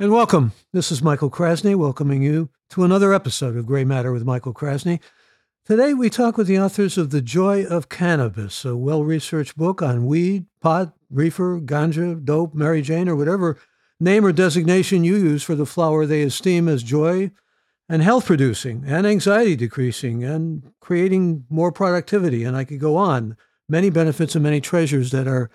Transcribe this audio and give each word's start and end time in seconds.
And 0.00 0.12
welcome. 0.12 0.52
This 0.72 0.92
is 0.92 1.02
Michael 1.02 1.28
Krasny 1.28 1.74
welcoming 1.74 2.22
you 2.22 2.50
to 2.70 2.84
another 2.84 3.12
episode 3.12 3.56
of 3.56 3.66
Gray 3.66 3.82
Matter 3.82 4.12
with 4.12 4.24
Michael 4.24 4.54
Krasny. 4.54 5.00
Today 5.66 5.92
we 5.92 6.08
talk 6.08 6.36
with 6.36 6.46
the 6.46 6.60
authors 6.60 6.96
of 6.96 7.10
The 7.10 7.20
Joy 7.20 7.64
of 7.64 7.88
Cannabis, 7.88 8.64
a 8.64 8.76
well 8.76 9.02
researched 9.02 9.56
book 9.56 9.82
on 9.82 10.06
weed, 10.06 10.46
pot, 10.60 10.92
reefer, 11.10 11.60
ganja, 11.60 12.24
dope, 12.24 12.54
Mary 12.54 12.80
Jane, 12.80 13.08
or 13.08 13.16
whatever 13.16 13.58
name 13.98 14.24
or 14.24 14.30
designation 14.30 15.02
you 15.02 15.16
use 15.16 15.42
for 15.42 15.56
the 15.56 15.66
flower 15.66 16.06
they 16.06 16.22
esteem 16.22 16.68
as 16.68 16.84
joy 16.84 17.32
and 17.88 18.00
health 18.00 18.26
producing 18.26 18.84
and 18.86 19.04
anxiety 19.04 19.56
decreasing 19.56 20.22
and 20.22 20.70
creating 20.78 21.44
more 21.50 21.72
productivity. 21.72 22.44
And 22.44 22.56
I 22.56 22.62
could 22.62 22.78
go 22.78 22.96
on. 22.96 23.36
Many 23.68 23.90
benefits 23.90 24.36
and 24.36 24.44
many 24.44 24.60
treasures 24.60 25.10
that 25.10 25.26
are 25.26 25.50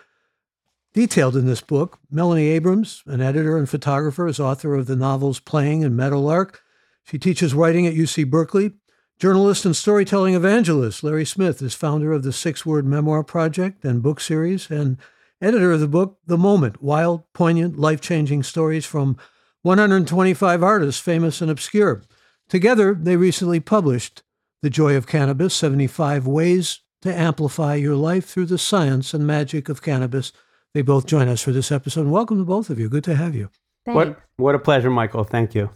detailed 0.94 1.36
in 1.36 1.46
this 1.46 1.62
book. 1.62 2.00
Melanie 2.09 2.50
Abrams, 2.50 3.04
an 3.05 3.21
editor 3.21 3.57
and 3.57 3.70
photographer, 3.70 4.28
is 4.28 4.39
author 4.39 4.76
of 4.76 4.86
the 4.86 4.96
novels 4.96 5.39
Playing 5.39 5.84
and 5.84 5.98
Meadowlark. 5.98 6.62
She 7.04 7.18
teaches 7.20 7.54
writing 7.54 7.85
at 7.85 7.95
UC 7.95 8.30
Berkeley. 8.30 8.73
Journalist 9.20 9.66
and 9.66 9.76
storytelling 9.76 10.35
evangelist 10.35 11.04
Larry 11.04 11.26
Smith 11.26 11.62
is 11.62 11.73
founder 11.73 12.12
of 12.12 12.23
the 12.23 12.34
Six 12.34 12.66
Word 12.66 12.85
Memoir 12.85 13.23
Project 13.23 13.85
and 13.85 14.02
book 14.02 14.20
series 14.20 14.70
and 14.70 14.98
editor 15.41 15.71
of 15.71 15.80
the 15.80 15.88
book 15.88 16.18
The 16.26 16.38
Moment 16.38 16.82
Wild, 16.82 17.23
Poignant, 17.34 17.77
Life 17.77 18.02
Changing 18.02 18.44
Stories 18.44 18.85
from 18.85 19.18
125 19.62 20.63
Artists, 20.63 21.02
Famous 21.02 21.41
and 21.41 21.49
Obscure. 21.49 22.04
Together, 22.49 22.94
they 22.94 23.16
recently 23.16 23.60
published 23.60 24.23
The 24.62 24.70
Joy 24.70 24.96
of 24.96 25.07
Cannabis 25.07 25.54
75 25.54 26.27
Ways 26.27 26.82
to 27.02 27.13
Amplify 27.13 27.76
Your 27.76 27.96
Life 27.96 28.26
Through 28.26 28.48
the 28.48 28.57
Science 28.57 29.13
and 29.13 29.26
Magic 29.27 29.70
of 29.70 29.82
Cannabis 29.82 30.34
they 30.73 30.82
both 30.82 31.05
join 31.05 31.27
us 31.27 31.41
for 31.41 31.52
this 31.52 31.72
episode. 31.72 32.02
And 32.02 32.12
welcome 32.12 32.38
to 32.38 32.45
both 32.45 32.70
of 32.70 32.80
you. 32.80 32.90
Good 32.90 33.04
to 33.05 33.16
have 33.16 33.36
you. 33.36 33.50
Thanks. 33.86 33.95
What 33.95 34.20
what 34.38 34.55
a 34.55 34.59
pleasure, 34.59 34.90
Michael. 34.90 35.23
Thank 35.23 35.55
you. 35.55 35.70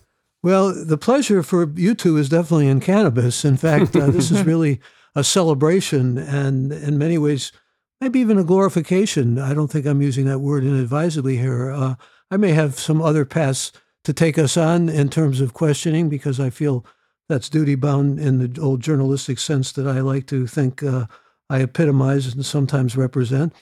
Well, 0.43 0.73
the 0.73 0.97
pleasure 0.97 1.43
for 1.43 1.69
you 1.75 1.95
two 1.95 2.17
is 2.17 2.29
definitely 2.29 2.67
in 2.67 2.79
cannabis. 2.79 3.43
In 3.43 3.57
fact, 3.57 3.95
uh, 3.95 4.07
this 4.07 4.31
is 4.31 4.43
really 4.45 4.79
a 5.15 5.23
celebration 5.23 6.17
and 6.17 6.71
in 6.71 6.97
many 6.97 7.17
ways, 7.17 7.51
maybe 7.99 8.19
even 8.19 8.37
a 8.37 8.43
glorification. 8.43 9.39
I 9.39 9.53
don't 9.53 9.69
think 9.69 9.85
I'm 9.85 10.01
using 10.01 10.25
that 10.25 10.39
word 10.39 10.63
inadvisedly 10.63 11.37
here. 11.37 11.71
Uh, 11.71 11.95
I 12.29 12.37
may 12.37 12.51
have 12.51 12.79
some 12.79 13.01
other 13.01 13.25
paths 13.25 13.71
to 14.03 14.13
take 14.13 14.37
us 14.37 14.55
on 14.55 14.89
in 14.89 15.09
terms 15.09 15.41
of 15.41 15.53
questioning 15.53 16.07
because 16.07 16.39
I 16.39 16.49
feel 16.49 16.85
that's 17.27 17.49
duty 17.49 17.75
bound 17.75 18.19
in 18.19 18.53
the 18.53 18.61
old 18.61 18.79
journalistic 18.79 19.39
sense 19.39 19.71
that 19.73 19.87
I 19.87 19.99
like 19.99 20.27
to 20.27 20.47
think 20.47 20.81
uh, 20.81 21.07
I 21.49 21.61
epitomize 21.61 22.33
and 22.33 22.45
sometimes 22.45 22.95
represent. 22.95 23.53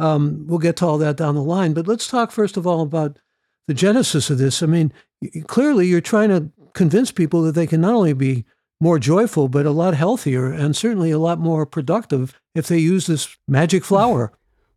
Um, 0.00 0.46
we'll 0.46 0.58
get 0.58 0.76
to 0.76 0.86
all 0.86 0.98
that 0.98 1.16
down 1.16 1.34
the 1.34 1.42
line. 1.42 1.74
But 1.74 1.86
let's 1.86 2.08
talk 2.08 2.32
first 2.32 2.56
of 2.56 2.66
all 2.66 2.80
about 2.80 3.18
the 3.68 3.74
genesis 3.74 4.30
of 4.30 4.38
this. 4.38 4.62
I 4.62 4.66
mean, 4.66 4.92
clearly 5.46 5.86
you're 5.86 6.00
trying 6.00 6.30
to 6.30 6.50
convince 6.72 7.10
people 7.10 7.42
that 7.42 7.54
they 7.54 7.66
can 7.66 7.80
not 7.82 7.94
only 7.94 8.14
be 8.14 8.44
more 8.80 8.98
joyful, 8.98 9.48
but 9.48 9.66
a 9.66 9.70
lot 9.70 9.94
healthier 9.94 10.50
and 10.50 10.74
certainly 10.74 11.10
a 11.10 11.18
lot 11.18 11.38
more 11.38 11.66
productive 11.66 12.40
if 12.54 12.66
they 12.66 12.78
use 12.78 13.06
this 13.06 13.36
magic 13.46 13.84
flower. 13.84 14.32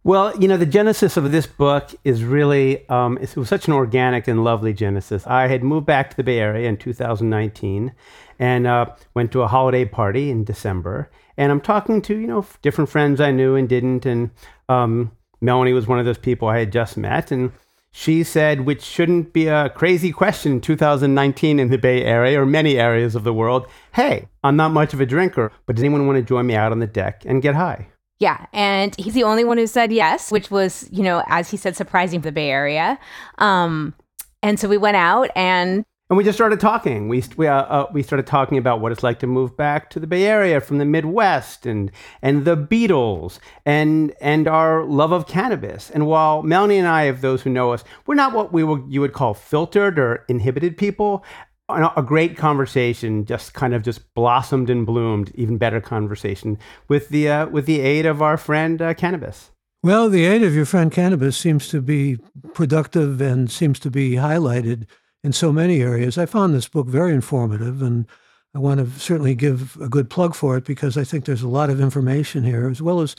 Well, 0.06 0.38
you 0.38 0.50
know, 0.50 0.58
the 0.58 0.66
genesis 0.66 1.16
of 1.16 1.32
this 1.32 1.48
book 1.48 1.92
is 2.04 2.26
really, 2.26 2.88
um, 2.90 3.18
it 3.20 3.38
was 3.38 3.48
such 3.48 3.68
an 3.68 3.74
organic 3.74 4.28
and 4.28 4.44
lovely 4.44 4.74
genesis. 4.74 5.26
I 5.26 5.48
had 5.48 5.64
moved 5.64 5.86
back 5.86 6.10
to 6.10 6.18
the 6.18 6.24
Bay 6.24 6.40
Area 6.40 6.68
in 6.68 6.76
2019 6.76 7.94
and 8.38 8.68
uh, 8.68 8.88
went 9.14 9.32
to 9.32 9.44
a 9.44 9.48
holiday 9.48 9.86
party 9.86 10.30
in 10.30 10.44
December. 10.44 11.10
And 11.38 11.54
I'm 11.54 11.62
talking 11.62 12.02
to, 12.02 12.18
you 12.18 12.28
know, 12.28 12.46
different 12.62 12.90
friends 12.90 13.22
I 13.22 13.32
knew 13.32 13.56
and 13.56 13.70
didn't. 13.70 14.06
And 14.06 14.32
um, 14.68 15.14
Melanie 15.40 15.72
was 15.72 15.88
one 15.88 16.00
of 16.00 16.06
those 16.06 16.18
people 16.18 16.50
I 16.50 16.60
had 16.60 16.74
just 16.74 16.98
met, 16.98 17.32
and 17.32 17.54
she 17.92 18.24
said, 18.24 18.62
which 18.62 18.82
shouldn't 18.82 19.32
be 19.32 19.48
a 19.48 19.70
crazy 19.70 20.12
question 20.12 20.54
in 20.54 20.62
2019 20.62 21.60
in 21.60 21.70
the 21.70 21.78
Bay 21.78 22.04
Area 22.04 22.42
or 22.42 22.46
many 22.46 22.78
areas 22.78 23.14
of 23.14 23.24
the 23.24 23.34
world 23.34 23.68
Hey, 23.94 24.28
I'm 24.44 24.56
not 24.56 24.72
much 24.72 24.94
of 24.94 25.00
a 25.00 25.06
drinker, 25.06 25.52
but 25.66 25.76
does 25.76 25.84
anyone 25.84 26.08
want 26.08 26.18
to 26.18 26.24
join 26.24 26.48
me 26.48 26.56
out 26.56 26.72
on 26.72 26.80
the 26.80 26.88
deck 26.88 27.24
and 27.26 27.42
get 27.42 27.56
high? 27.56 27.88
Yeah, 28.20 28.46
and 28.54 28.96
he's 28.96 29.14
the 29.14 29.24
only 29.24 29.44
one 29.44 29.58
who 29.58 29.68
said 29.68 29.92
yes, 29.92 30.32
which 30.32 30.50
was, 30.50 30.88
you 30.92 31.04
know, 31.04 31.24
as 31.28 31.50
he 31.50 31.58
said, 31.58 31.76
surprising 31.76 32.22
for 32.22 32.28
the 32.28 32.32
Bay 32.32 32.50
Area. 32.50 33.00
Um, 33.38 33.94
and 34.42 34.60
so 34.60 34.68
we 34.68 34.78
went 34.78 34.98
out 34.98 35.30
and 35.36 35.84
and 36.10 36.18
we 36.18 36.24
just 36.24 36.38
started 36.38 36.60
talking. 36.60 37.08
We 37.08 37.24
we 37.38 37.48
uh, 37.48 37.64
uh, 37.64 37.88
we 37.92 38.04
started 38.04 38.28
talking 38.28 38.60
about 38.60 38.82
what 38.82 38.92
it's 38.92 39.02
like 39.02 39.20
to 39.20 39.28
move 39.28 39.58
back 39.58 39.90
to 39.90 40.00
the 40.00 40.06
Bay 40.06 40.26
Area 40.26 40.62
from 40.62 40.78
the 40.78 40.86
Midwest, 40.86 41.66
and 41.66 41.90
and 42.22 42.46
the 42.46 42.56
Beatles, 42.56 43.40
and 43.66 44.14
and 44.22 44.48
our 44.48 44.84
love 44.84 45.12
of 45.12 45.28
cannabis. 45.28 45.90
And 45.90 46.06
while 46.06 46.44
Melanie 46.44 46.78
and 46.78 46.88
I, 46.88 47.04
of 47.04 47.22
those 47.22 47.42
who 47.42 47.50
know 47.50 47.72
us, 47.72 47.84
we're 48.06 48.14
not 48.14 48.34
what 48.34 48.54
we 48.54 48.64
would 48.64 48.84
you 48.90 49.02
would 49.02 49.14
call 49.14 49.34
filtered 49.34 49.98
or 49.98 50.26
inhibited 50.28 50.78
people. 50.78 51.26
A 51.70 52.04
great 52.04 52.36
conversation 52.36 53.26
just 53.26 53.54
kind 53.54 53.74
of 53.74 53.84
just 53.84 54.14
blossomed 54.14 54.70
and 54.70 54.86
bloomed. 54.86 55.32
Even 55.34 55.58
better 55.58 55.80
conversation 55.80 56.58
with 56.90 57.10
the 57.10 57.30
uh, 57.30 57.48
with 57.48 57.66
the 57.66 57.80
aid 57.80 58.06
of 58.06 58.22
our 58.22 58.38
friend 58.38 58.82
uh, 58.82 58.94
cannabis. 58.94 59.52
Well, 59.82 60.10
the 60.10 60.26
aid 60.26 60.44
of 60.44 60.54
your 60.54 60.66
friend 60.66 60.92
cannabis 60.92 61.38
seems 61.38 61.68
to 61.70 61.82
be 61.82 62.18
productive 62.54 63.22
and 63.22 63.52
seems 63.52 63.80
to 63.80 63.92
be 63.92 64.12
highlighted 64.12 64.86
in 65.24 65.34
so 65.34 65.52
many 65.52 65.82
areas. 65.82 66.18
I 66.18 66.26
found 66.26 66.54
this 66.54 66.68
book 66.68 66.88
very 66.88 67.14
informative, 67.14 67.82
and 67.82 68.08
I 68.54 68.60
want 68.60 68.80
to 68.80 69.00
certainly 69.00 69.36
give 69.36 69.78
a 69.82 69.90
good 69.90 70.10
plug 70.10 70.36
for 70.36 70.58
it 70.58 70.66
because 70.66 70.98
I 70.98 71.04
think 71.04 71.26
there's 71.26 71.42
a 71.42 71.48
lot 71.48 71.70
of 71.70 71.82
information 71.82 72.44
here, 72.44 72.70
as 72.70 72.82
well 72.82 73.00
as 73.00 73.16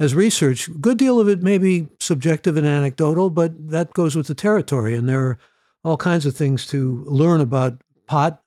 as 0.00 0.14
research. 0.14 0.66
A 0.66 0.72
good 0.72 0.98
deal 0.98 1.20
of 1.20 1.28
it 1.28 1.42
may 1.42 1.58
be 1.58 1.88
subjective 2.00 2.56
and 2.56 2.66
anecdotal, 2.66 3.30
but 3.30 3.70
that 3.70 3.92
goes 3.92 4.16
with 4.16 4.26
the 4.26 4.34
territory, 4.34 4.94
and 4.94 5.08
there 5.08 5.24
are 5.24 5.38
all 5.84 5.96
kinds 5.96 6.26
of 6.26 6.34
things 6.34 6.66
to 6.66 7.04
learn 7.06 7.40
about 7.40 7.82
pot, 8.06 8.42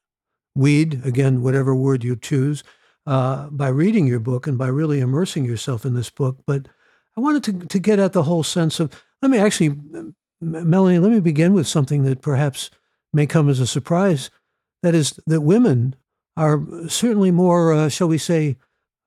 weed, 0.56 1.02
again, 1.06 1.42
whatever 1.42 1.76
word 1.76 2.04
you 2.04 2.16
choose, 2.16 2.64
uh, 3.06 3.48
by 3.50 3.68
reading 3.68 4.08
your 4.08 4.20
book 4.20 4.48
and 4.48 4.58
by 4.58 4.68
really 4.68 5.00
immersing 5.00 5.46
yourself 5.46 5.86
in 5.86 5.94
this 5.94 6.10
book. 6.10 6.38
But 6.46 6.68
I 7.16 7.22
wanted 7.22 7.44
to, 7.46 7.68
to 7.68 7.80
get 7.80 8.00
at 8.00 8.14
the 8.14 8.24
whole 8.24 8.44
sense 8.44 8.80
of, 8.80 8.92
let 9.22 9.32
me 9.32 9.38
actually, 9.38 9.76
Melanie, 10.42 11.00
let 11.00 11.12
me 11.12 11.20
begin 11.20 11.54
with 11.54 11.68
something 11.68 12.04
that 12.04 12.22
perhaps 12.22 12.70
may 13.14 13.26
come 13.26 13.50
as 13.50 13.60
a 13.60 13.68
surprise. 13.68 14.30
That 14.84 14.94
is, 14.94 15.20
that 15.26 15.42
women 15.42 15.96
are 16.36 16.62
certainly 16.88 17.32
more, 17.32 17.74
uh, 17.74 17.90
shall 17.90 18.08
we 18.08 18.18
say, 18.18 18.58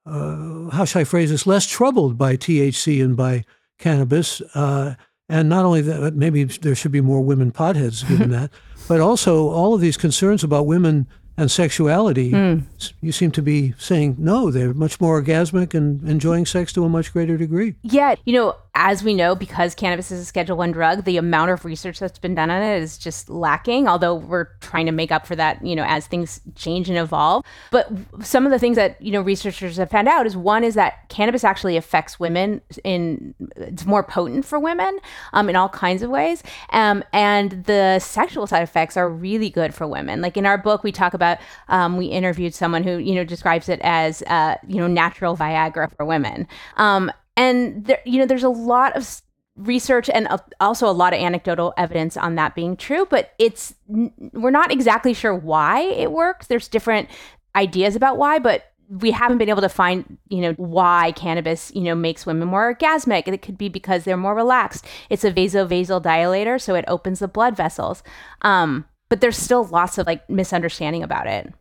uh, 0.06 0.70
how 0.70 0.84
shall 0.84 1.02
I 1.02 1.04
phrase 1.04 1.30
this, 1.30 1.46
less 1.46 1.66
troubled 1.66 2.18
by 2.18 2.36
THC 2.36 3.02
and 3.04 3.16
by 3.16 3.44
cannabis. 3.80 4.40
Uh, 4.54 4.94
and 5.28 5.48
not 5.48 5.64
only 5.64 5.80
that, 5.80 6.14
maybe 6.14 6.44
there 6.44 6.74
should 6.74 6.92
be 6.92 7.00
more 7.00 7.20
women 7.22 7.50
potheads 7.50 8.06
given 8.06 8.30
that, 8.38 8.50
but 8.90 8.98
also 9.00 9.48
all 9.50 9.72
of 9.72 9.80
these 9.80 9.96
concerns 9.96 10.42
about 10.42 10.66
women 10.66 11.06
and 11.36 11.48
sexuality, 11.48 12.32
mm. 12.32 12.64
you 13.00 13.12
seem 13.12 13.30
to 13.30 13.40
be 13.40 13.72
saying 13.78 14.16
no, 14.18 14.50
they're 14.50 14.74
much 14.74 15.00
more 15.00 15.22
orgasmic 15.22 15.74
and 15.74 16.02
enjoying 16.08 16.44
sex 16.44 16.72
to 16.72 16.84
a 16.84 16.88
much 16.88 17.12
greater 17.12 17.36
degree. 17.36 17.76
Yeah, 17.82 18.16
you 18.24 18.32
know, 18.32 18.56
as 18.82 19.04
we 19.04 19.12
know, 19.12 19.34
because 19.34 19.74
cannabis 19.74 20.10
is 20.10 20.20
a 20.20 20.24
Schedule 20.24 20.56
One 20.56 20.72
drug, 20.72 21.04
the 21.04 21.18
amount 21.18 21.50
of 21.50 21.66
research 21.66 21.98
that's 21.98 22.18
been 22.18 22.34
done 22.34 22.48
on 22.48 22.62
it 22.62 22.82
is 22.82 22.96
just 22.96 23.28
lacking. 23.28 23.86
Although 23.86 24.14
we're 24.14 24.46
trying 24.60 24.86
to 24.86 24.92
make 24.92 25.12
up 25.12 25.26
for 25.26 25.36
that, 25.36 25.62
you 25.64 25.76
know, 25.76 25.84
as 25.86 26.06
things 26.06 26.40
change 26.56 26.88
and 26.88 26.96
evolve. 26.96 27.44
But 27.70 27.90
some 28.22 28.46
of 28.46 28.52
the 28.52 28.58
things 28.58 28.76
that 28.76 29.00
you 29.02 29.12
know 29.12 29.20
researchers 29.20 29.76
have 29.76 29.90
found 29.90 30.08
out 30.08 30.26
is 30.26 30.34
one 30.34 30.64
is 30.64 30.74
that 30.76 31.10
cannabis 31.10 31.44
actually 31.44 31.76
affects 31.76 32.18
women 32.18 32.62
in 32.82 33.34
it's 33.56 33.84
more 33.84 34.02
potent 34.02 34.46
for 34.46 34.58
women 34.58 34.98
um, 35.34 35.50
in 35.50 35.56
all 35.56 35.68
kinds 35.68 36.02
of 36.02 36.08
ways, 36.08 36.42
um, 36.70 37.04
and 37.12 37.66
the 37.66 37.98
sexual 37.98 38.46
side 38.46 38.62
effects 38.62 38.96
are 38.96 39.10
really 39.10 39.50
good 39.50 39.74
for 39.74 39.86
women. 39.86 40.22
Like 40.22 40.38
in 40.38 40.46
our 40.46 40.56
book, 40.56 40.82
we 40.82 40.90
talk 40.90 41.12
about 41.12 41.36
um, 41.68 41.98
we 41.98 42.06
interviewed 42.06 42.54
someone 42.54 42.82
who 42.82 42.96
you 42.96 43.14
know 43.14 43.24
describes 43.24 43.68
it 43.68 43.80
as 43.82 44.22
uh, 44.22 44.56
you 44.66 44.76
know 44.76 44.86
natural 44.86 45.36
Viagra 45.36 45.94
for 45.94 46.06
women. 46.06 46.48
Um, 46.78 47.12
and 47.40 47.86
there, 47.86 48.00
you 48.04 48.18
know, 48.18 48.26
there's 48.26 48.42
a 48.42 48.50
lot 48.50 48.94
of 48.94 49.22
research 49.56 50.10
and 50.10 50.28
also 50.60 50.86
a 50.86 50.92
lot 50.92 51.14
of 51.14 51.20
anecdotal 51.20 51.72
evidence 51.78 52.18
on 52.18 52.34
that 52.34 52.54
being 52.54 52.76
true, 52.76 53.06
but 53.08 53.32
it's 53.38 53.74
we're 53.88 54.50
not 54.50 54.70
exactly 54.70 55.14
sure 55.14 55.34
why 55.34 55.80
it 55.80 56.12
works. 56.12 56.48
There's 56.48 56.68
different 56.68 57.08
ideas 57.56 57.96
about 57.96 58.18
why, 58.18 58.40
but 58.40 58.64
we 58.90 59.10
haven't 59.10 59.38
been 59.38 59.48
able 59.48 59.62
to 59.62 59.70
find, 59.70 60.18
you 60.28 60.42
know, 60.42 60.52
why 60.54 61.12
cannabis, 61.12 61.72
you 61.74 61.80
know, 61.80 61.94
makes 61.94 62.26
women 62.26 62.48
more 62.48 62.74
orgasmic. 62.74 63.26
It 63.26 63.40
could 63.40 63.56
be 63.56 63.70
because 63.70 64.04
they're 64.04 64.18
more 64.18 64.34
relaxed. 64.34 64.84
It's 65.08 65.24
a 65.24 65.32
vasodilator, 65.32 66.60
so 66.60 66.74
it 66.74 66.84
opens 66.88 67.20
the 67.20 67.28
blood 67.28 67.56
vessels. 67.56 68.02
Um, 68.42 68.84
but 69.08 69.22
there's 69.22 69.38
still 69.38 69.64
lots 69.64 69.96
of 69.96 70.06
like 70.06 70.28
misunderstanding 70.28 71.02
about 71.02 71.26
it. 71.26 71.54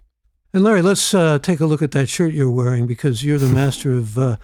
And 0.53 0.63
Larry, 0.63 0.81
let's 0.81 1.13
uh, 1.13 1.39
take 1.39 1.61
a 1.61 1.65
look 1.65 1.81
at 1.81 1.91
that 1.91 2.09
shirt 2.09 2.33
you're 2.33 2.51
wearing 2.51 2.85
because 2.85 3.23
you're 3.23 3.37
the 3.37 3.47
master 3.47 3.93
of 3.93 4.17
uh, 4.17 4.37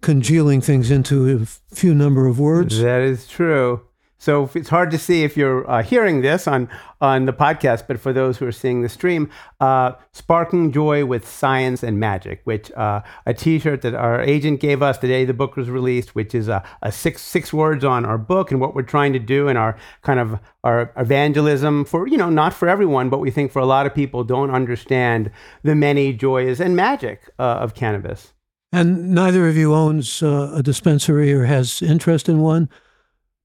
congealing 0.00 0.60
things 0.60 0.90
into 0.90 1.28
a 1.28 1.74
few 1.74 1.94
number 1.94 2.26
of 2.26 2.38
words. 2.38 2.80
That 2.80 3.02
is 3.02 3.26
true. 3.26 3.82
So 4.20 4.50
it's 4.54 4.68
hard 4.68 4.90
to 4.90 4.98
see 4.98 5.22
if 5.22 5.36
you're 5.36 5.68
uh, 5.70 5.82
hearing 5.84 6.22
this 6.22 6.48
on 6.48 6.68
on 7.00 7.26
the 7.26 7.32
podcast, 7.32 7.84
but 7.86 8.00
for 8.00 8.12
those 8.12 8.36
who 8.36 8.46
are 8.46 8.52
seeing 8.52 8.82
the 8.82 8.88
stream, 8.88 9.30
uh, 9.60 9.92
"Sparking 10.10 10.72
Joy 10.72 11.04
with 11.04 11.26
Science 11.26 11.84
and 11.84 12.00
Magic," 12.00 12.40
which 12.42 12.72
uh, 12.72 13.02
a 13.26 13.32
T-shirt 13.32 13.82
that 13.82 13.94
our 13.94 14.20
agent 14.20 14.58
gave 14.58 14.82
us 14.82 14.98
the 14.98 15.06
day 15.06 15.24
the 15.24 15.34
book 15.34 15.54
was 15.54 15.70
released, 15.70 16.16
which 16.16 16.34
is 16.34 16.48
a, 16.48 16.64
a 16.82 16.90
six 16.90 17.22
six 17.22 17.52
words 17.52 17.84
on 17.84 18.04
our 18.04 18.18
book 18.18 18.50
and 18.50 18.60
what 18.60 18.74
we're 18.74 18.82
trying 18.82 19.12
to 19.12 19.20
do 19.20 19.46
in 19.46 19.56
our 19.56 19.78
kind 20.02 20.18
of 20.18 20.40
our 20.64 20.92
evangelism 20.96 21.84
for 21.84 22.08
you 22.08 22.16
know 22.16 22.28
not 22.28 22.52
for 22.52 22.68
everyone, 22.68 23.08
but 23.10 23.20
we 23.20 23.30
think 23.30 23.52
for 23.52 23.60
a 23.60 23.66
lot 23.66 23.86
of 23.86 23.94
people 23.94 24.24
don't 24.24 24.50
understand 24.50 25.30
the 25.62 25.76
many 25.76 26.12
joys 26.12 26.60
and 26.60 26.74
magic 26.74 27.30
uh, 27.38 27.42
of 27.42 27.72
cannabis. 27.72 28.32
And 28.72 29.14
neither 29.14 29.48
of 29.48 29.56
you 29.56 29.74
owns 29.74 30.22
uh, 30.22 30.52
a 30.54 30.62
dispensary 30.62 31.32
or 31.32 31.44
has 31.44 31.80
interest 31.80 32.28
in 32.28 32.40
one. 32.40 32.68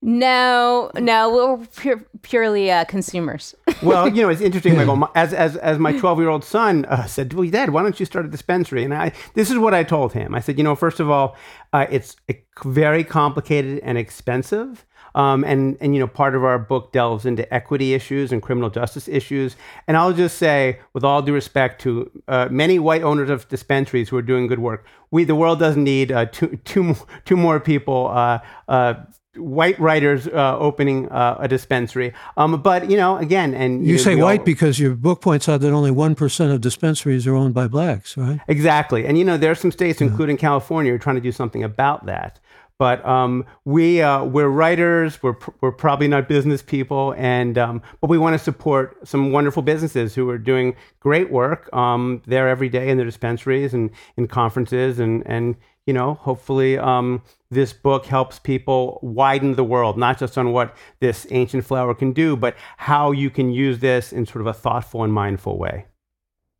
No, 0.05 0.91
no, 0.95 1.33
we're 1.33 1.65
pure, 1.67 2.05
purely 2.23 2.69
uh, 2.69 2.83
consumers. 2.83 3.55
well, 3.81 4.09
you 4.09 4.21
know, 4.21 4.27
it's 4.27 4.41
interesting, 4.41 4.75
Michael. 4.75 5.09
As 5.15 5.33
as 5.33 5.55
as 5.55 5.79
my 5.79 5.97
twelve 5.97 6.19
year 6.19 6.27
old 6.27 6.44
son 6.44 6.83
uh, 6.85 7.05
said, 7.05 7.31
"Well, 7.31 7.50
Dad, 7.50 7.69
why 7.69 7.83
don't 7.83 7.97
you 7.97 8.05
start 8.05 8.25
a 8.25 8.27
dispensary?" 8.27 8.83
And 8.83 8.94
I, 8.94 9.13
this 9.33 9.50
is 9.50 9.57
what 9.57 9.73
I 9.73 9.83
told 9.83 10.11
him. 10.11 10.35
I 10.35 10.41
said, 10.41 10.57
you 10.57 10.63
know, 10.65 10.75
first 10.75 11.00
of 11.00 11.09
all, 11.09 11.38
uh, 11.71 11.85
it's 11.89 12.17
very 12.65 13.05
complicated 13.05 13.79
and 13.81 13.97
expensive. 13.97 14.85
Um, 15.15 15.45
and 15.45 15.77
and 15.79 15.94
you 15.94 16.01
know 16.01 16.07
part 16.07 16.35
of 16.35 16.44
our 16.44 16.59
book 16.59 16.91
delves 16.91 17.25
into 17.25 17.51
equity 17.53 17.94
issues 17.94 18.33
and 18.33 18.41
criminal 18.41 18.69
justice 18.69 19.07
issues. 19.07 19.56
And 19.88 19.95
I'll 19.95 20.11
just 20.11 20.38
say, 20.38 20.79
with 20.91 21.06
all 21.06 21.21
due 21.21 21.33
respect 21.33 21.79
to 21.83 22.11
uh, 22.27 22.49
many 22.51 22.77
white 22.77 23.03
owners 23.03 23.29
of 23.29 23.47
dispensaries 23.47 24.09
who 24.09 24.17
are 24.17 24.23
doing 24.23 24.47
good 24.47 24.59
work, 24.59 24.85
we 25.11 25.23
the 25.23 25.35
world 25.35 25.59
doesn't 25.59 25.83
need 25.83 26.11
uh, 26.11 26.25
two 26.25 26.57
two 26.65 26.83
more, 26.83 26.97
more 27.38 27.59
people. 27.61 28.09
Uh, 28.11 28.39
uh, 28.67 28.95
white 29.35 29.80
writers 29.80 30.27
uh, 30.27 30.57
opening 30.59 31.09
uh, 31.09 31.38
a 31.39 31.47
dispensary. 31.47 32.13
Um, 32.38 32.62
but 32.62 32.89
you 32.89 32.97
know, 32.97 33.18
again, 33.18 33.53
and 33.53 33.85
you, 33.85 33.94
you 33.94 33.97
say 34.00 34.15
white 34.15 34.39
all, 34.39 34.45
because 34.45 34.80
your 34.80 34.95
book 34.95 35.21
points 35.21 35.50
out 35.50 35.62
that 35.62 35.71
only 35.71 35.91
one 35.91 36.15
percent 36.15 36.51
of 36.51 36.62
dispensaries 36.62 37.25
are 37.25 37.35
owned 37.35 37.53
by 37.53 37.68
blacks, 37.68 38.15
right? 38.18 38.39
Exactly, 38.47 39.06
and 39.06 39.18
you 39.18 39.25
know, 39.25 39.38
there 39.38 39.51
are 39.51 39.56
some 39.56 39.71
states, 39.71 40.01
yeah. 40.01 40.07
including 40.07 40.38
California, 40.38 40.91
who 40.91 40.95
are 40.95 41.00
trying 41.00 41.15
to 41.15 41.21
do 41.21 41.31
something 41.31 41.63
about 41.63 42.06
that. 42.06 42.39
But 42.80 43.06
um, 43.06 43.45
we 43.65 44.01
uh, 44.01 44.24
we're 44.25 44.50
writers. 44.50 45.21
We're 45.21 45.33
pr- 45.33 45.51
we're 45.62 45.71
probably 45.71 46.07
not 46.07 46.27
business 46.27 46.62
people, 46.62 47.13
and 47.18 47.57
um, 47.57 47.81
but 48.01 48.09
we 48.09 48.18
want 48.18 48.33
to 48.33 48.39
support 48.39 49.07
some 49.07 49.31
wonderful 49.31 49.62
businesses 49.62 50.15
who 50.15 50.30
are 50.30 50.39
doing 50.39 50.75
great 51.00 51.31
work 51.31 51.71
um, 51.74 52.21
there 52.25 52.50
every 52.50 52.69
day 52.69 52.89
in 52.89 52.97
their 52.97 53.06
dispensaries 53.06 53.74
and 53.74 53.91
in 54.18 54.27
conferences, 54.27 55.00
and 55.00 55.24
and 55.27 55.56
you 55.85 55.94
know 55.94 56.15
hopefully 56.15 56.77
um, 56.77 57.21
this 57.50 57.74
book 57.74 58.06
helps 58.06 58.39
people 58.39 59.00
widen 59.01 59.56
the 59.56 59.63
world, 59.63 59.97
not 59.97 60.19
just 60.19 60.38
on 60.38 60.51
what 60.51 60.75
this 61.00 61.27
ancient 61.31 61.65
flower 61.65 61.94
can 61.94 62.13
do, 62.13 62.35
but 62.35 62.56
how 62.77 63.12
you 63.12 63.30
can 63.30 63.51
use 63.51 63.80
this 63.80 64.12
in 64.12 64.25
sort 64.25 64.41
of 64.41 64.47
a 64.47 64.53
thoughtful 64.53 65.03
and 65.03 65.13
mindful 65.13 65.57
way. 65.57 65.85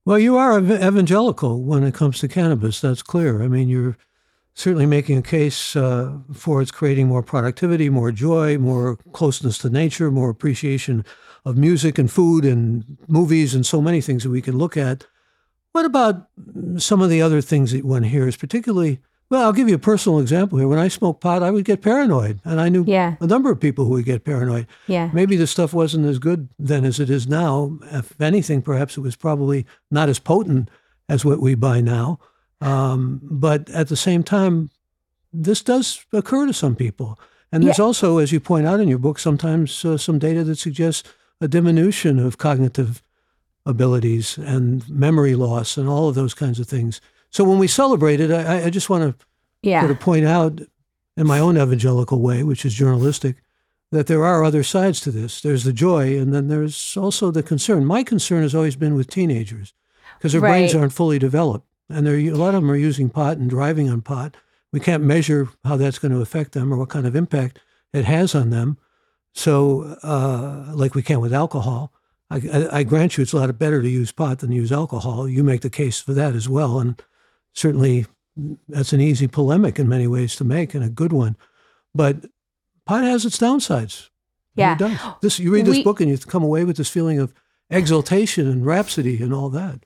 Well, 0.06 0.20
you 0.20 0.36
are 0.36 0.60
evangelical 0.60 1.64
when 1.64 1.84
it 1.84 1.94
comes 1.94 2.20
to 2.20 2.28
cannabis. 2.28 2.81
That's 2.81 3.02
clear. 3.02 3.42
I 3.42 3.48
mean, 3.48 3.70
you're 3.70 3.98
certainly 4.54 4.86
making 4.86 5.18
a 5.18 5.24
case 5.24 5.75
uh, 5.75 6.18
for 6.34 6.62
its 6.62 6.72
creating 6.72 7.08
more 7.08 7.24
productivity, 7.24 7.90
more 7.90 8.12
joy, 8.12 8.58
more 8.58 8.98
closeness 9.14 9.58
to 9.60 9.70
nature, 9.70 10.12
more 10.12 10.30
appreciation 10.30 11.06
of 11.46 11.58
music 11.58 11.98
and 11.98 12.12
food 12.12 12.46
and 12.46 12.98
movies 13.08 13.56
and 13.56 13.66
so 13.66 13.81
many 13.81 14.02
things 14.02 14.24
that 14.24 14.30
we 14.30 14.42
can 14.42 14.58
look 14.58 14.78
at. 14.78 15.08
What 15.72 15.86
about 15.86 16.28
some 16.78 17.02
of 17.02 17.10
the 17.10 17.22
other 17.22 17.42
things 17.42 17.72
that 17.72 17.84
one 17.84 18.04
hears, 18.04 18.38
particularly? 18.38 19.00
Well, 19.34 19.46
I'll 19.46 19.52
give 19.52 19.68
you 19.68 19.74
a 19.74 19.80
personal 19.80 20.20
example 20.20 20.60
here. 20.60 20.68
When 20.68 20.78
I 20.78 20.90
smoked 20.90 21.22
pot, 21.22 21.42
I 21.42 21.50
would 21.50 21.66
get 21.66 21.82
paranoid, 21.82 22.40
and 22.46 22.62
I 22.62 22.70
knew 22.70 22.84
yeah. 22.86 23.16
a 23.20 23.26
number 23.26 23.50
of 23.50 23.60
people 23.60 23.86
who 23.86 23.94
would 23.94 24.06
get 24.06 24.24
paranoid. 24.24 24.68
Yeah. 24.86 25.10
Maybe 25.12 25.36
the 25.36 25.48
stuff 25.48 25.74
wasn't 25.74 26.06
as 26.06 26.20
good 26.20 26.50
then 26.60 26.86
as 26.86 27.00
it 27.00 27.10
is 27.10 27.26
now. 27.28 27.80
If 27.86 28.22
anything, 28.22 28.62
perhaps 28.62 28.96
it 28.96 29.00
was 29.00 29.16
probably 29.16 29.66
not 29.90 30.08
as 30.08 30.20
potent 30.20 30.70
as 31.10 31.26
what 31.26 31.40
we 31.40 31.56
buy 31.56 31.82
now. 31.82 32.20
Um, 32.62 33.22
but 33.24 33.72
at 33.72 33.88
the 33.88 33.96
same 33.96 34.22
time, 34.22 34.70
this 35.34 35.64
does 35.64 36.06
occur 36.14 36.46
to 36.46 36.54
some 36.54 36.76
people. 36.76 37.20
And 37.52 37.64
there's 37.64 37.80
yeah. 37.80 37.86
also, 37.86 38.20
as 38.20 38.32
you 38.32 38.40
point 38.40 38.68
out 38.68 38.82
in 38.82 38.88
your 38.88 39.00
book, 39.00 39.18
sometimes 39.18 39.84
uh, 39.84 39.98
some 39.98 40.20
data 40.20 40.44
that 40.44 40.60
suggests 40.60 41.12
a 41.42 41.48
diminution 41.48 42.20
of 42.20 42.38
cognitive 42.38 43.02
abilities 43.66 44.38
and 44.38 44.88
memory 44.88 45.34
loss 45.34 45.76
and 45.76 45.90
all 45.90 46.08
of 46.08 46.14
those 46.14 46.36
kinds 46.36 46.60
of 46.60 46.68
things. 46.68 47.02
So 47.34 47.44
when 47.44 47.60
we 47.60 47.68
celebrate 47.68 48.22
it, 48.22 48.32
I, 48.32 48.66
I 48.66 48.70
just 48.70 48.90
want 48.90 49.04
to 49.20 49.26
yeah. 49.62 49.82
sort 49.82 49.92
of 49.92 50.00
point 50.00 50.26
out 50.26 50.62
in 51.18 51.28
my 51.28 51.40
own 51.40 51.58
evangelical 51.58 52.22
way, 52.22 52.44
which 52.44 52.66
is 52.66 52.74
journalistic, 52.74 53.38
that 53.92 54.08
there 54.08 54.24
are 54.24 54.44
other 54.44 54.64
sides 54.64 55.02
to 55.02 55.12
this. 55.12 55.42
There's 55.42 55.66
the 55.66 55.74
joy, 55.74 56.18
and 56.18 56.34
then 56.34 56.48
there's 56.48 56.96
also 56.96 57.32
the 57.32 57.44
concern. 57.44 57.86
My 57.86 58.04
concern 58.04 58.44
has 58.44 58.56
always 58.56 58.76
been 58.76 58.96
with 58.96 59.10
teenagers 59.10 59.74
because 60.18 60.32
their 60.32 60.42
right. 60.42 60.52
brains 60.52 60.74
aren't 60.74 60.94
fully 60.94 61.20
developed 61.20 61.68
and 61.90 62.08
there 62.08 62.16
a 62.16 62.32
lot 62.32 62.56
of 62.56 62.62
them 62.62 62.72
are 62.72 62.76
using 62.76 63.10
pot 63.10 63.38
and 63.38 63.50
driving 63.50 63.90
on 63.90 64.02
pot. 64.02 64.36
We 64.72 64.80
can't 64.80 65.04
measure 65.04 65.50
how 65.64 65.78
that's 65.78 66.00
going 66.00 66.14
to 66.14 66.22
affect 66.22 66.54
them 66.54 66.74
or 66.74 66.78
what 66.78 66.90
kind 66.90 67.06
of 67.06 67.16
impact 67.16 67.60
it 67.94 68.06
has 68.06 68.34
on 68.34 68.50
them. 68.50 68.78
So, 69.34 69.98
uh, 70.04 70.72
like 70.74 70.96
we 70.96 71.04
can 71.04 71.20
with 71.20 71.34
alcohol, 71.34 71.92
I, 72.30 72.38
I, 72.38 72.78
I, 72.80 72.84
grant 72.84 73.18
you 73.18 73.22
it's 73.22 73.34
a 73.34 73.38
lot 73.38 73.58
better 73.58 73.82
to 73.82 73.90
use 73.90 74.12
pot 74.12 74.40
than 74.40 74.50
to 74.50 74.56
use 74.56 74.72
alcohol. 74.72 75.28
You 75.28 75.44
make 75.44 75.62
the 75.62 75.70
case 75.70 76.00
for 76.00 76.14
that 76.14 76.36
as 76.36 76.48
well, 76.48 76.80
and 76.80 77.02
certainly 77.54 78.06
that's 78.68 78.94
an 78.94 79.02
easy 79.02 79.28
polemic 79.28 79.80
in 79.80 79.88
many 79.88 80.08
ways 80.08 80.36
to 80.36 80.44
make 80.44 80.74
and 80.74 80.84
a 80.84 80.90
good 80.90 81.14
one. 81.14 81.38
But 81.94 82.26
pot 82.86 83.04
has 83.04 83.26
its 83.26 83.38
downsides. 83.38 84.10
Yeah. 84.56 84.78
This 85.22 85.40
you 85.40 85.52
read 85.52 85.66
this 85.66 85.78
we, 85.78 85.84
book 85.84 86.02
and 86.02 86.10
you 86.10 86.18
come 86.18 86.44
away 86.44 86.64
with 86.64 86.78
this 86.78 86.90
feeling 86.90 87.20
of 87.20 87.34
exultation 87.70 88.48
and 88.48 88.66
rhapsody 88.66 89.22
and 89.22 89.34
all 89.34 89.50
that. 89.50 89.86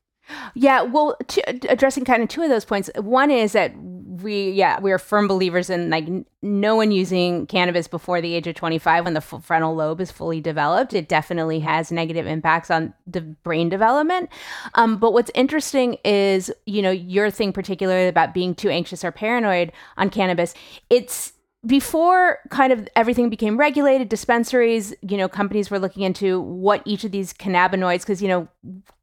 Yeah, 0.56 0.81
well, 0.81 1.16
to, 1.28 1.42
addressing 1.69 2.04
kind 2.04 2.22
of 2.22 2.28
two 2.28 2.42
of 2.42 2.50
those 2.50 2.66
points. 2.66 2.90
One 2.96 3.31
is 3.31 3.54
that 3.54 3.74
we, 4.22 4.52
yeah, 4.52 4.80
we 4.80 4.92
are 4.92 4.98
firm 4.98 5.28
believers 5.28 5.69
in 5.69 5.90
like 5.90 6.08
no 6.42 6.75
one 6.75 6.92
using 6.92 7.48
cannabis 7.48 7.88
before 7.88 8.22
the 8.22 8.34
age 8.34 8.48
of 8.48 8.56
25 8.56 9.06
when 9.06 9.14
the 9.14 9.22
frontal 9.22 9.75
lobe 9.75 10.02
is 10.02 10.12
fully 10.12 10.40
developed. 10.40 10.94
It 10.94 11.10
definitely 11.10 11.60
has 11.62 11.92
negative 11.92 12.28
impacts 12.28 12.69
on 12.69 12.94
the 13.06 13.22
brain 13.22 13.69
development. 13.69 14.30
Um, 14.75 14.98
but 14.98 15.14
what's 15.14 15.31
interesting 15.34 15.98
is, 16.06 16.52
you 16.66 16.81
know, 16.81 16.92
your 16.92 17.31
thing 17.31 17.54
particularly 17.54 18.08
about 18.08 18.34
being 18.34 18.56
too 18.56 18.69
anxious 18.69 19.04
or 19.04 19.12
paranoid 19.12 19.72
on 19.98 20.10
cannabis. 20.10 20.54
It's 20.90 21.34
before 21.68 22.40
kind 22.50 22.74
of 22.74 22.88
everything 22.96 23.30
became 23.30 23.58
regulated 23.58 24.10
dispensaries 24.10 24.94
you 25.02 25.18
know 25.18 25.28
companies 25.28 25.69
were 25.69 25.80
looking 25.80 26.04
into 26.04 26.40
what 26.42 26.81
each 26.86 27.04
of 27.04 27.12
these 27.12 27.34
cannabinoids 27.34 28.00
because 28.00 28.22
you 28.22 28.28
know 28.28 28.48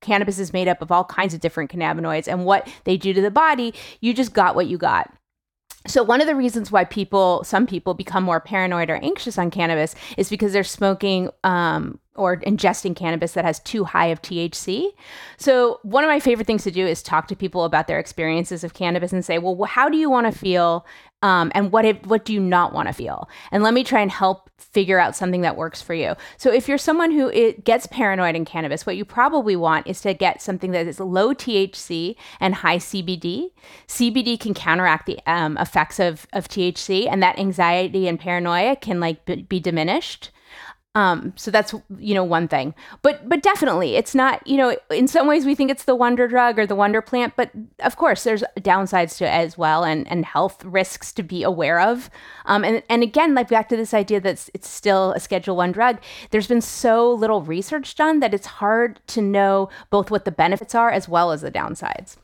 cannabis 0.01 0.39
is 0.39 0.53
made 0.53 0.67
up 0.67 0.81
of 0.83 0.91
all 0.91 1.05
kinds 1.05 1.35
of 1.35 1.41
different 1.41 1.71
cannabinoids 1.71 2.27
and 2.27 2.45
what 2.45 2.67
they 2.85 2.97
do 2.97 3.13
to 3.13 3.21
the 3.21 3.31
body 3.31 3.73
you 4.01 4.15
just 4.15 4.33
got 4.33 4.57
what 4.57 4.67
you 4.67 4.79
got 4.79 5.13
so 5.87 6.03
one 6.03 6.23
of 6.23 6.27
the 6.27 6.35
reasons 6.35 6.73
why 6.73 6.85
people, 6.85 7.45
some 7.45 7.67
people 7.67 7.93
become 7.93 8.25
more 8.25 8.41
paranoid 8.41 8.89
or 8.89 8.97
anxious 8.97 9.37
on 9.37 9.51
cannabis 9.51 9.95
is 10.17 10.31
because 10.31 10.55
they're 10.55 10.65
smoking 10.65 11.29
um, 11.45 12.01
or 12.15 12.39
ingesting 12.39 12.97
cannabis 12.97 13.33
that 13.33 13.45
has 13.45 13.61
too 13.61 13.85
high 13.85 14.07
of 14.07 14.23
THC. 14.23 14.93
So 15.37 15.81
one 15.83 16.03
of 16.03 16.09
my 16.09 16.21
favorite 16.21 16.47
things 16.47 16.65
to 16.65 16.71
do 16.71 16.87
is 16.87 17.03
talk 17.03 17.29
to 17.29 17.37
people 17.37 17.65
about 17.65 17.87
their 17.87 17.99
experiences 17.99 18.65
of 18.65 18.73
cannabis 18.73 19.13
and 19.13 19.23
say, 19.23 19.37
well, 19.37 19.63
how 19.65 19.91
do 19.91 19.99
you 19.99 20.09
want 20.09 20.33
to 20.33 20.39
feel 20.39 20.87
um, 21.25 21.51
and 21.55 21.73
what 21.73 21.87
if, 21.87 22.05
what 22.05 22.27
do 22.27 22.35
you 22.35 22.41
not 22.41 22.75
want 22.75 22.87
to 22.87 22.93
feel? 22.93 23.31
And 23.51 23.63
let 23.63 23.73
me 23.73 23.83
try 23.83 24.03
and 24.03 24.11
help 24.11 24.51
figure 24.59 24.99
out 24.99 25.17
something 25.17 25.41
that 25.41 25.57
works 25.57 25.81
for 25.81 25.95
you. 25.95 26.15
So 26.37 26.53
if 26.53 26.69
you're 26.69 26.77
someone 26.77 27.13
who 27.13 27.29
it 27.29 27.65
gets 27.65 27.87
paranoid 27.87 28.37
in 28.37 28.45
cannabis, 28.45 28.85
what 28.85 28.99
you 28.99 29.07
probably 29.07 29.57
want 29.57 29.87
is 29.87 30.03
to 30.03 30.13
get 30.13 30.43
something 30.43 30.73
that 30.73 30.87
is 30.87 31.01
low 31.01 31.33
THC 31.33 32.17
and 32.41 32.57
high 32.57 32.77
CBD. 32.77 33.53
CBD 33.89 34.39
can 34.39 34.53
counteract 34.53 35.07
the 35.07 35.19
um, 35.27 35.57
effects 35.57 35.99
of, 35.99 36.27
of 36.35 36.47
THC, 36.47 37.09
and 37.11 37.23
that 37.23 37.39
anxiety 37.39 38.07
and 38.07 38.21
paranoia 38.21 38.77
can 38.77 39.01
like 39.01 39.25
be, 39.25 39.37
be 39.37 39.61
diminished. 39.61 40.31
Um, 40.97 41.33
so 41.35 41.51
that's 41.51 41.75
you 41.99 42.15
know 42.15 42.23
one 42.23 42.47
thing, 42.47 42.73
but 43.03 43.29
but 43.29 43.43
definitely 43.43 43.97
it's 43.97 44.15
not 44.15 44.47
you 44.47 44.57
know 44.57 44.77
in 44.93 45.09
some 45.09 45.27
ways 45.27 45.45
we 45.45 45.57
think 45.57 45.69
it's 45.73 45.85
the 45.85 45.95
wonder 45.97 46.29
drug 46.29 46.57
or 46.57 46.67
the 46.67 46.77
wonder 46.77 47.03
plant, 47.03 47.35
but 47.37 47.51
of 47.81 47.97
course 47.97 48.23
there's 48.23 48.45
downsides 48.59 49.19
to 49.19 49.25
it 49.25 49.31
as 49.31 49.59
well 49.59 49.83
and 49.83 50.07
and 50.07 50.25
health 50.25 50.65
risks 50.65 51.11
to 51.13 51.25
be 51.25 51.43
aware 51.43 51.81
of. 51.81 52.11
Um, 52.47 52.65
and 52.65 52.81
and 52.89 53.03
again 53.03 53.35
like 53.35 53.49
back 53.49 53.69
to 53.71 53.77
this 53.77 53.93
idea 53.93 54.21
that 54.21 54.49
it's 54.55 54.69
still 54.69 55.11
a 55.13 55.21
Schedule 55.21 55.57
One 55.57 55.73
drug. 55.73 55.99
There's 56.31 56.47
been 56.47 56.61
so 56.61 57.13
little 57.13 57.43
research 57.43 57.97
done 57.97 58.21
that 58.21 58.33
it's 58.33 58.47
hard 58.47 59.01
to 59.09 59.21
know 59.21 59.71
both 59.91 60.13
what 60.13 60.25
the 60.25 60.31
benefits 60.31 60.77
are 60.77 60.93
as 60.93 61.09
well 61.09 61.33
as 61.33 61.41
the 61.41 61.51
downsides. 61.51 62.19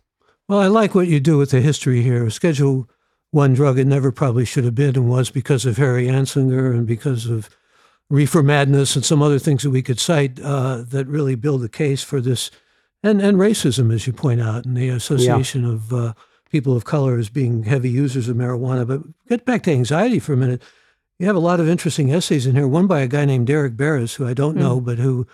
Well, 0.47 0.61
I 0.61 0.69
like 0.69 0.95
what 0.95 1.09
you 1.09 1.19
do 1.19 1.39
with 1.39 1.51
the 1.51 1.61
history 1.61 2.03
here. 2.03 2.31
Schedule 2.31 2.89
One 3.33 3.53
drug 3.53 3.81
it 3.81 3.87
never 3.89 4.13
probably 4.13 4.45
should 4.45 4.65
have 4.65 4.77
been 4.77 4.95
and 4.95 5.09
was 5.09 5.31
because 5.31 5.67
of 5.67 5.77
Harry 5.77 6.07
Anslinger 6.07 6.71
and 6.71 6.87
because 6.87 7.27
of 7.27 7.51
reefer 8.11 8.43
madness 8.43 8.97
and 8.97 9.05
some 9.05 9.23
other 9.23 9.39
things 9.39 9.63
that 9.63 9.71
we 9.71 9.83
could 9.83 10.01
cite 10.01 10.39
uh, 10.41 10.83
that 10.89 11.07
really 11.07 11.37
build 11.37 11.65
a 11.65 11.69
case 11.69 12.03
for 12.03 12.21
this, 12.21 12.51
and 13.03 13.23
and 13.23 13.39
racism, 13.39 13.95
as 13.95 14.07
you 14.07 14.13
point 14.13 14.41
out, 14.41 14.67
and 14.67 14.77
the 14.77 14.89
association 14.89 15.63
yeah. 15.65 15.73
of 15.73 15.93
uh, 15.93 16.13
people 16.51 16.77
of 16.77 16.85
color 16.85 17.17
as 17.17 17.31
being 17.31 17.63
heavy 17.63 17.89
users 17.89 18.29
of 18.29 18.37
marijuana. 18.37 18.87
But 18.87 19.03
get 19.29 19.47
back 19.47 19.63
to 19.63 19.71
anxiety 19.71 20.19
for 20.19 20.35
a 20.35 20.37
minute. 20.37 20.63
You 21.19 21.27
have 21.27 21.37
a 21.37 21.41
lot 21.41 21.61
of 21.61 21.69
interesting 21.69 22.13
essays 22.13 22.47
in 22.47 22.57
here. 22.57 22.67
One 22.67 22.87
by 22.87 23.01
a 23.01 23.07
guy 23.07 23.25
named 23.27 23.47
Derek 23.47 23.77
Barris, 23.77 24.15
who 24.15 24.27
I 24.27 24.35
don't 24.35 24.57
know, 24.57 24.81
but 24.81 24.99
who 24.99 25.27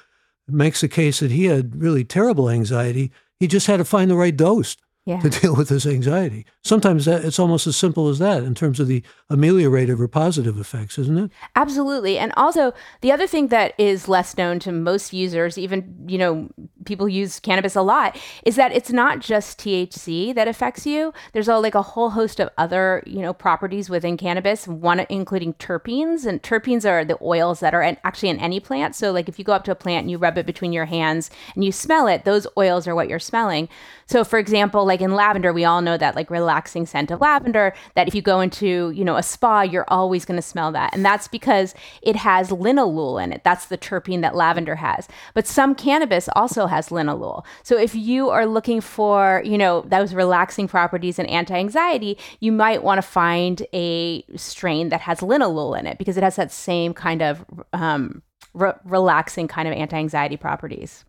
makes 0.49 0.81
the 0.81 0.89
case 0.89 1.21
that 1.21 1.31
he 1.31 1.45
had 1.45 1.81
really 1.81 2.05
terrible 2.05 2.51
anxiety. 2.51 3.13
He 3.39 3.47
just 3.47 3.67
had 3.67 3.77
to 3.79 3.85
find 3.85 4.11
the 4.11 4.17
right 4.17 4.37
dose 4.37 4.77
Yeah. 5.07 5.21
to 5.21 5.31
deal 5.41 5.55
with 5.55 5.69
this 5.69 5.87
anxiety. 5.87 6.45
Sometimes 6.65 7.05
that, 7.05 7.25
it's 7.25 7.39
almost 7.39 7.69
as 7.69 7.77
simple 7.77 8.09
as 8.09 8.19
that 8.19 8.43
in 8.43 8.57
terms 8.57 8.81
of 8.81 8.89
the 8.89 9.05
ameliorative 9.31 10.01
or 10.01 10.09
positive 10.09 10.59
effects, 10.59 10.99
isn't 10.99 11.17
it? 11.17 11.31
Absolutely. 11.55 12.19
And 12.19 12.33
also, 12.37 12.73
the 13.03 13.13
other 13.13 13.29
thing 13.29 13.47
that 13.49 13.73
is 13.79 14.09
less 14.09 14.37
known 14.37 14.59
to 14.61 14.73
most 14.73 15.13
users, 15.13 15.57
even, 15.59 16.07
you 16.09 16.19
know, 16.19 16.49
people 16.87 17.09
use 17.09 17.41
cannabis 17.41 17.77
a 17.77 17.83
lot, 17.83 18.19
is 18.45 18.57
that 18.57 18.73
it's 18.73 18.91
not 18.91 19.21
just 19.21 19.59
THC 19.59 20.35
that 20.35 20.49
affects 20.49 20.87
you. 20.87 21.13
There's 21.33 21.49
a, 21.49 21.59
like 21.59 21.75
a 21.75 21.83
whole 21.83 22.11
host 22.11 22.41
of 22.41 22.51
other, 22.57 23.03
you 23.07 23.21
know, 23.21 23.33
properties 23.33 23.91
within 23.91 24.17
cannabis, 24.17 24.67
one 24.67 25.05
including 25.09 25.55
terpenes. 25.55 26.27
And 26.27 26.43
terpenes 26.43 26.89
are 26.89 27.05
the 27.05 27.19
oils 27.23 27.61
that 27.61 27.75
are 27.75 27.83
in, 27.83 27.97
actually 28.05 28.31
in 28.31 28.39
any 28.39 28.61
plant. 28.61 28.95
So, 28.95 29.13
like 29.13 29.29
if 29.29 29.39
you 29.39 29.45
go 29.45 29.53
up 29.53 29.65
to 29.65 29.73
a 29.73 29.77
plant 29.77 30.05
and 30.05 30.11
you 30.11 30.19
rub 30.19 30.39
it 30.39 30.47
between 30.47 30.73
your 30.73 30.87
hands 30.87 31.31
and 31.55 31.65
you 31.65 31.73
smell 31.73 32.07
it, 32.07 32.25
those 32.25 32.47
oils 32.57 32.87
are 32.89 32.95
what 32.95 33.09
you're 33.09 33.19
smelling. 33.19 33.69
So, 34.07 34.25
for 34.25 34.39
example, 34.39 34.85
like 34.85 35.01
in 35.01 35.15
lavender, 35.15 35.53
we 35.53 35.65
all 35.65 35.83
know 35.83 35.97
that 35.97 36.15
like 36.15 36.31
relaxing 36.31 36.87
scent 36.87 37.11
of 37.11 37.21
lavender, 37.21 37.75
that 37.95 38.09
if 38.09 38.15
you 38.15 38.23
go 38.23 38.41
into, 38.41 38.91
you 38.91 39.05
know, 39.05 39.17
a 39.17 39.23
spa, 39.23 39.63
you're 39.63 39.87
always 39.89 40.25
going 40.25 40.37
to 40.37 40.43
smell 40.43 40.71
that. 40.73 40.95
And 40.95 41.05
that's 41.05 41.29
because 41.29 41.75
it 42.03 42.17
has 42.17 42.51
linalool 42.51 43.23
in 43.23 43.33
it. 43.33 43.43
That's 43.45 43.67
the 43.67 43.79
terpene 43.79 44.21
that 44.23 44.35
lavender 44.35 44.77
has. 44.77 45.09
But 45.33 45.47
some 45.47 45.75
cannabis 45.75 46.29
also 46.35 46.67
has 46.67 46.76
linalool. 46.91 47.45
So 47.63 47.79
if 47.79 47.95
you 47.95 48.31
are 48.31 48.47
looking 48.47 48.81
for, 48.81 49.43
you 49.45 49.59
know, 49.59 49.83
those 49.83 50.15
relaxing 50.15 50.69
properties 50.69 51.19
and 51.19 51.29
anti-anxiety, 51.29 52.19
you 52.41 52.53
might 52.53 52.83
want 52.83 52.99
to 52.99 53.03
find 53.03 53.67
a 53.73 54.23
strain 54.37 54.91
that 54.91 55.01
has 55.01 55.21
linalool 55.21 55.79
in 55.79 55.87
it 55.87 55.99
because 55.99 56.17
it 56.17 56.23
has 56.23 56.37
that 56.37 56.53
same 56.53 56.95
kind 56.95 57.23
of 57.23 57.45
um, 57.73 58.23
re- 58.55 58.75
relaxing 58.85 59.49
kind 59.49 59.67
of 59.67 59.75
anti-anxiety 59.75 60.37
properties. 60.37 61.05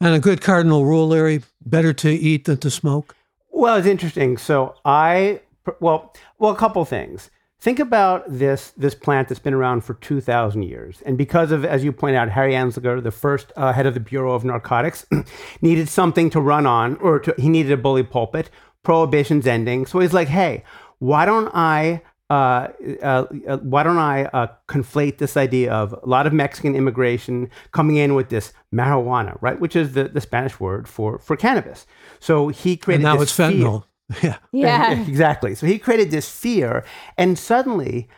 And 0.00 0.14
a 0.14 0.18
good 0.18 0.42
cardinal 0.42 0.84
rule, 0.84 1.08
Larry, 1.08 1.42
better 1.64 1.92
to 1.94 2.10
eat 2.10 2.44
than 2.44 2.58
to 2.58 2.70
smoke. 2.70 3.14
Well, 3.50 3.76
it's 3.76 3.86
interesting. 3.86 4.36
So 4.36 4.74
I, 4.84 5.40
well, 5.80 6.12
well, 6.38 6.52
a 6.52 6.56
couple 6.56 6.84
things. 6.84 7.30
Think 7.64 7.78
about 7.78 8.24
this 8.28 8.74
this 8.76 8.94
plant 8.94 9.28
that's 9.28 9.38
been 9.38 9.54
around 9.54 9.84
for 9.84 9.94
2,000 9.94 10.64
years. 10.64 11.02
And 11.06 11.16
because 11.16 11.50
of, 11.50 11.64
as 11.64 11.82
you 11.82 11.92
point 11.92 12.14
out, 12.14 12.28
Harry 12.28 12.52
Anslinger, 12.52 13.02
the 13.02 13.10
first 13.10 13.52
uh, 13.56 13.72
head 13.72 13.86
of 13.86 13.94
the 13.94 14.00
Bureau 14.00 14.34
of 14.34 14.44
Narcotics, 14.44 15.06
needed 15.62 15.88
something 15.88 16.28
to 16.28 16.42
run 16.42 16.66
on, 16.66 16.96
or 16.96 17.20
to, 17.20 17.34
he 17.38 17.48
needed 17.48 17.72
a 17.72 17.78
bully 17.78 18.02
pulpit. 18.02 18.50
Prohibition's 18.82 19.46
ending. 19.46 19.86
So 19.86 20.00
he's 20.00 20.12
like, 20.12 20.28
hey, 20.28 20.62
why 20.98 21.24
don't 21.24 21.50
I 21.54 22.02
uh, 22.28 22.68
uh, 23.02 23.24
uh, 23.48 23.56
why 23.58 23.82
don't 23.82 23.96
I 23.96 24.24
uh, 24.24 24.48
conflate 24.68 25.16
this 25.16 25.34
idea 25.34 25.72
of 25.72 25.94
a 25.94 26.06
lot 26.06 26.26
of 26.26 26.34
Mexican 26.34 26.76
immigration 26.76 27.48
coming 27.72 27.96
in 27.96 28.14
with 28.14 28.28
this 28.28 28.52
marijuana, 28.74 29.38
right, 29.40 29.58
which 29.58 29.74
is 29.74 29.94
the, 29.94 30.04
the 30.04 30.20
Spanish 30.20 30.60
word 30.60 30.86
for, 30.86 31.18
for 31.18 31.34
cannabis. 31.34 31.86
So 32.20 32.48
he 32.48 32.72
And 32.72 32.80
created 32.82 33.04
now 33.04 33.16
this 33.16 33.30
it's 33.30 33.38
fentanyl. 33.38 33.84
Yeah. 34.22 34.36
Yeah. 34.52 34.92
exactly. 35.02 35.54
So 35.54 35.66
he 35.66 35.78
created 35.78 36.10
this 36.10 36.28
fear, 36.28 36.84
and 37.18 37.38
suddenly, 37.38 38.08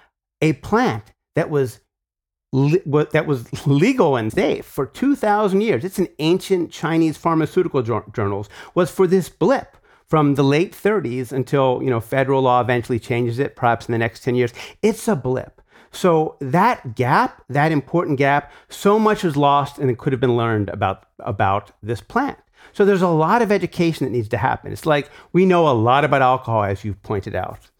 a 0.40 0.52
plant 0.54 1.12
that 1.34 1.50
was 1.50 1.80
what- 2.52 3.10
that 3.10 3.26
was 3.26 3.66
legal 3.66 4.16
and 4.16 4.32
safe 4.32 4.64
for 4.64 4.86
two 4.86 5.14
thousand 5.16 5.60
years. 5.62 5.84
It's 5.84 5.98
in 5.98 6.08
ancient 6.18 6.70
Chinese 6.70 7.16
pharmaceutical 7.16 7.82
jour- 7.82 8.04
journals. 8.14 8.48
Was 8.74 8.90
for 8.90 9.06
this 9.06 9.28
blip 9.28 9.76
from 10.08 10.36
the 10.36 10.44
late 10.44 10.72
30s 10.72 11.32
until 11.32 11.80
you 11.82 11.90
know 11.90 12.00
federal 12.00 12.42
law 12.42 12.60
eventually 12.60 12.98
changes 12.98 13.38
it, 13.38 13.56
perhaps 13.56 13.86
in 13.88 13.92
the 13.92 13.98
next 13.98 14.22
ten 14.22 14.34
years. 14.34 14.52
It's 14.82 15.08
a 15.08 15.16
blip. 15.16 15.60
So 15.92 16.36
that 16.40 16.94
gap, 16.94 17.42
that 17.48 17.72
important 17.72 18.18
gap, 18.18 18.52
so 18.68 18.98
much 18.98 19.24
was 19.24 19.36
lost, 19.36 19.78
and 19.78 19.90
it 19.90 19.96
could 19.98 20.12
have 20.12 20.20
been 20.20 20.36
learned 20.36 20.68
about 20.70 21.06
about 21.20 21.72
this 21.82 22.00
plant. 22.00 22.38
So 22.76 22.84
there's 22.84 23.00
a 23.00 23.08
lot 23.08 23.40
of 23.40 23.50
education 23.50 24.04
that 24.04 24.10
needs 24.10 24.28
to 24.28 24.36
happen. 24.36 24.70
It's 24.70 24.84
like 24.84 25.10
we 25.32 25.46
know 25.46 25.66
a 25.66 25.72
lot 25.72 26.04
about 26.04 26.20
alcohol, 26.20 26.64
as 26.64 26.84
you've 26.84 27.02
pointed 27.02 27.34
out. 27.34 27.70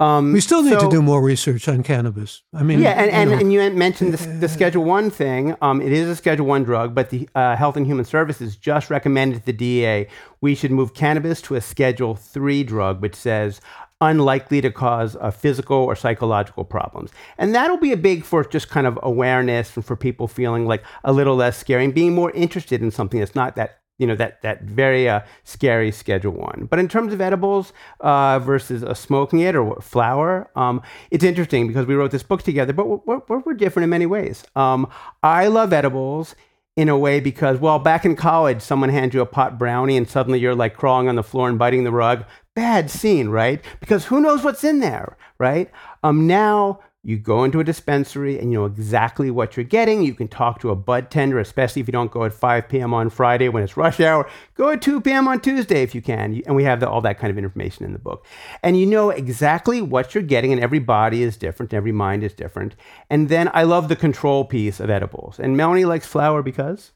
Um, 0.00 0.32
We 0.32 0.40
still 0.40 0.62
need 0.62 0.80
to 0.80 0.88
do 0.88 1.02
more 1.02 1.20
research 1.20 1.68
on 1.68 1.82
cannabis. 1.82 2.40
I 2.54 2.62
mean, 2.62 2.80
yeah, 2.80 2.92
and, 2.92 3.28
you 3.28 3.34
and, 3.34 3.42
and 3.42 3.52
you 3.52 3.70
mentioned 3.72 4.14
the, 4.14 4.26
the 4.38 4.48
Schedule 4.48 4.84
One 4.84 5.10
thing. 5.10 5.54
Um, 5.60 5.82
it 5.82 5.92
is 5.92 6.08
a 6.08 6.16
Schedule 6.16 6.46
One 6.46 6.64
drug, 6.64 6.94
but 6.94 7.10
the 7.10 7.28
uh, 7.34 7.56
Health 7.56 7.76
and 7.76 7.84
Human 7.84 8.06
Services 8.06 8.56
just 8.56 8.88
recommended 8.88 9.40
to 9.40 9.44
the 9.44 9.52
DEA 9.52 10.06
we 10.40 10.54
should 10.54 10.70
move 10.70 10.94
cannabis 10.94 11.42
to 11.42 11.54
a 11.54 11.60
Schedule 11.60 12.14
Three 12.14 12.64
drug, 12.64 13.02
which 13.02 13.16
says 13.16 13.60
unlikely 14.00 14.62
to 14.62 14.70
cause 14.70 15.14
uh, 15.16 15.30
physical 15.30 15.76
or 15.76 15.94
psychological 15.94 16.64
problems. 16.64 17.10
And 17.36 17.54
that'll 17.54 17.76
be 17.76 17.92
a 17.92 17.98
big 17.98 18.24
for 18.24 18.44
just 18.44 18.70
kind 18.70 18.86
of 18.86 18.98
awareness 19.02 19.76
and 19.76 19.84
for 19.84 19.94
people 19.94 20.26
feeling 20.26 20.64
like 20.64 20.84
a 21.04 21.12
little 21.12 21.36
less 21.36 21.58
scary 21.58 21.84
and 21.84 21.92
being 21.92 22.14
more 22.14 22.30
interested 22.30 22.80
in 22.80 22.90
something 22.90 23.20
that's 23.20 23.34
not 23.34 23.54
that 23.56 23.80
you 23.98 24.06
know 24.06 24.14
that 24.16 24.40
that 24.42 24.62
very 24.62 25.08
uh, 25.08 25.20
scary 25.44 25.90
Schedule 25.90 26.32
One. 26.32 26.66
But 26.70 26.78
in 26.78 26.88
terms 26.88 27.12
of 27.12 27.20
edibles 27.20 27.72
uh, 28.00 28.38
versus 28.38 28.82
uh, 28.82 28.94
smoking 28.94 29.40
it 29.40 29.54
or 29.54 29.80
flower, 29.80 30.50
um, 30.56 30.82
it's 31.10 31.24
interesting 31.24 31.66
because 31.66 31.86
we 31.86 31.94
wrote 31.94 32.12
this 32.12 32.22
book 32.22 32.42
together, 32.42 32.72
but 32.72 32.86
we're, 32.86 33.20
we're, 33.28 33.38
we're 33.40 33.54
different 33.54 33.84
in 33.84 33.90
many 33.90 34.06
ways. 34.06 34.44
Um, 34.56 34.88
I 35.22 35.48
love 35.48 35.72
edibles 35.72 36.34
in 36.76 36.88
a 36.88 36.96
way 36.96 37.18
because 37.18 37.58
well, 37.58 37.80
back 37.80 38.04
in 38.04 38.14
college, 38.14 38.62
someone 38.62 38.88
hands 38.88 39.12
you 39.12 39.20
a 39.20 39.26
pot 39.26 39.58
brownie 39.58 39.96
and 39.96 40.08
suddenly 40.08 40.38
you're 40.38 40.54
like 40.54 40.76
crawling 40.76 41.08
on 41.08 41.16
the 41.16 41.24
floor 41.24 41.48
and 41.48 41.58
biting 41.58 41.82
the 41.82 41.90
rug. 41.90 42.24
Bad 42.54 42.88
scene, 42.88 43.28
right? 43.28 43.60
Because 43.80 44.04
who 44.04 44.20
knows 44.20 44.44
what's 44.44 44.62
in 44.62 44.78
there, 44.78 45.16
right? 45.38 45.70
Um, 46.04 46.28
now 46.28 46.80
you 47.04 47.16
go 47.16 47.44
into 47.44 47.60
a 47.60 47.64
dispensary 47.64 48.38
and 48.38 48.50
you 48.50 48.58
know 48.58 48.64
exactly 48.64 49.30
what 49.30 49.56
you're 49.56 49.64
getting. 49.64 50.02
You 50.02 50.14
can 50.14 50.26
talk 50.26 50.60
to 50.60 50.70
a 50.70 50.76
bud 50.76 51.10
tender, 51.10 51.38
especially 51.38 51.80
if 51.80 51.88
you 51.88 51.92
don't 51.92 52.10
go 52.10 52.24
at 52.24 52.32
5 52.32 52.68
p.m. 52.68 52.92
on 52.92 53.08
Friday 53.08 53.48
when 53.48 53.62
it's 53.62 53.76
rush 53.76 54.00
hour. 54.00 54.28
Go 54.54 54.70
at 54.70 54.82
2 54.82 55.00
p.m. 55.00 55.28
on 55.28 55.40
Tuesday 55.40 55.82
if 55.82 55.94
you 55.94 56.02
can. 56.02 56.42
And 56.44 56.56
we 56.56 56.64
have 56.64 56.80
the, 56.80 56.88
all 56.88 57.00
that 57.02 57.18
kind 57.18 57.30
of 57.30 57.38
information 57.38 57.84
in 57.84 57.92
the 57.92 57.98
book. 58.00 58.26
And 58.62 58.78
you 58.78 58.84
know 58.84 59.10
exactly 59.10 59.80
what 59.80 60.14
you're 60.14 60.22
getting, 60.22 60.52
and 60.52 60.60
every 60.60 60.80
body 60.80 61.22
is 61.22 61.36
different, 61.36 61.72
every 61.72 61.92
mind 61.92 62.24
is 62.24 62.34
different. 62.34 62.74
And 63.08 63.28
then 63.28 63.48
I 63.54 63.62
love 63.62 63.88
the 63.88 63.96
control 63.96 64.44
piece 64.44 64.80
of 64.80 64.90
edibles. 64.90 65.38
And 65.38 65.56
Melanie 65.56 65.84
likes 65.84 66.06
flower 66.06 66.42
because. 66.42 66.92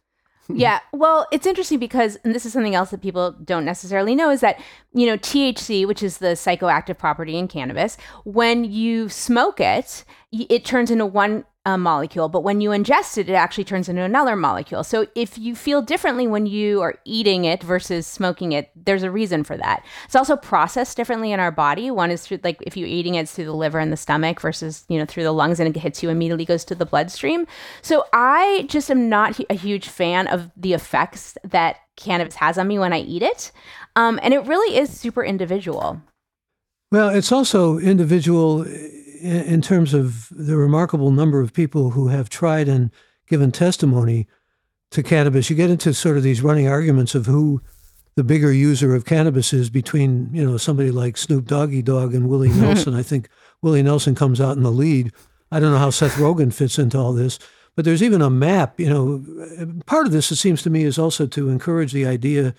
Yeah. 0.55 0.81
Well, 0.93 1.27
it's 1.33 1.47
interesting 1.47 1.79
because, 1.79 2.17
and 2.25 2.35
this 2.35 2.47
is 2.47 2.53
something 2.53 2.75
else 2.75 2.91
that 2.91 3.01
people 3.01 3.33
don't 3.33 3.65
necessarily 3.65 4.15
know, 4.15 4.31
is 4.31 4.41
that, 4.41 4.61
you 4.93 5.07
know, 5.07 5.17
THC, 5.17 5.87
which 5.87 6.03
is 6.03 6.19
the 6.19 6.29
psychoactive 6.29 6.99
property 6.99 7.37
in 7.37 7.49
cannabis, 7.49 7.97
when 8.25 8.65
you 8.65 9.09
smoke 9.09 9.61
it, 9.61 10.05
it 10.33 10.65
turns 10.65 10.91
into 10.91 11.07
one 11.07 11.45
uh, 11.65 11.79
molecule, 11.79 12.29
but 12.29 12.43
when 12.43 12.61
you 12.61 12.71
ingest 12.71 13.19
it, 13.19 13.29
it 13.29 13.35
actually 13.35 13.65
turns 13.65 13.89
into 13.89 14.03
another 14.03 14.35
molecule. 14.35 14.83
So 14.83 15.07
if 15.15 15.39
you 15.39 15.55
feel 15.55 15.81
differently 15.81 16.27
when 16.27 16.47
you 16.47 16.81
are 16.83 16.99
eating 17.05 17.45
it 17.45 17.63
versus 17.63 18.07
smoking 18.07 18.51
it, 18.51 18.71
there's 18.75 19.05
a 19.05 19.11
reason 19.11 19.45
for 19.45 19.57
that. 19.57 19.85
It's 20.05 20.17
also 20.17 20.37
processed 20.37 20.97
differently 20.97 21.31
in 21.31 21.39
our 21.39 21.53
body. 21.53 21.91
One 21.91 22.11
is 22.11 22.27
through, 22.27 22.41
like, 22.43 22.59
if 22.63 22.77
you're 22.77 22.89
eating 22.89 23.15
it, 23.15 23.21
it's 23.21 23.33
through 23.33 23.45
the 23.45 23.55
liver 23.55 23.79
and 23.79 23.93
the 23.93 23.97
stomach 23.97 24.41
versus, 24.41 24.85
you 24.89 24.99
know, 24.99 25.05
through 25.05 25.23
the 25.23 25.33
lungs 25.33 25.61
and 25.61 25.69
it 25.75 25.79
hits 25.79 26.03
you 26.03 26.11
immediately, 26.11 26.45
goes 26.45 26.65
to 26.65 26.75
the 26.75 26.87
bloodstream. 26.87 27.47
So 27.81 28.05
I 28.13 28.67
just 28.69 28.91
am 28.91 29.09
not 29.09 29.39
a 29.49 29.55
huge 29.55 29.89
fan 29.89 30.27
of 30.27 30.51
the 30.57 30.73
effects 30.73 31.39
that 31.45 31.77
cannabis 31.97 32.35
has 32.37 32.59
on 32.59 32.67
me 32.67 32.79
when 32.81 32.93
I 32.93 33.01
eat 33.01 33.23
it. 33.23 33.53
Um, 33.95 34.19
and 34.23 34.35
it 34.35 34.47
really 34.47 34.77
is 34.77 34.91
super 34.91 35.23
individual. 35.23 36.03
Well, 36.91 37.11
it's 37.11 37.31
also 37.31 37.79
individual 37.79 38.67
in, 39.23 39.63
terms 39.63 39.95
of 39.95 40.29
the 40.31 40.57
remarkable 40.57 41.11
number 41.11 41.41
of 41.41 41.53
people 41.53 41.91
who 41.91 42.09
have 42.09 42.29
tried 42.29 42.69
and 42.69 42.91
given 43.29 43.53
testimony 43.53 44.27
to 44.91 45.03
cannabis. 45.03 45.49
You 45.49 45.57
get 45.57 45.71
into 45.71 45.95
sort 45.95 46.17
of 46.17 46.23
these 46.23 46.43
running 46.43 46.69
arguments 46.69 47.15
of 47.15 47.27
who 47.27 47.63
the 48.17 48.25
bigger 48.25 48.53
user 48.53 48.95
of 48.95 49.05
cannabis 49.05 49.53
is 49.53 49.71
between, 49.71 50.31
you 50.35 50.45
know, 50.45 50.57
somebody 50.57 50.91
like 50.91 51.17
Snoop 51.17 51.47
Doggy 51.47 51.83
Dogg 51.83 52.15
and 52.15 52.29
Willie 52.29 52.49
Nelson. 52.53 52.95
I 52.95 53.03
think 53.03 53.29
Willie 53.63 53.83
Nelson 53.83 54.15
comes 54.15 54.41
out 54.41 54.57
in 54.57 54.63
the 54.63 54.71
lead. 54.71 55.13
I 55.51 55.61
don't 55.61 55.73
know 55.73 55.79
how 55.79 55.91
Seth 55.91 56.17
Rogen 56.17 56.53
fits 56.53 56.79
into 56.79 56.99
all 56.99 57.13
this, 57.13 57.39
but 57.77 57.85
there's 57.85 58.03
even 58.03 58.21
a 58.21 58.31
map. 58.31 58.79
You 58.79 58.91
know, 58.91 59.77
part 59.87 60.07
of 60.07 60.13
this, 60.13 60.31
it 60.31 60.37
seems 60.37 60.63
to 60.63 60.71
me, 60.71 60.83
is 60.83 60.99
also 60.99 61.27
to 61.27 61.49
encourage 61.49 61.93
the 61.93 62.07
idea 62.07 62.55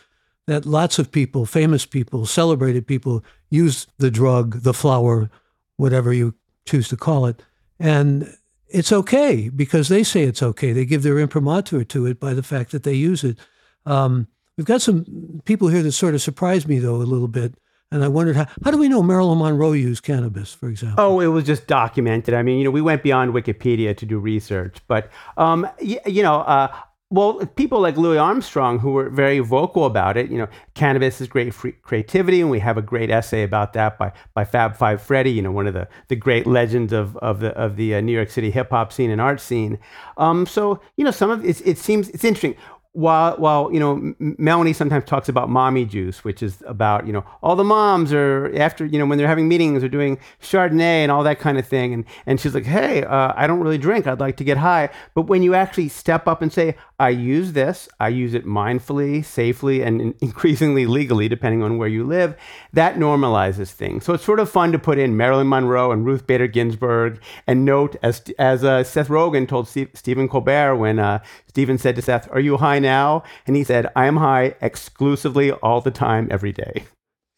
that 0.48 0.66
lots 0.66 1.00
of 1.00 1.12
people, 1.12 1.46
famous 1.46 1.86
people, 1.86 2.26
celebrated 2.26 2.88
people, 2.88 3.24
use 3.50 3.88
the 3.98 4.12
drug, 4.12 4.62
the 4.62 4.74
flower, 4.74 5.30
whatever 5.78 6.14
you 6.14 6.34
choose 6.66 6.88
to 6.90 6.98
call 6.98 7.26
it. 7.26 7.42
And 7.80 8.36
it's 8.70 8.92
okay 8.92 9.50
because 9.50 9.90
they 9.90 10.04
say 10.04 10.24
it's 10.24 10.44
okay. 10.44 10.72
They 10.74 10.86
give 10.86 11.04
their 11.04 11.20
imprimatur 11.20 11.84
to 11.84 12.06
it 12.06 12.20
by 12.20 12.34
the 12.34 12.44
fact 12.44 12.72
that 12.72 12.84
they 12.84 12.94
use 12.94 13.24
it. 13.24 13.38
Um, 13.86 14.28
we've 14.58 14.66
got 14.66 14.82
some 14.82 15.42
people 15.46 15.68
here 15.68 15.84
that 15.84 15.92
sort 15.92 16.16
of 16.16 16.22
surprised 16.22 16.68
me, 16.68 16.80
though, 16.80 16.96
a 16.96 17.04
little 17.04 17.28
bit. 17.28 17.56
And 17.92 18.04
I 18.04 18.08
wondered 18.08 18.36
how, 18.36 18.48
how 18.64 18.72
do 18.72 18.80
we 18.80 18.90
know 18.90 19.04
Marilyn 19.04 19.38
Monroe 19.38 19.74
used 19.74 20.02
cannabis, 20.02 20.52
for 20.52 20.68
example? 20.68 21.04
Oh, 21.04 21.20
it 21.20 21.28
was 21.28 21.44
just 21.44 21.68
documented. 21.68 22.34
I 22.34 22.42
mean, 22.42 22.58
you 22.58 22.64
know, 22.64 22.72
we 22.72 22.82
went 22.82 23.04
beyond 23.04 23.34
Wikipedia 23.34 23.96
to 23.96 24.06
do 24.08 24.18
research, 24.18 24.78
but 24.88 25.12
um, 25.38 25.68
y- 25.80 26.00
you 26.08 26.24
know, 26.24 26.38
uh, 26.42 26.74
well, 27.14 27.46
people 27.56 27.80
like 27.80 27.96
Louis 27.96 28.18
Armstrong, 28.18 28.80
who 28.80 28.92
were 28.92 29.08
very 29.08 29.38
vocal 29.38 29.86
about 29.86 30.18
it, 30.18 30.32
you 30.32 30.38
know, 30.40 30.48
cannabis 30.74 31.22
is 31.22 31.28
great 31.28 31.54
for 31.54 31.72
creativity, 31.72 32.42
and 32.42 32.50
we 32.50 32.58
have 32.58 32.76
a 32.76 32.82
great 32.82 33.12
essay 33.12 33.44
about 33.44 33.74
that 33.74 34.00
by, 34.00 34.12
by 34.34 34.44
Fab 34.44 34.76
Five 34.76 35.00
Freddy, 35.00 35.30
you 35.30 35.44
know, 35.44 35.52
one 35.52 35.68
of 35.68 35.76
the, 35.76 35.88
the 36.08 36.16
great 36.16 36.48
legends 36.48 36.92
of, 36.92 37.16
of 37.18 37.40
the 37.40 37.52
of 37.52 37.76
the 37.76 37.94
uh, 37.94 38.02
New 38.02 38.14
York 38.14 38.32
City 38.32 38.50
hip 38.50 38.72
hop 38.72 38.92
scene 38.92 39.12
and 39.12 39.22
art 39.22 39.40
scene. 39.40 39.78
Um, 40.18 40.48
so, 40.48 40.82
you 40.98 41.06
know, 41.06 41.12
some 41.12 41.30
of 41.30 41.46
it, 41.46 41.62
it 41.64 41.78
seems 41.78 42.10
it's 42.10 42.24
interesting 42.24 42.56
while 42.94 43.36
while 43.38 43.74
you 43.74 43.80
know 43.80 44.14
Melanie 44.20 44.74
sometimes 44.74 45.06
talks 45.06 45.28
about 45.28 45.50
mommy 45.50 45.84
juice, 45.84 46.24
which 46.24 46.42
is 46.42 46.64
about 46.68 47.06
you 47.08 47.14
know 47.14 47.26
all 47.42 47.56
the 47.56 47.64
moms 47.64 48.14
are 48.14 48.52
after 48.56 48.86
you 48.86 49.00
know 49.00 49.06
when 49.06 49.18
they're 49.18 49.28
having 49.28 49.48
meetings 49.48 49.84
or 49.84 49.90
doing 49.90 50.20
Chardonnay 50.42 51.02
and 51.02 51.12
all 51.12 51.24
that 51.24 51.40
kind 51.40 51.58
of 51.58 51.68
thing, 51.68 51.94
and 51.94 52.06
and 52.28 52.40
she's 52.40 52.54
like, 52.54 52.66
hey, 52.66 53.04
uh, 53.04 53.34
I 53.36 53.48
don't 53.48 53.62
really 53.62 53.80
drink, 53.80 54.06
I'd 54.06 54.20
like 54.20 54.38
to 54.38 54.44
get 54.44 54.58
high. 54.58 54.90
But 55.16 55.24
when 55.24 55.42
you 55.42 55.56
actually 55.56 55.90
step 55.90 56.28
up 56.28 56.42
and 56.42 56.54
say, 56.54 56.76
I 57.04 57.10
use 57.10 57.52
this, 57.52 57.90
I 58.00 58.08
use 58.08 58.34
it 58.34 58.46
mindfully, 58.46 59.26
safely, 59.26 59.82
and 59.82 60.16
increasingly 60.22 60.86
legally, 60.86 61.28
depending 61.28 61.62
on 61.62 61.78
where 61.78 61.90
you 61.90 62.06
live, 62.06 62.34
that 62.72 62.96
normalizes 62.96 63.72
things. 63.72 64.06
So 64.06 64.14
it's 64.14 64.24
sort 64.24 64.40
of 64.40 64.50
fun 64.50 64.72
to 64.72 64.80
put 64.80 64.98
in 64.98 65.18
Marilyn 65.18 65.50
Monroe 65.50 65.92
and 65.92 66.06
Ruth 66.06 66.26
Bader 66.26 66.48
Ginsburg, 66.48 67.20
and 67.46 67.66
note 67.66 67.98
as 68.02 68.22
as 68.40 68.64
uh, 68.64 68.86
Seth 68.86 69.10
Rogen 69.10 69.46
told 69.50 69.68
Steve, 69.68 69.90
Stephen 69.94 70.30
Colbert 70.30 70.78
when 70.78 70.98
uh, 70.98 71.22
Stephen 71.50 71.78
said 71.78 71.98
to 71.98 72.02
Seth, 72.02 72.32
Are 72.32 72.40
you 72.40 72.56
high 72.56 72.80
now? 72.80 73.24
And 73.46 73.58
he 73.58 73.66
said, 73.66 73.92
I 73.98 74.06
am 74.06 74.16
high 74.16 74.56
exclusively 74.62 75.52
all 75.52 75.82
the 75.82 75.92
time, 75.92 76.30
every 76.32 76.54
day. 76.54 76.86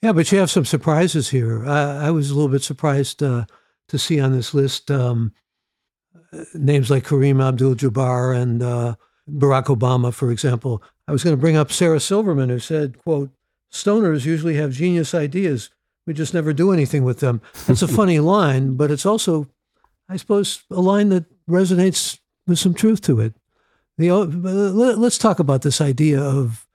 Yeah, 0.04 0.14
but 0.14 0.32
you 0.32 0.38
have 0.38 0.52
some 0.52 0.66
surprises 0.66 1.30
here. 1.30 1.66
I, 1.66 2.08
I 2.08 2.12
was 2.12 2.30
a 2.30 2.36
little 2.36 2.52
bit 2.52 2.62
surprised 2.62 3.24
uh, 3.24 3.48
to 3.88 3.98
see 3.98 4.20
on 4.20 4.32
this 4.32 4.54
list 4.54 4.92
um, 4.92 5.34
names 6.54 6.92
like 6.92 7.04
Kareem 7.04 7.44
Abdul 7.44 7.74
Jabbar 7.74 8.40
and 8.40 8.62
uh, 8.62 8.96
Barack 9.30 9.66
Obama, 9.66 10.14
for 10.14 10.32
example. 10.32 10.84
I 11.08 11.12
was 11.12 11.24
going 11.24 11.36
to 11.36 11.42
bring 11.42 11.56
up 11.56 11.72
Sarah 11.72 12.00
Silverman, 12.00 12.50
who 12.50 12.60
said, 12.60 12.98
quote, 13.00 13.32
stoners 13.72 14.26
usually 14.26 14.56
have 14.56 14.72
genius 14.72 15.14
ideas. 15.14 15.70
We 16.08 16.14
just 16.14 16.34
never 16.34 16.54
do 16.54 16.72
anything 16.72 17.04
with 17.04 17.20
them. 17.20 17.42
That's 17.66 17.82
a 17.82 17.88
funny 18.00 18.20
line, 18.20 18.76
but 18.76 18.92
it's 18.92 19.06
also, 19.06 19.48
I 20.08 20.18
suppose, 20.18 20.64
a 20.70 20.82
line 20.82 21.10
that 21.10 21.26
resonates 21.48 22.20
with 22.48 22.60
some 22.60 22.74
truth 22.74 23.02
to 23.02 23.20
it. 23.20 23.34
The, 23.98 24.12
let's 24.14 25.18
talk 25.18 25.40
about 25.40 25.62
this 25.62 25.80
idea 25.80 26.22
of, 26.22 26.68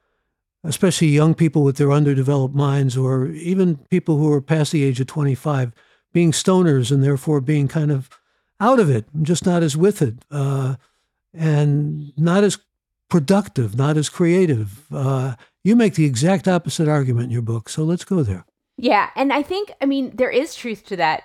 especially 0.65 1.09
young 1.09 1.35
people 1.35 1.63
with 1.63 1.77
their 1.77 1.93
underdeveloped 1.93 2.55
minds, 2.55 2.97
or 2.97 3.27
even 3.29 3.77
people 3.91 4.17
who 4.17 4.33
are 4.33 4.41
past 4.41 4.73
the 4.73 4.83
age 4.83 5.01
of 5.01 5.07
25, 5.07 5.73
being 6.13 6.33
stoners 6.33 6.91
and 6.91 7.05
therefore 7.05 7.41
being 7.41 7.69
kind 7.69 7.93
of 7.93 8.09
out 8.59 8.81
of 8.81 8.91
it, 8.91 9.07
just 9.23 9.47
not 9.47 9.63
as 9.63 9.77
with 9.77 10.03
it, 10.03 10.17
uh, 10.31 10.77
and 11.35 12.13
not 12.19 12.45
as 12.45 12.59
productive, 13.09 13.77
not 13.77 13.97
as 13.97 14.09
creative. 14.09 14.87
Uh, 14.93 15.35
you 15.65 15.77
make 15.77 15.95
the 15.95 16.05
exact 16.05 16.49
opposite 16.49 16.89
argument 16.89 17.27
in 17.27 17.31
your 17.31 17.43
book, 17.43 17.69
so 17.69 17.83
let's 17.83 18.05
go 18.05 18.23
there. 18.23 18.45
Yeah, 18.77 19.11
and 19.15 19.33
I 19.33 19.43
think, 19.43 19.73
I 19.81 19.87
mean, 19.87 20.13
there 20.15 20.31
is 20.31 20.55
truth 20.55 20.87
to 20.87 20.97
that 20.97 21.25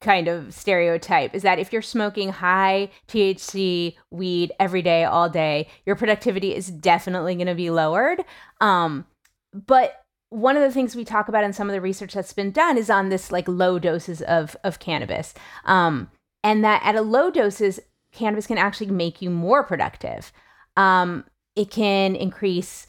kind 0.00 0.28
of 0.28 0.54
stereotype 0.54 1.34
is 1.34 1.42
that 1.42 1.58
if 1.58 1.72
you're 1.72 1.82
smoking 1.82 2.30
high 2.30 2.90
THC 3.08 3.94
weed 4.10 4.52
every 4.58 4.82
day, 4.82 5.04
all 5.04 5.28
day, 5.28 5.68
your 5.84 5.96
productivity 5.96 6.54
is 6.54 6.68
definitely 6.68 7.34
going 7.34 7.46
to 7.46 7.54
be 7.54 7.70
lowered. 7.70 8.24
Um, 8.60 9.06
but 9.52 10.04
one 10.30 10.56
of 10.56 10.62
the 10.62 10.72
things 10.72 10.96
we 10.96 11.04
talk 11.04 11.28
about 11.28 11.44
in 11.44 11.52
some 11.52 11.68
of 11.68 11.74
the 11.74 11.80
research 11.80 12.14
that's 12.14 12.32
been 12.32 12.50
done 12.50 12.76
is 12.76 12.90
on 12.90 13.08
this 13.08 13.30
like 13.30 13.46
low 13.46 13.78
doses 13.78 14.20
of 14.22 14.56
of 14.64 14.78
cannabis, 14.78 15.34
um, 15.64 16.10
and 16.42 16.64
that 16.64 16.82
at 16.84 16.96
a 16.96 17.02
low 17.02 17.30
doses, 17.30 17.78
cannabis 18.14 18.46
can 18.46 18.58
actually 18.58 18.90
make 18.90 19.20
you 19.20 19.30
more 19.30 19.62
productive. 19.62 20.32
Um, 20.76 21.24
it 21.56 21.70
can 21.70 22.16
increase 22.16 22.86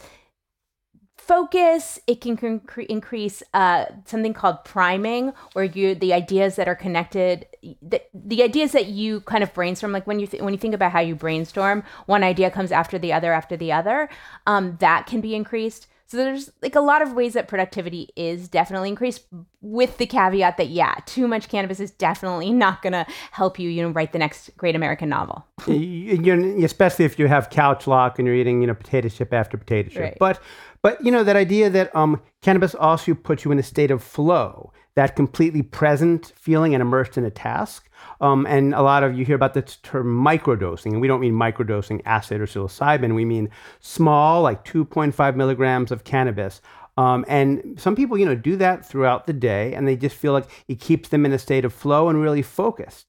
focus 1.18 1.98
it 2.06 2.22
can 2.22 2.38
cre- 2.38 2.82
increase 2.82 3.42
uh, 3.56 3.86
something 4.06 4.34
called 4.34 4.64
priming 4.64 5.34
where 5.54 5.66
you 5.66 5.96
the 5.96 6.14
ideas 6.14 6.56
that 6.56 6.68
are 6.68 6.76
connected 6.76 7.48
the, 7.82 8.00
the 8.14 8.44
ideas 8.44 8.74
that 8.74 8.88
you 8.88 9.22
kind 9.22 9.44
of 9.44 9.52
brainstorm 9.54 9.92
like 9.92 10.06
when 10.06 10.20
you 10.20 10.28
th- 10.28 10.44
when 10.44 10.54
you 10.54 10.60
think 10.60 10.76
about 10.76 10.92
how 10.92 11.00
you 11.00 11.16
brainstorm 11.16 11.84
one 12.06 12.24
idea 12.24 12.52
comes 12.52 12.72
after 12.72 13.00
the 13.00 13.12
other 13.12 13.34
after 13.34 13.58
the 13.58 13.72
other 13.72 14.08
um, 14.46 14.78
that 14.80 15.08
can 15.08 15.20
be 15.20 15.34
increased 15.34 15.88
so 16.08 16.18
there's 16.18 16.52
like 16.62 16.76
a 16.76 16.82
lot 16.82 17.02
of 17.02 17.14
ways 17.14 17.34
that 17.34 17.48
productivity 17.48 18.10
is 18.16 18.48
definitely 18.48 18.90
increased 18.90 19.26
with 19.62 19.98
the 19.98 20.06
caveat 20.06 20.58
that 20.58 20.70
yeah, 20.70 20.96
too 21.06 21.28
much 21.28 21.50
cannabis 21.50 21.80
is 21.80 21.90
definitely 21.90 22.54
not 22.54 22.84
going 22.84 22.94
to 22.94 23.08
help 23.32 23.58
you, 23.58 23.70
you 23.70 23.82
know, 23.82 23.90
write 23.90 24.12
the 24.14 24.20
next 24.20 24.56
great 24.56 24.76
American 24.76 25.10
novel. 25.10 25.44
Especially 26.64 27.06
if 27.06 27.18
you 27.18 27.28
have 27.28 27.50
couch 27.50 27.88
lock 27.88 28.20
and 28.20 28.28
you're 28.28 28.36
eating, 28.36 28.62
you 28.62 28.68
know, 28.68 28.76
potato 28.76 29.10
chip 29.10 29.34
after 29.34 29.58
potato 29.58 29.90
chip. 29.90 30.02
Right. 30.02 30.18
But 30.20 30.42
but 30.84 31.04
you 31.04 31.12
know 31.12 31.24
that 31.24 31.36
idea 31.36 31.72
that 31.72 31.96
um, 31.96 32.22
cannabis 32.44 32.76
also 32.76 33.16
puts 33.16 33.44
you 33.44 33.52
in 33.52 33.58
a 33.58 33.64
state 33.64 33.90
of 33.90 34.04
flow, 34.04 34.72
that 34.96 35.16
completely 35.16 35.62
present 35.62 36.34
feeling 36.36 36.74
and 36.74 36.82
immersed 36.82 37.18
in 37.18 37.26
a 37.26 37.32
task. 37.32 37.90
Um, 38.22 38.46
and 38.48 38.74
a 38.74 38.82
lot 38.82 39.04
of 39.04 39.18
you 39.18 39.26
hear 39.26 39.36
about 39.36 39.54
the 39.54 39.62
term 39.62 40.24
microdosing, 40.24 40.92
and 40.94 41.02
we 41.02 41.08
don't 41.08 41.20
mean 41.20 41.34
microdosing 41.34 42.02
acid 42.06 42.42
or 42.42 42.46
psilocybin. 42.46 43.14
We 43.14 43.26
mean 43.26 43.50
small, 43.80 44.42
like 44.42 44.64
2.5 44.64 45.36
milligrams 45.36 45.92
of 45.92 46.04
cannabis. 46.04 46.62
Um, 46.98 47.26
and 47.28 47.76
some 47.78 47.96
people, 47.96 48.18
you 48.18 48.26
know, 48.26 48.36
do 48.36 48.56
that 48.56 48.86
throughout 48.86 49.28
the 49.28 49.34
day, 49.34 49.74
and 49.74 49.86
they 49.88 49.98
just 49.98 50.16
feel 50.16 50.32
like 50.32 50.50
it 50.68 50.80
keeps 50.80 51.10
them 51.10 51.26
in 51.26 51.34
a 51.34 51.40
state 51.40 51.66
of 51.66 51.74
flow 51.74 52.08
and 52.08 52.22
really 52.22 52.42
focused. 52.42 53.08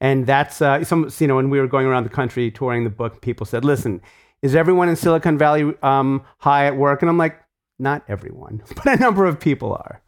And 0.00 0.26
that's 0.26 0.60
uh, 0.60 0.82
some, 0.84 1.10
you 1.18 1.26
know, 1.26 1.36
when 1.36 1.50
we 1.50 1.60
were 1.60 1.66
going 1.68 1.86
around 1.86 2.04
the 2.04 2.10
country 2.10 2.50
touring 2.50 2.84
the 2.84 2.90
book, 2.90 3.20
people 3.20 3.46
said, 3.46 3.64
"Listen, 3.64 4.00
is 4.42 4.54
everyone 4.54 4.88
in 4.88 4.96
Silicon 4.96 5.38
Valley 5.38 5.74
um, 5.82 6.24
high 6.38 6.66
at 6.66 6.76
work? 6.76 7.02
And 7.02 7.08
I'm 7.08 7.18
like, 7.18 7.40
not 7.78 8.04
everyone, 8.08 8.62
but 8.76 8.86
a 8.86 8.96
number 8.96 9.24
of 9.24 9.38
people 9.40 9.72
are. 9.72 10.02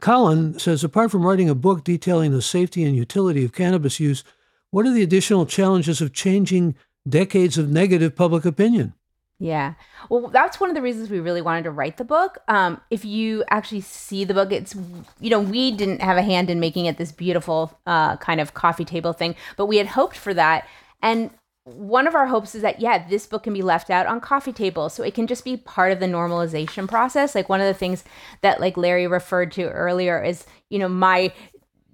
Colin 0.00 0.58
says, 0.58 0.84
apart 0.84 1.10
from 1.10 1.24
writing 1.24 1.48
a 1.48 1.54
book 1.54 1.84
detailing 1.84 2.32
the 2.32 2.42
safety 2.42 2.84
and 2.84 2.96
utility 2.96 3.44
of 3.44 3.52
cannabis 3.52 4.00
use, 4.00 4.24
what 4.70 4.86
are 4.86 4.92
the 4.92 5.02
additional 5.02 5.46
challenges 5.46 6.00
of 6.00 6.12
changing 6.12 6.74
decades 7.08 7.58
of 7.58 7.70
negative 7.70 8.14
public 8.14 8.44
opinion? 8.44 8.94
Yeah. 9.40 9.74
Well, 10.10 10.28
that's 10.28 10.58
one 10.58 10.68
of 10.68 10.74
the 10.74 10.82
reasons 10.82 11.10
we 11.10 11.20
really 11.20 11.42
wanted 11.42 11.62
to 11.64 11.70
write 11.70 11.96
the 11.96 12.04
book. 12.04 12.38
Um, 12.48 12.80
if 12.90 13.04
you 13.04 13.44
actually 13.50 13.82
see 13.82 14.24
the 14.24 14.34
book, 14.34 14.50
it's, 14.50 14.74
you 15.20 15.30
know, 15.30 15.40
we 15.40 15.70
didn't 15.70 16.02
have 16.02 16.16
a 16.16 16.22
hand 16.22 16.50
in 16.50 16.58
making 16.58 16.86
it 16.86 16.98
this 16.98 17.12
beautiful 17.12 17.78
uh, 17.86 18.16
kind 18.16 18.40
of 18.40 18.54
coffee 18.54 18.84
table 18.84 19.12
thing, 19.12 19.36
but 19.56 19.66
we 19.66 19.76
had 19.76 19.86
hoped 19.86 20.16
for 20.16 20.34
that. 20.34 20.66
And 21.00 21.30
one 21.74 22.06
of 22.06 22.14
our 22.14 22.26
hopes 22.26 22.54
is 22.54 22.62
that 22.62 22.80
yeah 22.80 23.06
this 23.08 23.26
book 23.26 23.42
can 23.44 23.52
be 23.52 23.62
left 23.62 23.90
out 23.90 24.06
on 24.06 24.20
coffee 24.20 24.52
tables 24.52 24.94
so 24.94 25.02
it 25.02 25.14
can 25.14 25.26
just 25.26 25.44
be 25.44 25.56
part 25.56 25.92
of 25.92 26.00
the 26.00 26.06
normalization 26.06 26.88
process. 26.88 27.34
Like 27.34 27.48
one 27.48 27.60
of 27.60 27.66
the 27.66 27.74
things 27.74 28.04
that 28.42 28.60
like 28.60 28.76
larry 28.76 29.06
referred 29.06 29.52
to 29.52 29.68
earlier 29.68 30.22
is 30.22 30.46
you 30.70 30.78
know 30.78 30.88
my 30.88 31.32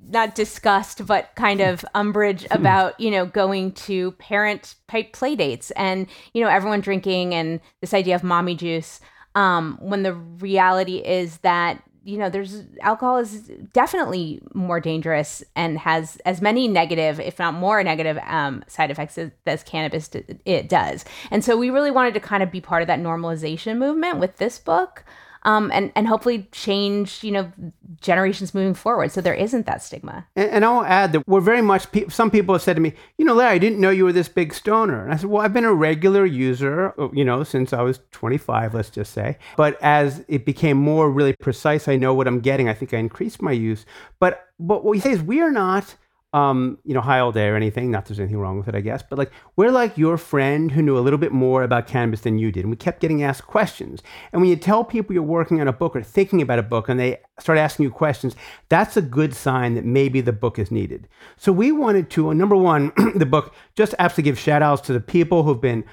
not 0.09 0.35
disgust 0.35 1.07
but 1.07 1.31
kind 1.35 1.61
of 1.61 1.85
umbrage 1.95 2.47
about 2.51 2.99
you 3.01 3.11
know 3.11 3.27
going 3.27 3.73
to 3.73 4.13
parent 4.13 4.75
type 4.89 5.13
play 5.13 5.35
dates 5.35 5.71
and 5.73 6.07
you 6.33 6.43
know 6.43 6.49
everyone 6.49 6.81
drinking 6.81 7.35
and 7.35 7.61
this 7.81 7.95
idea 7.95 8.15
of 8.15 8.23
mommy 8.23 8.55
juice 8.55 9.01
um, 9.35 9.79
when 9.81 10.03
the 10.03 10.15
reality 10.15 10.99
is 10.99 11.39
that 11.39 11.83
you 12.05 12.19
know, 12.19 12.29
there's 12.29 12.63
alcohol 12.83 13.17
is 13.17 13.51
definitely 13.73 14.43
more 14.53 14.79
dangerous 14.79 15.43
and 15.57 15.79
has 15.79 16.17
as 16.27 16.43
many 16.43 16.69
negative, 16.69 17.19
if 17.19 17.39
not 17.39 17.55
more 17.55 17.83
negative, 17.83 18.19
um, 18.27 18.63
side 18.69 18.91
effects 18.91 19.17
as, 19.17 19.31
as 19.47 19.63
cannabis 19.63 20.09
d- 20.09 20.25
it 20.45 20.69
does. 20.69 21.05
And 21.31 21.43
so 21.43 21.57
we 21.57 21.71
really 21.71 21.91
wanted 21.91 22.15
to 22.15 22.21
kind 22.21 22.43
of 22.43 22.51
be 22.51 22.61
part 22.61 22.83
of 22.83 22.89
that 22.89 23.01
normalization 23.01 23.79
movement 23.79 24.19
with 24.19 24.37
this 24.37 24.59
book 24.59 25.05
um, 25.45 25.71
and 25.73 25.93
and 25.95 26.09
hopefully 26.09 26.49
change 26.53 27.23
you 27.23 27.31
know 27.31 27.53
generations 28.01 28.55
moving 28.55 28.75
forward. 28.75 29.13
So 29.13 29.21
there 29.21 29.35
isn't 29.35 29.67
that 29.67 29.83
stigma. 29.83 30.27
And, 30.37 30.51
and 30.51 30.65
i'll 30.65 30.85
add 30.85 31.13
that 31.13 31.27
we're 31.27 31.41
very 31.41 31.63
much 31.63 31.87
some 32.09 32.31
people 32.31 32.55
have 32.55 32.63
said 32.63 32.77
to 32.77 32.83
me 32.83 32.95
you 33.19 33.25
know 33.25 33.35
larry 33.35 33.55
i 33.55 33.59
didn't 33.59 33.81
know 33.81 33.91
you 33.91 34.05
were 34.05 34.13
this 34.13 34.29
big 34.29 34.55
stoner. 34.55 35.05
And 35.05 35.13
i 35.13 35.17
said 35.17 35.31
well 35.31 35.43
i've 35.43 35.53
been 35.53 35.65
a 35.65 35.75
regular 35.75 36.25
user 36.25 36.95
uh, 37.01 37.11
you 37.13 37.25
know 37.25 37.45
since 37.45 37.73
i 37.73 37.83
was 37.83 38.01
25 38.13 38.75
let's 38.75 38.91
just 38.91 39.13
say. 39.13 39.39
But 39.57 39.81
as 39.83 40.25
it 40.29 40.45
became 40.45 40.77
more 40.77 41.11
really 41.11 41.35
precise 41.35 41.89
i 41.89 41.97
know 41.97 42.15
what 42.15 42.27
i'm 42.27 42.41
getting. 42.41 42.69
I 42.69 42.75
think 42.75 42.95
i 42.95 42.99
increased 42.99 43.43
my 43.43 43.53
use. 43.53 43.85
But 44.19 44.47
but 44.59 44.85
what 44.85 44.93
we 44.93 45.01
say 45.01 45.13
is 45.13 45.23
we 45.23 45.41
are 45.41 45.51
not 45.51 45.97
um, 46.35 46.79
you 46.85 46.93
know, 46.95 47.01
high 47.01 47.21
all 47.21 47.31
day 47.31 47.47
or 47.47 47.55
anything. 47.55 47.93
Not 47.93 48.07
there's 48.07 48.19
anything 48.19 48.39
wrong 48.39 48.59
with 48.59 48.67
it, 48.67 48.75
I 48.75 48.81
guess. 48.81 49.05
But 49.09 49.19
like, 49.19 49.31
we're 49.55 49.71
like 49.71 49.97
your 49.97 50.19
friend 50.19 50.73
who 50.73 50.83
knew 50.83 50.99
a 50.99 51.01
little 51.01 51.19
bit 51.19 51.31
more 51.31 51.63
about 51.63 51.87
cannabis 51.87 52.23
than 52.23 52.39
you 52.39 52.51
did. 52.51 52.65
And 52.65 52.71
we 52.71 52.77
kept 52.77 53.01
getting 53.01 53.23
asked 53.23 53.47
questions. 53.47 54.03
And 54.33 54.43
when 54.43 54.51
you 54.51 54.57
tell 54.57 54.83
people 54.83 55.15
you're 55.15 55.23
working 55.23 55.61
on 55.61 55.69
a 55.69 55.73
book 55.73 55.95
or 55.95 56.03
thinking 56.03 56.43
about 56.43 56.59
a 56.59 56.65
book 56.65 56.89
and 56.89 56.99
they 56.99 57.21
start 57.39 57.57
asking 57.57 57.85
you 57.85 57.91
questions, 57.91 58.35
that's 58.69 58.97
a 58.97 59.03
good 59.03 59.33
sign 59.33 59.75
that 59.75 59.85
maybe 59.85 60.21
the 60.21 60.33
book 60.33 60.59
is 60.59 60.73
needed. 60.73 61.07
So 61.37 61.53
we 61.53 61.71
wanted 61.71 62.11
to, 62.11 62.31
uh, 62.31 62.33
number 62.33 62.57
one, 62.57 62.93
the 63.15 63.27
book, 63.27 63.55
just 63.77 63.95
absolutely 64.01 64.33
give 64.33 64.39
shout 64.39 64.61
outs 64.61 64.83
to 64.83 64.93
the 64.93 65.01
people 65.01 65.45
who've 65.45 65.61
been 65.61 65.85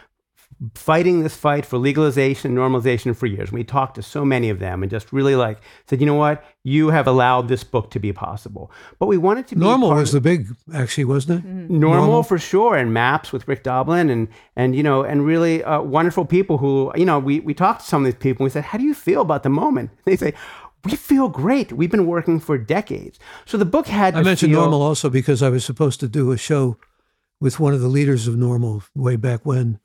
fighting 0.75 1.23
this 1.23 1.35
fight 1.35 1.65
for 1.65 1.77
legalization 1.77 2.51
and 2.51 2.57
normalization 2.57 3.15
for 3.15 3.25
years. 3.25 3.51
We 3.51 3.63
talked 3.63 3.95
to 3.95 4.03
so 4.03 4.23
many 4.23 4.49
of 4.49 4.59
them 4.59 4.83
and 4.83 4.91
just 4.91 5.11
really 5.11 5.35
like 5.35 5.59
said, 5.89 5.99
you 5.99 6.05
know 6.05 6.13
what, 6.15 6.43
you 6.63 6.89
have 6.89 7.07
allowed 7.07 7.47
this 7.47 7.63
book 7.63 7.89
to 7.91 7.99
be 7.99 8.13
possible. 8.13 8.71
But 8.99 9.07
we 9.07 9.17
wanted 9.17 9.47
to 9.47 9.55
be 9.55 9.65
NORML 9.65 9.89
part 9.89 9.99
was 10.01 10.13
of- 10.13 10.21
the 10.21 10.29
big, 10.29 10.47
actually, 10.73 11.05
wasn't 11.05 11.43
it? 11.43 11.47
normal, 11.47 12.21
NORML. 12.21 12.27
for 12.27 12.37
sure 12.37 12.75
and 12.75 12.93
maps 12.93 13.31
with 13.31 13.47
rick 13.47 13.63
doblin 13.63 14.09
and 14.09 14.27
and 14.55 14.75
you 14.75 14.83
know 14.83 15.03
and 15.03 15.25
really 15.25 15.63
uh, 15.63 15.81
wonderful 15.81 16.25
people 16.25 16.59
who 16.59 16.91
you 16.95 17.05
know 17.05 17.17
we, 17.17 17.39
we 17.39 17.53
talked 17.53 17.81
to 17.81 17.87
some 17.87 18.05
of 18.05 18.05
these 18.05 18.19
people 18.21 18.43
and 18.43 18.51
we 18.51 18.53
said 18.53 18.65
how 18.65 18.77
do 18.77 18.83
you 18.83 18.93
feel 18.93 19.21
about 19.21 19.41
the 19.43 19.49
moment 19.49 19.89
they 20.05 20.15
say 20.15 20.33
we 20.83 20.95
feel 20.95 21.27
great 21.29 21.71
we've 21.71 21.91
been 21.91 22.05
working 22.05 22.39
for 22.39 22.57
decades 22.57 23.17
so 23.45 23.57
the 23.57 23.65
book 23.65 23.87
had 23.87 24.15
I 24.15 24.21
mentioned 24.21 24.51
feel, 24.51 24.67
NORML 24.67 24.79
also 24.79 25.09
because 25.09 25.41
I 25.41 25.49
was 25.49 25.65
supposed 25.65 25.99
to 26.01 26.07
do 26.07 26.31
a 26.31 26.37
show 26.37 26.77
with 27.39 27.59
one 27.59 27.73
of 27.73 27.81
the 27.81 27.87
leaders 27.87 28.27
of 28.27 28.35
NORML 28.35 28.83
way 28.95 29.15
back 29.15 29.45
when. 29.45 29.79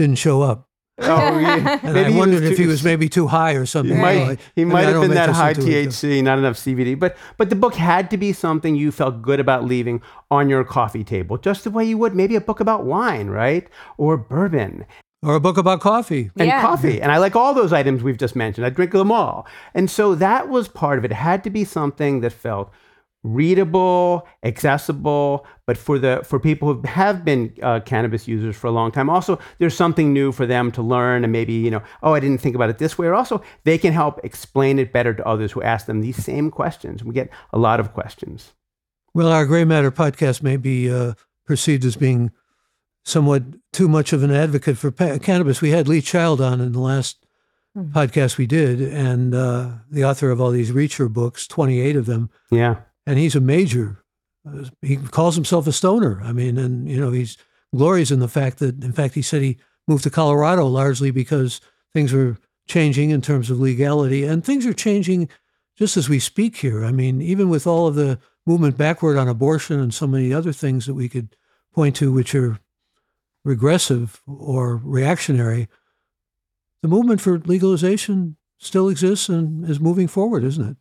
Didn't 0.00 0.16
show 0.16 0.40
up. 0.40 0.66
oh, 1.02 1.38
yeah. 1.38 1.78
And 1.82 1.94
Maybe 1.94 2.14
I 2.14 2.16
wondered 2.16 2.42
if 2.42 2.56
too- 2.56 2.62
he 2.62 2.66
was 2.68 2.82
maybe 2.82 3.08
too 3.08 3.26
high 3.26 3.52
or 3.54 3.60
he 3.60 3.66
something. 3.66 3.98
might, 3.98 4.30
You 4.30 4.36
he 4.54 4.64
might 4.64 4.82
have 4.88 5.00
been 5.02 5.10
that 5.12 5.28
high 5.30 5.50
into 5.50 5.62
a- 5.62 5.86
THC, 5.86 6.22
not 6.22 6.38
enough 6.38 6.56
CBD. 6.56 6.98
But 6.98 7.16
but 7.38 7.50
the 7.50 7.56
book 7.56 7.74
had 7.74 8.10
to 8.12 8.16
be 8.16 8.32
something 8.32 8.74
you 8.76 8.90
felt 8.92 9.20
good 9.22 9.40
about 9.40 9.64
leaving 9.64 10.00
on 10.30 10.48
your 10.48 10.64
coffee 10.64 11.04
table, 11.04 11.36
just 11.38 11.64
the 11.64 11.70
way 11.70 11.84
you 11.84 11.98
would 11.98 12.14
maybe 12.14 12.34
a 12.36 12.40
book 12.40 12.60
about 12.60 12.84
wine, 12.84 13.28
right? 13.28 13.68
Or 13.98 14.16
bourbon. 14.16 14.86
Or 15.22 15.34
a 15.34 15.40
book 15.40 15.58
about 15.58 15.80
coffee. 15.80 16.30
and 16.38 16.48
Yeah. 16.48 16.62
coffee. 16.62 17.00
And 17.02 17.12
I 17.12 17.18
like 17.18 17.36
all 17.36 17.52
those 17.52 17.74
items 17.74 18.02
we've 18.02 18.16
just 18.16 18.34
mentioned. 18.34 18.64
I 18.66 18.70
drink 18.70 18.92
them 18.92 19.12
all. 19.12 19.46
And 19.74 19.90
so 19.90 20.14
that 20.14 20.48
was 20.48 20.66
part 20.68 20.96
of 20.98 21.04
it. 21.04 21.10
It 21.10 21.14
had 21.30 21.44
to 21.44 21.50
be 21.50 21.64
something 21.64 22.20
that 22.22 22.32
felt 22.32 22.70
readable, 23.22 24.26
accessible, 24.44 25.46
but 25.66 25.76
for 25.76 25.98
the 25.98 26.20
for 26.24 26.40
people 26.40 26.72
who 26.74 26.82
have 26.88 27.24
been 27.24 27.54
uh, 27.62 27.80
cannabis 27.80 28.26
users 28.26 28.56
for 28.56 28.66
a 28.66 28.70
long 28.70 28.90
time, 28.90 29.10
also 29.10 29.38
there's 29.58 29.76
something 29.76 30.12
new 30.12 30.32
for 30.32 30.46
them 30.46 30.70
to 30.72 30.82
learn 30.82 31.22
and 31.24 31.32
maybe 31.32 31.52
you 31.52 31.70
know, 31.70 31.82
oh, 32.02 32.14
I 32.14 32.20
didn't 32.20 32.38
think 32.40 32.54
about 32.54 32.70
it 32.70 32.78
this 32.78 32.96
way. 32.98 33.06
Or 33.06 33.14
also 33.14 33.42
they 33.64 33.78
can 33.78 33.92
help 33.92 34.20
explain 34.24 34.78
it 34.78 34.92
better 34.92 35.14
to 35.14 35.26
others 35.26 35.52
who 35.52 35.62
ask 35.62 35.86
them 35.86 36.00
these 36.00 36.22
same 36.22 36.50
questions. 36.50 37.04
We 37.04 37.14
get 37.14 37.30
a 37.52 37.58
lot 37.58 37.80
of 37.80 37.92
questions. 37.92 38.52
Well, 39.12 39.28
our 39.28 39.44
Gray 39.44 39.64
Matter 39.64 39.90
podcast 39.90 40.42
may 40.42 40.56
be 40.56 40.90
uh, 40.90 41.14
perceived 41.46 41.84
as 41.84 41.96
being 41.96 42.30
somewhat 43.04 43.42
too 43.72 43.88
much 43.88 44.12
of 44.12 44.22
an 44.22 44.30
advocate 44.30 44.78
for 44.78 44.90
pa- 44.90 45.18
cannabis. 45.18 45.60
We 45.60 45.70
had 45.70 45.88
Lee 45.88 46.00
Child 46.00 46.40
on 46.40 46.60
in 46.60 46.72
the 46.72 46.80
last 46.80 47.26
podcast 47.76 48.36
we 48.36 48.46
did, 48.46 48.80
and 48.80 49.34
uh, 49.34 49.70
the 49.90 50.04
author 50.04 50.30
of 50.30 50.40
all 50.40 50.50
these 50.50 50.70
Reacher 50.70 51.12
books, 51.12 51.46
28 51.46 51.96
of 51.96 52.06
them, 52.06 52.30
Yeah. 52.50 52.76
And 53.06 53.18
he's 53.18 53.34
a 53.34 53.40
major. 53.40 54.04
uh, 54.46 54.64
He 54.82 54.96
calls 54.96 55.34
himself 55.34 55.66
a 55.66 55.72
stoner. 55.72 56.20
I 56.22 56.32
mean, 56.32 56.58
and 56.58 56.88
you 56.88 57.00
know, 57.00 57.10
he's 57.10 57.36
glories 57.74 58.10
in 58.10 58.20
the 58.20 58.28
fact 58.28 58.58
that, 58.58 58.82
in 58.82 58.92
fact, 58.92 59.14
he 59.14 59.22
said 59.22 59.42
he 59.42 59.58
moved 59.86 60.04
to 60.04 60.10
Colorado 60.10 60.66
largely 60.66 61.10
because 61.10 61.60
things 61.92 62.12
were 62.12 62.36
changing 62.66 63.10
in 63.10 63.20
terms 63.20 63.50
of 63.50 63.60
legality, 63.60 64.24
and 64.24 64.44
things 64.44 64.66
are 64.66 64.72
changing 64.72 65.28
just 65.76 65.96
as 65.96 66.08
we 66.08 66.18
speak 66.18 66.56
here. 66.58 66.84
I 66.84 66.92
mean, 66.92 67.20
even 67.20 67.48
with 67.48 67.66
all 67.66 67.86
of 67.86 67.94
the 67.94 68.18
movement 68.46 68.76
backward 68.76 69.16
on 69.16 69.28
abortion 69.28 69.80
and 69.80 69.92
so 69.92 70.06
many 70.06 70.32
other 70.32 70.52
things 70.52 70.86
that 70.86 70.94
we 70.94 71.08
could 71.08 71.36
point 71.72 71.96
to, 71.96 72.12
which 72.12 72.34
are 72.34 72.58
regressive 73.44 74.20
or 74.26 74.76
reactionary, 74.76 75.68
the 76.82 76.88
movement 76.88 77.20
for 77.20 77.38
legalization 77.38 78.36
still 78.58 78.88
exists 78.88 79.28
and 79.28 79.68
is 79.68 79.80
moving 79.80 80.08
forward, 80.08 80.44
isn't 80.44 80.70
it? 80.70 80.76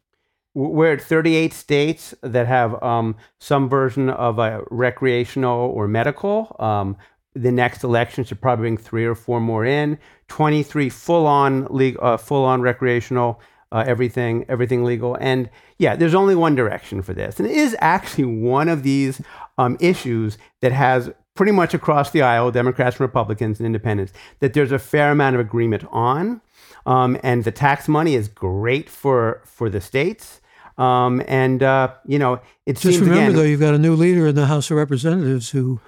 We're 0.60 0.92
at 0.92 1.02
38 1.02 1.54
states 1.54 2.14
that 2.22 2.46
have 2.46 2.84
um, 2.84 3.16
some 3.40 3.70
version 3.70 4.10
of 4.10 4.40
a 4.40 4.62
recreational 4.70 5.58
or 5.58 5.88
medical. 5.88 6.54
Um, 6.60 6.98
the 7.34 7.50
next 7.52 7.86
election 7.86 8.26
should 8.26 8.42
probably 8.42 8.64
bring 8.64 8.78
three 8.78 9.06
or 9.06 9.16
four 9.16 9.40
more 9.40 9.64
in. 9.64 9.98
23 10.28 10.90
full-on 10.90 11.66
legal, 11.70 12.04
uh, 12.04 12.18
full-on 12.18 12.62
recreational, 12.62 13.40
uh, 13.72 13.86
everything, 13.88 14.46
everything 14.50 14.84
legal. 14.84 15.16
And 15.22 15.50
yeah, 15.78 15.96
there's 15.96 16.14
only 16.14 16.36
one 16.36 16.56
direction 16.56 17.04
for 17.04 17.14
this, 17.14 17.40
and 17.40 17.48
it 17.48 17.56
is 17.56 17.74
actually 17.80 18.26
one 18.26 18.68
of 18.68 18.84
these 18.84 19.22
um, 19.58 19.78
issues 19.80 20.38
that 20.60 20.74
has 20.74 21.10
pretty 21.36 21.54
much 21.54 21.74
across 21.74 22.12
the 22.12 22.22
aisle, 22.22 22.52
Democrats 22.52 22.98
and 22.98 23.02
Republicans 23.02 23.62
and 23.62 23.66
Independents, 23.66 24.12
that 24.42 24.52
there's 24.52 24.74
a 24.74 24.80
fair 24.80 25.12
amount 25.12 25.36
of 25.36 25.40
agreement 25.40 25.86
on. 25.90 26.42
Um, 26.86 27.18
and 27.24 27.46
the 27.46 27.52
tax 27.52 27.88
money 27.88 28.16
is 28.16 28.28
great 28.28 28.90
for 28.90 29.42
for 29.46 29.70
the 29.70 29.80
states. 29.80 30.42
Um, 30.80 31.22
and 31.28 31.62
uh, 31.62 31.94
you 32.06 32.18
know, 32.18 32.40
it 32.66 32.74
Just 32.74 32.84
seems 32.84 33.00
remember, 33.02 33.22
again, 33.22 33.36
though, 33.36 33.44
you've 33.44 33.60
got 33.60 33.74
a 33.74 33.80
new 33.80 33.96
leader 33.96 34.28
in 34.28 34.36
the 34.36 34.46
House 34.46 34.72
of 34.72 34.78
Representatives 34.78 35.50
who 35.50 35.80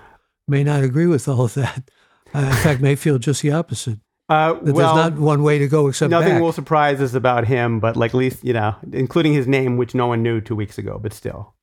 may 0.48 0.64
not 0.64 0.84
agree 0.84 1.08
with 1.08 1.28
all 1.28 1.46
of 1.46 1.54
that. 1.54 1.90
Uh, 2.34 2.40
in 2.40 2.54
fact, 2.54 2.82
may 2.82 2.96
feel 2.96 3.18
just 3.18 3.42
the 3.42 3.52
opposite. 3.52 4.00
uh, 4.30 4.58
well, 4.62 4.96
there's 4.96 5.12
not 5.12 5.14
one 5.14 5.44
way 5.44 5.60
to 5.60 5.68
go 5.68 5.88
except 5.88 6.12
nothing 6.12 6.34
back. 6.34 6.42
will 6.42 6.54
surprise 6.54 7.02
us 7.02 7.14
about 7.14 7.48
him, 7.48 7.80
but 7.80 7.96
like 7.96 8.12
at 8.12 8.18
least 8.18 8.44
you 8.44 8.54
know, 8.54 8.76
including 8.94 9.34
his 9.34 9.48
name, 9.48 9.78
which 9.78 9.96
no 9.96 10.08
one 10.08 10.22
knew 10.22 10.42
two 10.42 10.56
weeks 10.56 10.78
ago, 10.78 11.00
but 11.02 11.14
still. 11.14 11.56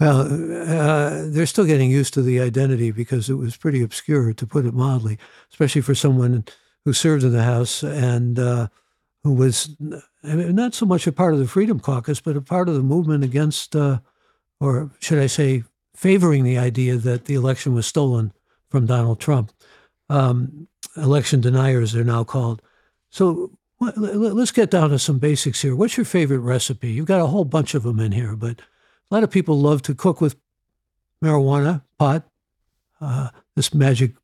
Well, 0.00 0.20
uh, 0.20 1.24
they're 1.26 1.46
still 1.46 1.64
getting 1.64 1.90
used 1.90 2.14
to 2.14 2.22
the 2.22 2.38
identity 2.40 2.92
because 2.92 3.28
it 3.28 3.34
was 3.34 3.56
pretty 3.56 3.82
obscure, 3.82 4.32
to 4.32 4.46
put 4.46 4.64
it 4.64 4.72
mildly, 4.72 5.18
especially 5.50 5.80
for 5.80 5.94
someone 5.94 6.44
who 6.84 6.92
served 6.92 7.24
in 7.24 7.32
the 7.32 7.42
House 7.42 7.82
and 7.82 8.38
uh, 8.38 8.68
who 9.24 9.32
was 9.32 9.76
I 10.28 10.34
mean, 10.34 10.54
not 10.54 10.74
so 10.74 10.86
much 10.86 11.06
a 11.06 11.12
part 11.12 11.32
of 11.34 11.40
the 11.40 11.46
Freedom 11.48 11.80
Caucus, 11.80 12.20
but 12.20 12.36
a 12.36 12.40
part 12.40 12.68
of 12.68 12.74
the 12.74 12.82
movement 12.82 13.24
against, 13.24 13.74
uh, 13.74 14.00
or 14.60 14.90
should 15.00 15.18
I 15.18 15.26
say, 15.26 15.64
favoring 15.94 16.44
the 16.44 16.58
idea 16.58 16.96
that 16.96 17.24
the 17.24 17.34
election 17.34 17.74
was 17.74 17.86
stolen 17.86 18.32
from 18.68 18.86
Donald 18.86 19.20
Trump. 19.20 19.52
Um, 20.10 20.68
election 20.96 21.40
deniers, 21.40 21.92
they're 21.92 22.04
now 22.04 22.24
called. 22.24 22.62
So 23.10 23.50
let- 23.80 23.96
let- 23.98 24.34
let's 24.34 24.50
get 24.52 24.70
down 24.70 24.90
to 24.90 24.98
some 24.98 25.18
basics 25.18 25.62
here. 25.62 25.74
What's 25.74 25.96
your 25.96 26.04
favorite 26.06 26.40
recipe? 26.40 26.90
You've 26.90 27.06
got 27.06 27.20
a 27.20 27.26
whole 27.26 27.44
bunch 27.44 27.74
of 27.74 27.82
them 27.82 27.98
in 28.00 28.12
here, 28.12 28.36
but 28.36 28.60
a 29.10 29.14
lot 29.14 29.24
of 29.24 29.30
people 29.30 29.58
love 29.60 29.82
to 29.82 29.94
cook 29.94 30.20
with 30.20 30.36
marijuana, 31.24 31.82
pot, 31.98 32.28
uh, 33.00 33.30
this 33.56 33.72
magic, 33.74 34.14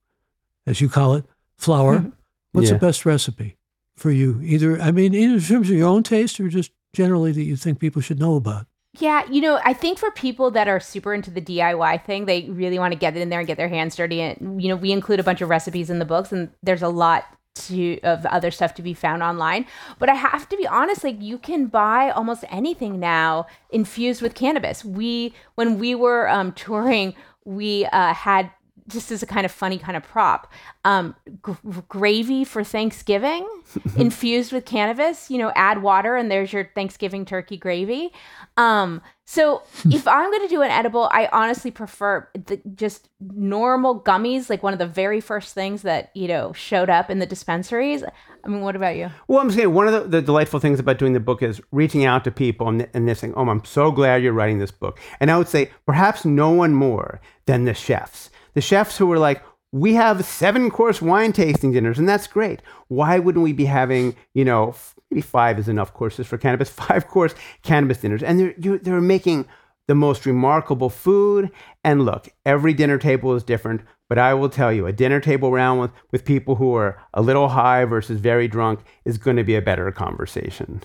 as 0.67 0.81
you 0.81 0.88
call 0.88 1.14
it, 1.14 1.25
flower. 1.57 2.12
What's 2.53 2.69
Yeah. 2.69 2.75
the 2.75 2.81
best 2.81 3.05
recipe 3.07 3.57
for 3.96 4.11
you? 4.11 4.40
Either, 4.42 4.80
I 4.80 4.90
mean, 4.90 5.14
either 5.14 5.35
in 5.35 5.40
terms 5.40 5.70
of 5.70 5.76
your 5.76 5.88
own 5.88 6.02
taste 6.02 6.40
or 6.40 6.48
just 6.48 6.72
generally 6.92 7.33
that 7.33 7.42
you 7.42 7.57
think 7.57 7.78
people 7.78 8.02
should 8.02 8.18
know 8.18 8.37
about. 8.37 8.66
Yeah, 9.00 9.28
you 9.28 9.40
know, 9.40 9.61
I 9.64 9.72
think 9.72 9.98
for 9.98 10.11
people 10.12 10.52
that 10.52 10.68
are 10.68 10.78
super 10.78 11.12
into 11.12 11.30
the 11.30 11.40
DIY 11.40 12.04
thing, 12.04 12.26
they 12.26 12.42
really 12.42 12.78
want 12.78 12.92
to 12.92 12.98
get 12.98 13.16
in 13.16 13.28
there 13.28 13.40
and 13.40 13.46
get 13.46 13.57
their 13.57 13.68
hands 13.68 13.96
dirty. 13.96 14.20
And 14.20 14.62
you 14.62 14.68
know, 14.68 14.76
we 14.76 14.92
include 14.92 15.18
a 15.18 15.24
bunch 15.24 15.40
of 15.40 15.48
recipes 15.48 15.90
in 15.90 15.98
the 15.98 16.04
books, 16.04 16.30
and 16.30 16.50
there's 16.62 16.83
a 16.83 16.88
lot 16.88 17.24
to 17.54 18.00
of 18.00 18.26
other 18.26 18.50
stuff 18.50 18.74
to 18.74 18.83
be 18.83 18.94
found 18.94 19.22
online. 19.22 19.66
But 19.98 20.09
I 20.09 20.14
have 20.14 20.48
to 20.48 20.57
be 20.57 20.66
honest, 20.66 21.02
like 21.02 21.20
you 21.20 21.38
can 21.38 21.66
buy 21.66 22.11
almost 22.11 22.44
anything 22.50 23.00
now 23.00 23.46
infused 23.70 24.22
with 24.22 24.35
cannabis. 24.35 24.85
We 24.85 25.35
when 25.57 25.78
we 25.78 25.94
were 25.94 26.28
um, 26.28 26.52
touring, 26.52 27.14
we 27.44 27.87
uh, 27.87 28.14
had 28.14 28.50
just 28.88 29.11
as 29.11 29.23
a 29.23 29.27
kind 29.27 29.44
of 29.44 29.53
funny 29.53 29.79
kind 29.79 29.97
of 29.97 30.03
prop. 30.03 30.53
Um, 30.85 31.14
gr- 31.40 31.53
gravy 31.88 32.44
for 32.44 32.62
thanksgiving 32.62 33.49
infused 33.97 34.53
with 34.53 34.64
cannabis 34.64 35.31
you 35.31 35.38
know 35.38 35.53
add 35.57 35.83
water 35.83 36.16
and 36.16 36.31
there's 36.31 36.53
your 36.53 36.70
thanksgiving 36.75 37.25
turkey 37.25 37.57
gravy. 37.57 38.12
Um, 38.57 39.03
so 39.25 39.62
if 39.87 40.07
i'm 40.07 40.31
going 40.31 40.42
to 40.42 40.49
do 40.49 40.61
an 40.61 40.70
edible 40.70 41.09
i 41.11 41.29
honestly 41.33 41.70
prefer 41.70 42.29
the, 42.35 42.61
just 42.75 43.09
normal 43.33 44.01
gummies 44.01 44.51
like 44.51 44.62
one 44.62 44.73
of 44.73 44.79
the 44.79 44.87
very 44.87 45.20
first 45.20 45.55
things 45.55 45.83
that 45.83 46.11
you 46.14 46.29
know 46.29 46.53
showed 46.53 46.90
up 46.90 47.11
in 47.11 47.18
the 47.18 47.27
dispensaries. 47.27 48.05
I 48.44 48.49
mean 48.49 48.61
what 48.61 48.77
about 48.77 48.97
you? 48.97 49.11
Well, 49.29 49.40
I'm 49.40 49.51
saying 49.51 49.73
one 49.73 49.88
of 49.88 49.92
the, 49.92 50.09
the 50.09 50.23
delightful 50.23 50.61
things 50.61 50.79
about 50.79 50.99
doing 50.99 51.12
the 51.12 51.20
book 51.20 51.42
is 51.42 51.61
reaching 51.73 52.05
out 52.05 52.25
to 52.25 52.31
people 52.31 52.68
and, 52.68 52.88
and 52.92 53.09
they're 53.09 53.14
saying, 53.14 53.35
"Oh, 53.37 53.49
I'm 53.49 53.64
so 53.64 53.90
glad 53.90 54.23
you're 54.23 54.33
writing 54.33 54.59
this 54.59 54.70
book." 54.70 55.01
And 55.20 55.31
I 55.31 55.38
would 55.38 55.49
say 55.49 55.70
perhaps 55.87 56.25
no 56.25 56.51
one 56.51 56.75
more 56.75 57.20
than 57.47 57.64
the 57.64 57.75
chefs, 57.75 58.31
the 58.55 58.61
chefs 58.61 58.99
who 58.99 59.07
were 59.07 59.19
like, 59.19 59.43
"We 59.73 59.95
have 59.95 60.25
seven 60.25 60.71
course 60.71 61.03
wine 61.03 61.33
tasting 61.33 61.73
dinners, 61.73 61.99
and 61.99 62.09
that's 62.09 62.27
great. 62.27 62.62
Why 62.88 63.19
wouldn't 63.19 63.45
we 63.45 63.53
be 63.53 63.67
having, 63.67 64.17
you 64.35 64.45
know, 64.45 64.75
maybe 65.11 65.21
five 65.21 65.59
is 65.59 65.69
enough 65.69 65.93
courses 65.93 66.27
for 66.27 66.38
cannabis, 66.38 66.71
five 66.87 67.09
course 67.09 67.35
cannabis 67.62 67.99
dinners?" 67.99 68.23
And 68.23 68.40
they're 68.40 68.55
you, 68.59 68.79
they're 68.79 69.01
making 69.01 69.47
the 69.87 69.95
most 69.95 70.27
remarkable 70.27 70.90
food. 70.90 71.51
And 71.83 72.05
look, 72.05 72.29
every 72.47 72.73
dinner 72.73 72.99
table 72.99 73.35
is 73.35 73.43
different, 73.43 73.83
but 74.09 74.19
I 74.19 74.35
will 74.35 74.49
tell 74.49 74.73
you, 74.73 74.87
a 74.87 74.93
dinner 74.93 75.21
table 75.21 75.51
round 75.51 75.81
with, 75.81 75.90
with 76.11 76.25
people 76.25 76.57
who 76.57 76.75
are 76.75 77.03
a 77.12 77.23
little 77.23 77.49
high 77.49 77.85
versus 77.85 78.21
very 78.21 78.49
drunk 78.49 78.81
is 79.05 79.19
going 79.19 79.37
to 79.37 79.45
be 79.45 79.57
a 79.57 79.62
better 79.62 79.90
conversation. 79.93 80.83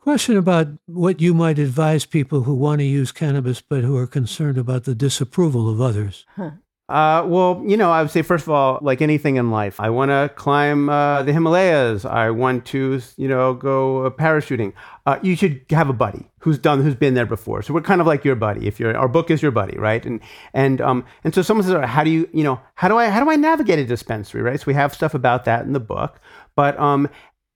Question 0.00 0.36
about 0.36 0.68
what 0.86 1.20
you 1.20 1.34
might 1.34 1.58
advise 1.58 2.06
people 2.06 2.42
who 2.42 2.54
want 2.54 2.78
to 2.78 2.84
use 2.84 3.10
cannabis 3.10 3.60
but 3.60 3.82
who 3.82 3.96
are 3.96 4.06
concerned 4.06 4.56
about 4.56 4.84
the 4.84 4.94
disapproval 4.94 5.68
of 5.68 5.80
others. 5.80 6.24
Uh, 6.88 7.24
well, 7.26 7.60
you 7.66 7.76
know, 7.76 7.90
I 7.90 8.00
would 8.00 8.12
say 8.12 8.22
first 8.22 8.44
of 8.44 8.50
all, 8.50 8.78
like 8.80 9.02
anything 9.02 9.34
in 9.36 9.50
life, 9.50 9.80
I 9.80 9.90
want 9.90 10.10
to 10.10 10.30
climb 10.36 10.88
uh, 10.88 11.24
the 11.24 11.32
Himalayas. 11.32 12.04
I 12.04 12.30
want 12.30 12.64
to, 12.66 13.00
you 13.16 13.26
know, 13.26 13.54
go 13.54 14.06
uh, 14.06 14.10
parachuting. 14.10 14.72
Uh, 15.04 15.18
you 15.20 15.34
should 15.34 15.64
have 15.70 15.88
a 15.88 15.92
buddy 15.92 16.30
who's 16.38 16.58
done, 16.58 16.84
who's 16.84 16.94
been 16.94 17.14
there 17.14 17.26
before. 17.26 17.62
So 17.62 17.74
we're 17.74 17.80
kind 17.80 18.00
of 18.00 18.06
like 18.06 18.24
your 18.24 18.36
buddy. 18.36 18.68
If 18.68 18.78
your 18.78 18.96
our 18.96 19.08
book 19.08 19.32
is 19.32 19.42
your 19.42 19.50
buddy, 19.50 19.76
right? 19.76 20.06
And 20.06 20.20
and 20.54 20.80
um 20.80 21.04
and 21.24 21.34
so 21.34 21.42
someone 21.42 21.66
says, 21.66 21.84
how 21.86 22.04
do 22.04 22.10
you, 22.10 22.28
you 22.32 22.44
know, 22.44 22.60
how 22.76 22.86
do 22.86 22.96
I 22.96 23.08
how 23.08 23.24
do 23.24 23.30
I 23.30 23.34
navigate 23.36 23.80
a 23.80 23.84
dispensary, 23.84 24.42
right? 24.42 24.60
So 24.60 24.64
we 24.68 24.74
have 24.74 24.94
stuff 24.94 25.12
about 25.12 25.44
that 25.46 25.64
in 25.66 25.72
the 25.72 25.80
book, 25.80 26.20
but 26.54 26.78
um, 26.78 27.08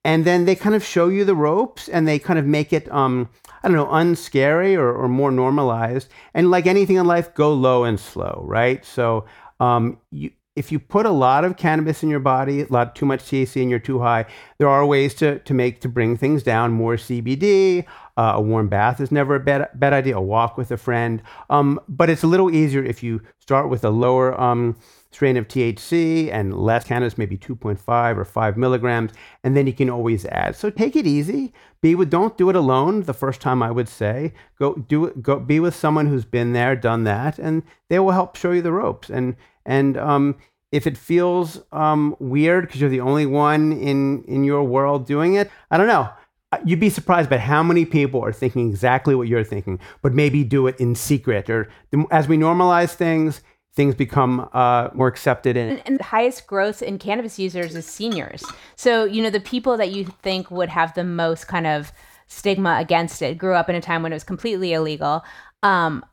and 0.05 0.25
then 0.25 0.45
they 0.45 0.55
kind 0.55 0.75
of 0.75 0.85
show 0.85 1.09
you 1.09 1.25
the 1.25 1.35
ropes 1.35 1.89
and 1.89 2.07
they 2.09 2.19
kind 2.19 2.39
of 2.39 2.47
make 2.47 2.73
it 2.73 2.91
um 2.93 3.29
I 3.63 3.69
don't 3.69 3.77
know, 3.77 3.87
unscary 3.87 4.77
or, 4.77 4.93
or 4.93 5.09
more 5.09 5.31
normalized. 5.31 6.09
And 6.35 6.51
like 6.51 6.67
anything 6.67 6.97
in 6.97 7.07
life, 7.07 7.35
go 7.35 7.53
low 7.53 7.85
and 7.85 8.01
slow, 8.01 8.43
right? 8.47 8.85
So 8.85 9.27
um, 9.61 9.99
you, 10.11 10.31
if 10.57 10.73
you 10.73 10.79
put 10.79 11.07
a 11.07 11.11
lot 11.11 11.45
of 11.45 11.57
cannabis 11.57 12.03
in 12.03 12.09
your 12.09 12.21
body, 12.21 12.63
a 12.63 12.67
lot 12.71 12.97
too 12.97 13.07
much 13.07 13.23
THC 13.25 13.61
and 13.61 13.71
you're 13.71 13.79
too 13.79 14.01
high, 14.01 14.27
there 14.59 14.69
are 14.69 14.85
ways 14.85 15.15
to, 15.15 15.39
to 15.41 15.55
make 15.55 15.81
to 15.83 15.89
bring 15.89 16.17
things 16.17 16.43
down. 16.43 16.73
More 16.73 16.97
CBD, 16.97 17.85
uh, 18.17 18.33
a 18.35 18.41
warm 18.41 18.69
bath 18.69 19.01
is 19.01 19.13
never 19.13 19.37
a 19.37 19.41
bad, 19.41 19.69
bad 19.75 19.93
idea. 19.93 20.17
A 20.17 20.21
walk 20.21 20.57
with 20.57 20.71
a 20.71 20.77
friend, 20.77 21.23
um, 21.51 21.79
but 21.89 22.11
it's 22.11 22.23
a 22.23 22.27
little 22.27 22.51
easier 22.51 22.83
if 22.83 23.03
you 23.03 23.23
start 23.39 23.69
with 23.69 23.85
a 23.85 23.91
lower 23.91 24.39
um, 24.41 24.77
strain 25.13 25.37
of 25.37 25.49
THC 25.49 26.31
and 26.33 26.57
less 26.57 26.85
cannabis, 26.85 27.19
maybe 27.19 27.37
2.5 27.37 28.17
or 28.17 28.25
5 28.25 28.57
milligrams, 28.57 29.13
and 29.43 29.57
then 29.57 29.67
you 29.67 29.73
can 29.73 29.91
always 29.91 30.25
add. 30.27 30.55
So 30.55 30.71
take 30.71 30.95
it 30.95 31.07
easy. 31.07 31.53
Be 31.81 31.95
with, 31.95 32.11
don't 32.11 32.39
do 32.39 32.49
it 32.49 32.57
alone. 32.57 33.03
The 33.03 33.15
first 33.15 33.41
time 33.41 33.63
I 33.63 33.71
would 33.71 33.89
say, 33.89 34.33
go 34.59 34.75
do 34.75 35.07
it. 35.07 35.23
Go 35.23 35.41
be 35.41 35.59
with 35.59 35.75
someone 35.75 36.07
who's 36.07 36.25
been 36.25 36.53
there, 36.53 36.77
done 36.77 37.05
that, 37.05 37.39
and 37.39 37.63
they 37.89 37.99
will 37.99 38.13
help 38.13 38.37
show 38.37 38.53
you 38.53 38.63
the 38.63 38.73
ropes. 38.73 39.11
And 39.11 39.37
and 39.67 39.97
um, 39.97 40.37
if 40.73 40.87
it 40.87 40.97
feels 40.97 41.61
um, 41.73 42.17
weird 42.21 42.67
because 42.67 42.81
you're 42.81 42.91
the 42.91 43.01
only 43.01 43.27
one 43.27 43.73
in 43.73 44.23
in 44.25 44.45
your 44.45 44.63
world 44.63 45.07
doing 45.07 45.35
it, 45.35 45.51
I 45.71 45.77
don't 45.77 45.87
know. 45.87 46.09
Uh, 46.53 46.59
you'd 46.65 46.81
be 46.81 46.91
surprised 46.91 47.31
by 47.31 47.39
how 47.39 47.63
many 47.63 47.85
people 47.85 48.25
are 48.25 48.33
thinking 48.33 48.69
exactly 48.69 49.15
what 49.15 49.29
you're 49.29 49.45
thinking, 49.45 49.79
but 50.03 50.13
maybe 50.13 50.43
do 50.43 50.67
it 50.67 50.79
in 50.81 50.95
secret. 50.95 51.49
Or 51.49 51.69
as 52.11 52.27
we 52.27 52.37
normalize 52.37 52.93
things, 52.95 53.41
things 53.75 53.95
become 53.95 54.49
uh, 54.53 54.89
more 54.95 55.09
accepted. 55.09 55.57
And, 55.57 55.71
and, 55.71 55.83
and 55.87 55.99
the 55.99 56.05
highest 56.05 56.47
growth 56.47 56.83
in 56.83 56.99
cannabis 56.99 57.39
users 57.39 57.75
is 57.75 57.87
seniors. 57.87 58.45
So, 58.77 59.05
you 59.05 59.23
know, 59.23 59.31
the 59.31 59.41
people 59.41 59.77
that 59.77 59.91
you 59.93 60.07
think 60.23 60.51
would 60.51 60.69
have 60.69 60.95
the 60.95 61.05
most 61.05 61.47
kind 61.47 61.67
of 61.67 61.93
stigma 62.27 62.79
against 62.81 63.23
it 63.23 63.39
grew 63.39 63.55
up 63.55 63.69
in 63.69 63.77
a 63.77 63.81
time 63.81 64.03
when 64.03 64.13
it 64.13 64.17
was 64.17 64.25
completely 64.25 64.73
illegal. 64.73 65.25
Um, 65.63 66.05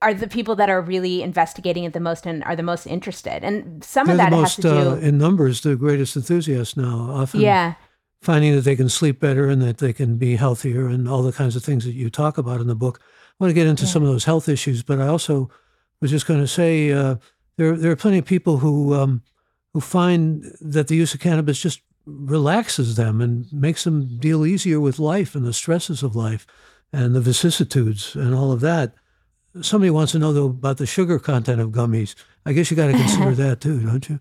are 0.00 0.14
the 0.14 0.28
people 0.28 0.54
that 0.54 0.70
are 0.70 0.80
really 0.80 1.22
investigating 1.22 1.82
it 1.82 1.92
the 1.92 1.98
most 2.00 2.24
and 2.24 2.44
are 2.44 2.54
the 2.54 2.62
most 2.62 2.86
interested. 2.86 3.42
And 3.42 3.82
some 3.82 4.06
They're 4.06 4.14
of 4.14 4.18
that 4.18 4.30
the 4.30 4.36
has 4.36 4.56
to 4.56 4.62
do 4.62 4.68
uh, 4.68 4.94
in 4.96 5.18
numbers, 5.18 5.62
the 5.62 5.74
greatest 5.74 6.14
enthusiasts 6.14 6.76
now. 6.76 7.10
Often, 7.10 7.40
Yeah. 7.40 7.74
finding 8.22 8.54
that 8.54 8.62
they 8.62 8.76
can 8.76 8.88
sleep 8.88 9.18
better 9.18 9.48
and 9.48 9.60
that 9.62 9.78
they 9.78 9.92
can 9.92 10.16
be 10.16 10.36
healthier 10.36 10.86
and 10.86 11.08
all 11.08 11.22
the 11.22 11.32
kinds 11.32 11.56
of 11.56 11.64
things 11.64 11.84
that 11.84 11.94
you 11.94 12.10
talk 12.10 12.38
about 12.38 12.60
in 12.60 12.68
the 12.68 12.76
book. 12.76 13.00
I 13.02 13.44
want 13.44 13.50
to 13.50 13.54
get 13.54 13.66
into 13.66 13.86
some 13.86 14.02
of 14.02 14.08
those 14.08 14.24
health 14.24 14.48
issues, 14.48 14.84
but 14.84 15.00
I 15.00 15.08
also 15.08 15.50
was 16.00 16.10
just 16.10 16.26
going 16.26 16.40
to 16.40 16.48
say 16.48 16.92
uh, 16.92 17.16
there 17.56 17.76
there 17.76 17.90
are 17.90 17.96
plenty 17.96 18.18
of 18.18 18.24
people 18.24 18.58
who 18.58 18.94
um, 18.94 19.22
who 19.74 19.80
find 19.80 20.44
that 20.60 20.88
the 20.88 20.96
use 20.96 21.14
of 21.14 21.20
cannabis 21.20 21.60
just 21.60 21.80
relaxes 22.06 22.96
them 22.96 23.20
and 23.20 23.52
makes 23.52 23.84
them 23.84 24.18
deal 24.18 24.46
easier 24.46 24.80
with 24.80 24.98
life 24.98 25.34
and 25.34 25.44
the 25.44 25.52
stresses 25.52 26.02
of 26.02 26.16
life 26.16 26.46
and 26.92 27.14
the 27.14 27.20
vicissitudes 27.20 28.14
and 28.14 28.34
all 28.34 28.50
of 28.50 28.60
that. 28.60 28.94
Somebody 29.60 29.90
wants 29.90 30.12
to 30.12 30.18
know 30.18 30.32
though 30.32 30.46
about 30.46 30.78
the 30.78 30.86
sugar 30.86 31.18
content 31.18 31.60
of 31.60 31.70
gummies. 31.70 32.14
I 32.46 32.52
guess 32.52 32.70
you 32.70 32.76
got 32.76 32.86
to 32.86 32.92
consider 32.92 33.34
that 33.34 33.60
too, 33.60 33.80
don't 33.80 34.08
you? 34.08 34.20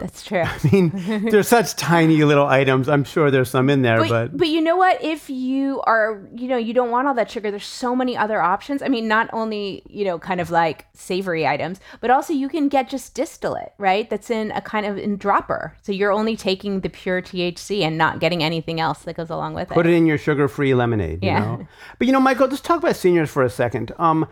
That's 0.00 0.22
true. 0.22 0.42
I 0.44 0.58
mean, 0.72 0.90
they're 1.30 1.42
such 1.42 1.76
tiny 1.76 2.24
little 2.24 2.46
items. 2.46 2.88
I'm 2.88 3.04
sure 3.04 3.30
there's 3.30 3.50
some 3.50 3.68
in 3.70 3.82
there, 3.82 3.98
But, 3.98 4.08
but, 4.08 4.36
but 4.38 4.48
you 4.48 4.60
know 4.60 4.76
what? 4.76 5.02
If 5.02 5.28
you 5.30 5.80
are, 5.82 6.22
you 6.34 6.48
know, 6.48 6.56
you 6.56 6.72
don't 6.74 6.90
want 6.90 7.06
all 7.08 7.14
that 7.14 7.30
sugar, 7.30 7.50
there's 7.50 7.66
so 7.66 7.94
many 7.94 8.16
other 8.16 8.40
options. 8.40 8.82
I 8.82 8.88
mean, 8.88 9.08
not 9.08 9.28
only, 9.32 9.82
you 9.88 10.04
know, 10.04 10.18
kind 10.18 10.40
of 10.40 10.50
like 10.50 10.86
savory 10.94 11.46
items, 11.46 11.80
but 12.00 12.10
also 12.10 12.32
you 12.32 12.48
can 12.48 12.68
get 12.68 12.88
just 12.88 13.14
distillate, 13.14 13.72
right? 13.78 14.08
That's 14.08 14.30
in 14.30 14.50
a 14.52 14.60
kind 14.60 14.86
of 14.86 14.96
in 14.98 15.16
dropper. 15.16 15.76
So 15.82 15.92
you're 15.92 16.12
only 16.12 16.36
taking 16.36 16.80
the 16.80 16.88
pure 16.88 17.20
THC 17.22 17.82
and 17.82 17.98
not 17.98 18.20
getting 18.20 18.42
anything 18.42 18.80
else 18.80 19.00
that 19.00 19.16
goes 19.16 19.30
along 19.30 19.54
with 19.54 19.70
it. 19.70 19.74
put 19.74 19.86
it. 19.86 19.92
in 19.92 20.06
your 20.06 20.18
sugar-free 20.18 20.74
lemonade. 20.74 21.22
You 21.22 21.28
Yeah. 21.30 21.40
know? 21.40 21.68
But 21.98 22.06
you 22.06 22.12
know, 22.12 22.20
Michael, 22.20 22.48
let's 22.48 22.60
talk 22.60 22.78
about 22.78 22.96
seniors 22.96 23.30
for 23.30 23.42
a 23.42 23.50
second. 23.50 23.92
Um, 23.98 24.26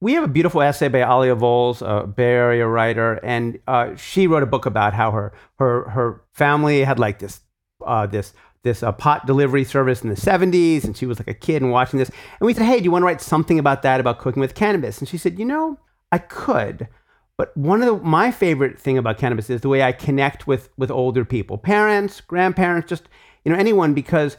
we 0.00 0.12
have 0.14 0.24
a 0.24 0.28
beautiful 0.28 0.62
essay 0.62 0.88
by 0.88 1.00
Alia 1.00 1.34
Volz, 1.34 1.82
a 1.82 2.06
Bay 2.06 2.24
Area 2.24 2.66
writer, 2.66 3.14
and 3.24 3.58
uh, 3.66 3.96
she 3.96 4.26
wrote 4.26 4.42
a 4.42 4.46
book 4.46 4.66
about 4.66 4.94
how 4.94 5.10
her 5.10 5.32
her 5.58 5.88
her 5.90 6.22
family 6.32 6.84
had 6.84 6.98
like 6.98 7.18
this 7.18 7.40
uh, 7.84 8.06
this 8.06 8.32
this 8.62 8.82
uh, 8.82 8.92
pot 8.92 9.26
delivery 9.26 9.64
service 9.64 10.02
in 10.02 10.10
the 10.10 10.16
70s, 10.16 10.84
and 10.84 10.96
she 10.96 11.06
was 11.06 11.18
like 11.18 11.28
a 11.28 11.34
kid 11.34 11.62
and 11.62 11.70
watching 11.70 11.98
this. 11.98 12.10
And 12.10 12.46
we 12.46 12.54
said, 12.54 12.66
"Hey, 12.66 12.78
do 12.78 12.84
you 12.84 12.90
want 12.92 13.02
to 13.02 13.06
write 13.06 13.20
something 13.20 13.58
about 13.58 13.82
that 13.82 14.00
about 14.00 14.20
cooking 14.20 14.40
with 14.40 14.54
cannabis?" 14.54 14.98
And 14.98 15.08
she 15.08 15.18
said, 15.18 15.38
"You 15.38 15.44
know, 15.44 15.78
I 16.12 16.18
could." 16.18 16.88
But 17.36 17.56
one 17.56 17.82
of 17.82 17.86
the, 17.86 18.04
my 18.04 18.32
favorite 18.32 18.80
thing 18.80 18.98
about 18.98 19.18
cannabis 19.18 19.48
is 19.48 19.60
the 19.60 19.68
way 19.68 19.82
I 19.82 19.92
connect 19.92 20.46
with 20.46 20.68
with 20.76 20.92
older 20.92 21.24
people, 21.24 21.58
parents, 21.58 22.20
grandparents, 22.20 22.88
just 22.88 23.08
you 23.44 23.52
know 23.52 23.58
anyone, 23.58 23.94
because 23.94 24.36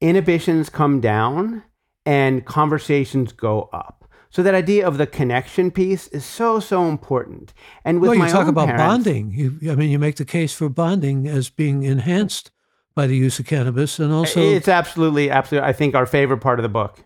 inhibitions 0.00 0.68
come 0.68 1.00
down 1.00 1.62
and 2.04 2.44
conversations 2.44 3.32
go 3.32 3.70
up. 3.72 3.99
So 4.30 4.44
that 4.44 4.54
idea 4.54 4.86
of 4.86 4.96
the 4.96 5.06
connection 5.06 5.70
piece 5.72 6.06
is 6.08 6.24
so 6.24 6.60
so 6.60 6.88
important. 6.88 7.52
And 7.84 8.00
with 8.00 8.08
well, 8.08 8.14
you 8.16 8.22
my 8.22 8.30
talk 8.30 8.46
about 8.46 8.66
parents- 8.66 8.84
bonding. 8.84 9.32
You, 9.32 9.72
I 9.72 9.74
mean, 9.74 9.90
you 9.90 9.98
make 9.98 10.16
the 10.16 10.24
case 10.24 10.54
for 10.54 10.68
bonding 10.68 11.26
as 11.26 11.50
being 11.50 11.82
enhanced 11.82 12.50
by 12.94 13.06
the 13.06 13.16
use 13.16 13.38
of 13.38 13.46
cannabis, 13.46 13.98
and 13.98 14.12
also 14.12 14.40
it's 14.40 14.68
absolutely 14.68 15.30
absolutely. 15.30 15.68
I 15.68 15.72
think 15.72 15.94
our 15.94 16.06
favorite 16.06 16.38
part 16.38 16.58
of 16.58 16.62
the 16.62 16.68
book. 16.68 17.04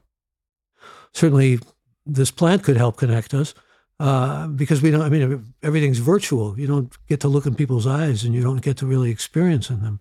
certainly 1.12 1.60
this 2.06 2.30
plant 2.30 2.62
could 2.62 2.76
help 2.76 2.96
connect 2.96 3.32
us 3.32 3.54
uh, 4.00 4.46
because 4.48 4.82
we 4.82 4.90
don't. 4.90 5.02
I 5.02 5.08
mean, 5.08 5.54
everything's 5.62 5.98
virtual. 5.98 6.58
You 6.58 6.66
don't 6.66 6.92
get 7.06 7.20
to 7.20 7.28
look 7.28 7.46
in 7.46 7.54
people's 7.54 7.86
eyes, 7.86 8.24
and 8.24 8.34
you 8.34 8.42
don't 8.42 8.60
get 8.60 8.76
to 8.78 8.86
really 8.86 9.10
experience 9.10 9.70
in 9.70 9.82
them. 9.82 10.00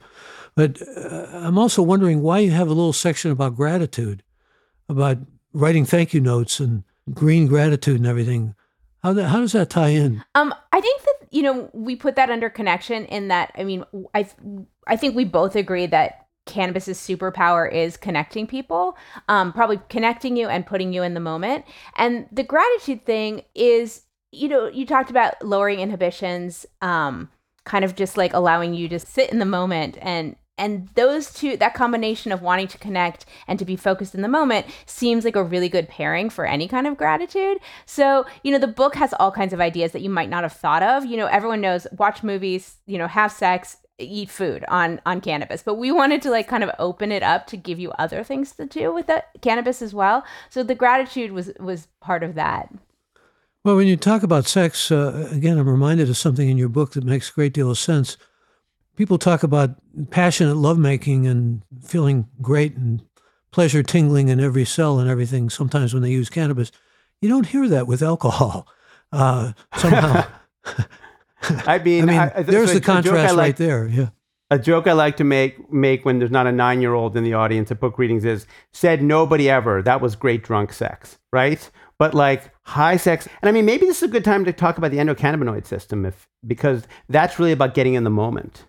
But 0.55 0.81
uh, 0.81 1.27
I'm 1.31 1.57
also 1.57 1.81
wondering 1.81 2.21
why 2.21 2.39
you 2.39 2.51
have 2.51 2.67
a 2.67 2.73
little 2.73 2.93
section 2.93 3.31
about 3.31 3.55
gratitude, 3.55 4.23
about 4.89 5.17
writing 5.53 5.85
thank 5.85 6.13
you 6.13 6.19
notes 6.21 6.59
and 6.59 6.83
green 7.11 7.47
gratitude 7.47 7.97
and 7.97 8.07
everything. 8.07 8.55
How 9.01 9.13
that, 9.13 9.27
how 9.27 9.39
does 9.41 9.51
that 9.51 9.69
tie 9.69 9.89
in? 9.89 10.23
Um, 10.35 10.53
I 10.71 10.79
think 10.79 11.01
that 11.01 11.27
you 11.31 11.41
know 11.41 11.69
we 11.73 11.95
put 11.95 12.15
that 12.15 12.29
under 12.29 12.49
connection 12.49 13.05
in 13.05 13.27
that. 13.27 13.51
I 13.55 13.63
mean, 13.63 13.83
I 14.13 14.27
I 14.87 14.95
think 14.95 15.15
we 15.15 15.25
both 15.25 15.55
agree 15.55 15.87
that 15.87 16.27
cannabis's 16.45 16.97
superpower 16.97 17.71
is 17.71 17.97
connecting 17.97 18.47
people, 18.47 18.97
um, 19.29 19.53
probably 19.53 19.79
connecting 19.89 20.35
you 20.35 20.47
and 20.47 20.65
putting 20.65 20.93
you 20.93 21.03
in 21.03 21.13
the 21.13 21.19
moment. 21.19 21.65
And 21.95 22.27
the 22.31 22.43
gratitude 22.43 23.05
thing 23.05 23.43
is, 23.55 24.03
you 24.31 24.49
know, 24.49 24.67
you 24.67 24.85
talked 24.85 25.09
about 25.09 25.41
lowering 25.43 25.79
inhibitions, 25.79 26.65
um, 26.81 27.29
kind 27.63 27.85
of 27.85 27.95
just 27.95 28.17
like 28.17 28.33
allowing 28.33 28.73
you 28.73 28.89
to 28.89 28.99
sit 28.99 29.31
in 29.31 29.39
the 29.39 29.45
moment 29.45 29.97
and 30.01 30.35
and 30.57 30.87
those 30.95 31.33
two 31.33 31.57
that 31.57 31.73
combination 31.73 32.31
of 32.31 32.41
wanting 32.41 32.67
to 32.67 32.77
connect 32.77 33.25
and 33.47 33.57
to 33.59 33.65
be 33.65 33.75
focused 33.75 34.13
in 34.13 34.21
the 34.21 34.27
moment 34.27 34.67
seems 34.85 35.25
like 35.25 35.35
a 35.35 35.43
really 35.43 35.69
good 35.69 35.89
pairing 35.89 36.29
for 36.29 36.45
any 36.45 36.67
kind 36.67 36.87
of 36.87 36.97
gratitude. 36.97 37.57
So 37.85 38.25
you 38.43 38.51
know 38.51 38.59
the 38.59 38.67
book 38.67 38.95
has 38.95 39.13
all 39.19 39.31
kinds 39.31 39.53
of 39.53 39.61
ideas 39.61 39.91
that 39.93 40.01
you 40.01 40.09
might 40.09 40.29
not 40.29 40.43
have 40.43 40.53
thought 40.53 40.83
of. 40.83 41.05
You 41.05 41.17
know 41.17 41.25
everyone 41.27 41.61
knows 41.61 41.87
watch 41.97 42.23
movies 42.23 42.77
you 42.85 42.97
know 42.97 43.07
have 43.07 43.31
sex 43.31 43.77
eat 43.99 44.29
food 44.29 44.65
on 44.67 45.01
on 45.05 45.21
cannabis. 45.21 45.63
But 45.63 45.75
we 45.75 45.91
wanted 45.91 46.21
to 46.23 46.29
like 46.29 46.47
kind 46.47 46.63
of 46.63 46.71
open 46.79 47.11
it 47.11 47.23
up 47.23 47.47
to 47.47 47.57
give 47.57 47.79
you 47.79 47.91
other 47.97 48.23
things 48.23 48.51
to 48.53 48.65
do 48.65 48.93
with 48.93 49.07
the 49.07 49.23
cannabis 49.41 49.81
as 49.81 49.93
well. 49.93 50.23
So 50.49 50.63
the 50.63 50.75
gratitude 50.75 51.31
was 51.31 51.51
was 51.59 51.87
part 51.99 52.23
of 52.23 52.35
that. 52.35 52.69
Well, 53.63 53.77
when 53.77 53.87
you 53.87 53.95
talk 53.95 54.23
about 54.23 54.45
sex, 54.45 54.91
uh, 54.91 55.29
again, 55.31 55.57
I'm 55.57 55.69
reminded 55.69 56.09
of 56.09 56.17
something 56.17 56.49
in 56.49 56.57
your 56.57 56.67
book 56.67 56.93
that 56.93 57.05
makes 57.05 57.29
a 57.29 57.33
great 57.33 57.53
deal 57.53 57.71
of 57.71 57.79
sense. 57.79 58.17
People 58.95 59.17
talk 59.17 59.43
about 59.43 59.71
passionate 60.11 60.55
lovemaking 60.55 61.25
and 61.27 61.63
feeling 61.83 62.27
great 62.41 62.75
and 62.75 63.01
pleasure 63.51 63.81
tingling 63.83 64.27
in 64.29 64.39
every 64.39 64.65
cell 64.65 64.99
and 64.99 65.09
everything. 65.09 65.49
Sometimes 65.49 65.93
when 65.93 66.03
they 66.03 66.11
use 66.11 66.29
cannabis, 66.29 66.71
you 67.21 67.29
don't 67.29 67.47
hear 67.47 67.67
that 67.69 67.87
with 67.87 68.01
alcohol. 68.01 68.67
Uh, 69.15 69.53
somehow, 69.77 70.25
I 71.67 71.77
mean, 71.77 72.03
I 72.03 72.05
mean, 72.07 72.17
I- 72.17 72.41
there's 72.41 72.69
so 72.69 72.73
the 72.73 72.81
contrast 72.81 73.35
like- 73.35 73.45
right 73.45 73.57
there. 73.57 73.85
Yeah. 73.87 74.09
A 74.49 74.57
joke 74.57 74.87
I 74.87 74.93
like 74.93 75.17
to 75.17 75.23
make 75.23 75.71
make 75.71 76.03
when 76.03 76.17
there's 76.17 76.31
not 76.31 76.47
a 76.47 76.51
nine 76.51 76.81
year 76.81 76.95
old 76.95 77.15
in 77.15 77.23
the 77.23 77.35
audience 77.35 77.69
at 77.69 77.79
book 77.79 77.99
readings 77.99 78.25
is 78.25 78.47
said 78.71 79.03
nobody 79.03 79.51
ever. 79.51 79.83
That 79.83 80.01
was 80.01 80.15
great 80.15 80.43
drunk 80.43 80.73
sex, 80.73 81.19
right? 81.31 81.69
But 81.99 82.15
like 82.15 82.49
high 82.63 82.97
sex, 82.97 83.27
and 83.43 83.49
I 83.49 83.51
mean 83.51 83.65
maybe 83.65 83.85
this 83.85 83.97
is 83.97 84.09
a 84.09 84.11
good 84.11 84.25
time 84.25 84.45
to 84.45 84.51
talk 84.53 84.79
about 84.79 84.89
the 84.89 84.97
endocannabinoid 84.97 85.67
system, 85.67 86.07
if 86.07 86.27
because 86.47 86.87
that's 87.07 87.37
really 87.37 87.51
about 87.51 87.75
getting 87.75 87.93
in 87.93 88.03
the 88.03 88.09
moment. 88.09 88.65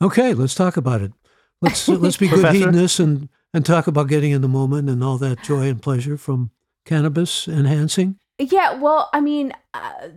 Okay, 0.00 0.34
let's 0.34 0.54
talk 0.54 0.76
about 0.76 1.02
it. 1.02 1.12
Let's 1.60 1.88
let's 1.88 2.16
be 2.16 2.28
good 2.28 2.40
Professor? 2.40 2.58
hedonists 2.58 3.00
and 3.00 3.28
and 3.52 3.64
talk 3.64 3.86
about 3.86 4.08
getting 4.08 4.30
in 4.30 4.42
the 4.42 4.48
moment 4.48 4.88
and 4.88 5.02
all 5.02 5.18
that 5.18 5.42
joy 5.42 5.68
and 5.68 5.82
pleasure 5.82 6.16
from 6.16 6.50
cannabis 6.84 7.48
enhancing. 7.48 8.18
Yeah, 8.38 8.74
well, 8.74 9.10
I 9.12 9.20
mean, 9.20 9.52
uh, 9.74 10.08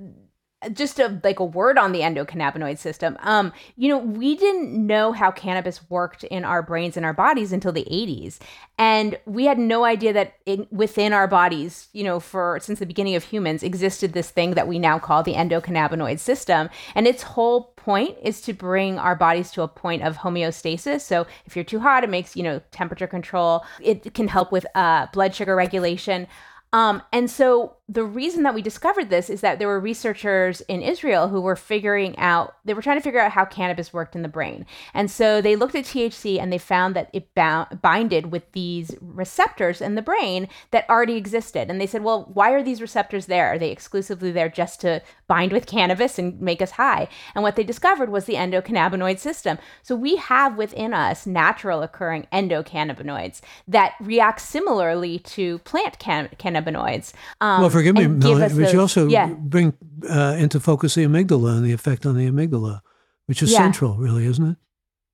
just 0.74 1.00
a 1.00 1.20
like 1.24 1.40
a 1.40 1.46
word 1.46 1.78
on 1.78 1.92
the 1.92 2.02
endocannabinoid 2.02 2.78
system. 2.78 3.18
Um, 3.22 3.52
you 3.78 3.90
know, 3.90 3.98
we 3.98 4.36
didn't 4.36 4.86
know 4.86 5.12
how 5.12 5.32
cannabis 5.32 5.90
worked 5.90 6.24
in 6.26 6.46
our 6.46 6.62
brains 6.62 6.96
and 6.96 7.06
our 7.06 7.14
bodies 7.14 7.52
until 7.52 7.72
the 7.72 7.86
80s. 7.86 8.38
And 8.78 9.18
we 9.26 9.46
had 9.46 9.58
no 9.58 9.84
idea 9.86 10.14
that 10.14 10.36
in, 10.46 10.68
within 10.72 11.14
our 11.14 11.28
bodies, 11.28 11.88
you 11.94 12.04
know, 12.04 12.20
for 12.20 12.60
since 12.62 12.80
the 12.80 12.86
beginning 12.86 13.16
of 13.16 13.24
humans 13.24 13.64
existed 13.64 14.14
this 14.14 14.30
thing 14.30 14.52
that 14.52 14.68
we 14.68 14.78
now 14.78 15.00
call 15.00 15.24
the 15.24 15.34
endocannabinoid 15.34 16.20
system. 16.20 16.70
And 16.94 17.08
its 17.08 17.24
whole 17.24 17.74
point 17.76 18.18
is 18.22 18.42
to 18.42 18.54
bring 18.54 19.00
our 19.00 19.16
bodies 19.16 19.52
to 19.52 19.64
a 19.64 19.68
point 19.68 20.04
of 20.04 20.18
homeostasis. 20.18 21.02
So 21.02 21.26
if 21.46 21.56
you're 21.56 21.66
too 21.66 21.80
hot, 21.80 22.04
it 22.04 22.10
makes, 22.10 22.36
you 22.36 22.44
know, 22.44 22.62
temperature 22.72 23.08
control. 23.08 23.66
It 23.82 24.14
can 24.14 24.28
help 24.28 24.52
with 24.52 24.66
uh, 24.76 25.08
blood 25.14 25.34
sugar 25.34 25.56
regulation. 25.56 26.28
Um, 26.74 27.02
and 27.12 27.30
so 27.30 27.76
the 27.92 28.06
reason 28.06 28.44
that 28.44 28.54
we 28.54 28.62
discovered 28.62 29.10
this 29.10 29.30
is 29.30 29.42
that 29.42 29.60
there 29.60 29.68
were 29.68 29.80
researchers 29.80 30.62
in 30.62 30.82
Israel 30.82 31.28
who 31.28 31.42
were 31.42 31.58
figuring 31.58 32.18
out, 32.18 32.56
they 32.64 32.74
were 32.74 32.82
trying 32.82 32.98
to 32.98 33.04
figure 33.04 33.20
out 33.20 33.34
how 33.34 33.44
cannabis 33.44 33.92
worked 33.92 34.16
in 34.16 34.22
the 34.22 34.30
brain. 34.30 34.66
And 34.94 35.12
so 35.12 35.42
they 35.42 35.58
looked 35.58 35.76
at 35.76 35.84
THC 35.84 36.40
and 36.40 36.54
they 36.54 36.58
found 36.58 36.96
that 36.96 37.10
it 37.12 37.36
bound, 37.36 37.82
binded 37.82 38.32
with 38.32 38.50
these 38.54 38.96
receptors 39.02 39.82
in 39.82 39.96
the 39.96 40.02
brain 40.02 40.48
that 40.72 40.90
already 40.90 41.16
existed. 41.16 41.70
And 41.70 41.82
they 41.82 41.88
said, 41.88 42.02
well, 42.02 42.30
why 42.34 42.52
are 42.52 42.64
these 42.64 42.82
receptors 42.82 43.26
there? 43.26 43.48
Are 43.48 43.60
they 43.60 43.72
exclusively 43.72 44.32
there 44.32 44.48
just 44.48 44.80
to 44.82 45.02
bind 45.28 45.52
with 45.52 45.66
cannabis 45.66 46.18
and 46.18 46.40
make 46.40 46.62
us 46.62 46.72
high? 46.72 47.10
And 47.36 47.44
what 47.44 47.58
they 47.58 47.64
discovered 47.64 48.10
was 48.10 48.24
the 48.24 48.36
endocannabinoid 48.36 49.20
system. 49.20 49.58
So 49.84 49.98
we 49.98 50.16
have 50.16 50.56
within 50.56 50.94
us 50.94 51.28
natural 51.28 51.82
occurring 51.82 52.28
endocannabinoids 52.32 53.42
that 53.68 53.96
react 54.00 54.40
similarly 54.40 55.20
to 55.20 55.58
plant 55.60 56.00
can- 56.00 56.30
cannabinoids. 56.40 57.12
Um, 57.42 57.60
well, 57.60 57.81
forgive 57.82 57.96
me, 57.96 58.08
Melanie, 58.08 58.62
but 58.62 58.74
you 58.74 58.80
also 58.80 59.08
yeah. 59.08 59.28
bring 59.28 59.74
uh, 60.10 60.36
into 60.38 60.60
focus 60.60 60.96
the 60.96 61.04
amygdala 61.04 61.58
and 61.58 61.66
the 61.66 61.72
effect 61.72 62.06
on 62.06 62.16
the 62.16 62.30
amygdala, 62.30 62.82
which 63.26 63.42
is 63.42 63.52
yeah. 63.52 63.60
central, 63.60 63.96
really, 63.96 64.26
isn't 64.26 64.52
it? 64.52 64.58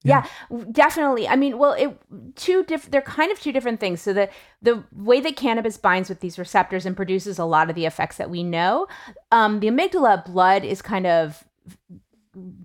Yeah. 0.03 0.25
yeah. 0.49 0.63
definitely. 0.71 1.27
I 1.27 1.35
mean, 1.35 1.57
well, 1.57 1.73
it 1.73 1.97
two 2.35 2.63
different. 2.63 2.91
They're 2.91 3.01
kind 3.01 3.31
of 3.31 3.39
two 3.39 3.51
different 3.51 3.79
things. 3.79 4.01
So 4.01 4.13
the 4.13 4.29
the 4.61 4.83
way 4.93 5.19
that 5.21 5.35
cannabis 5.35 5.77
binds 5.77 6.09
with 6.09 6.19
these 6.19 6.37
receptors 6.37 6.85
and 6.85 6.95
produces 6.95 7.39
a 7.39 7.45
lot 7.45 7.69
of 7.69 7.75
the 7.75 7.85
effects 7.85 8.17
that 8.17 8.29
we 8.29 8.43
know, 8.43 8.87
um, 9.31 9.59
the 9.59 9.67
amygdala 9.67 10.25
blood 10.25 10.63
is 10.63 10.81
kind 10.81 11.07
of 11.07 11.43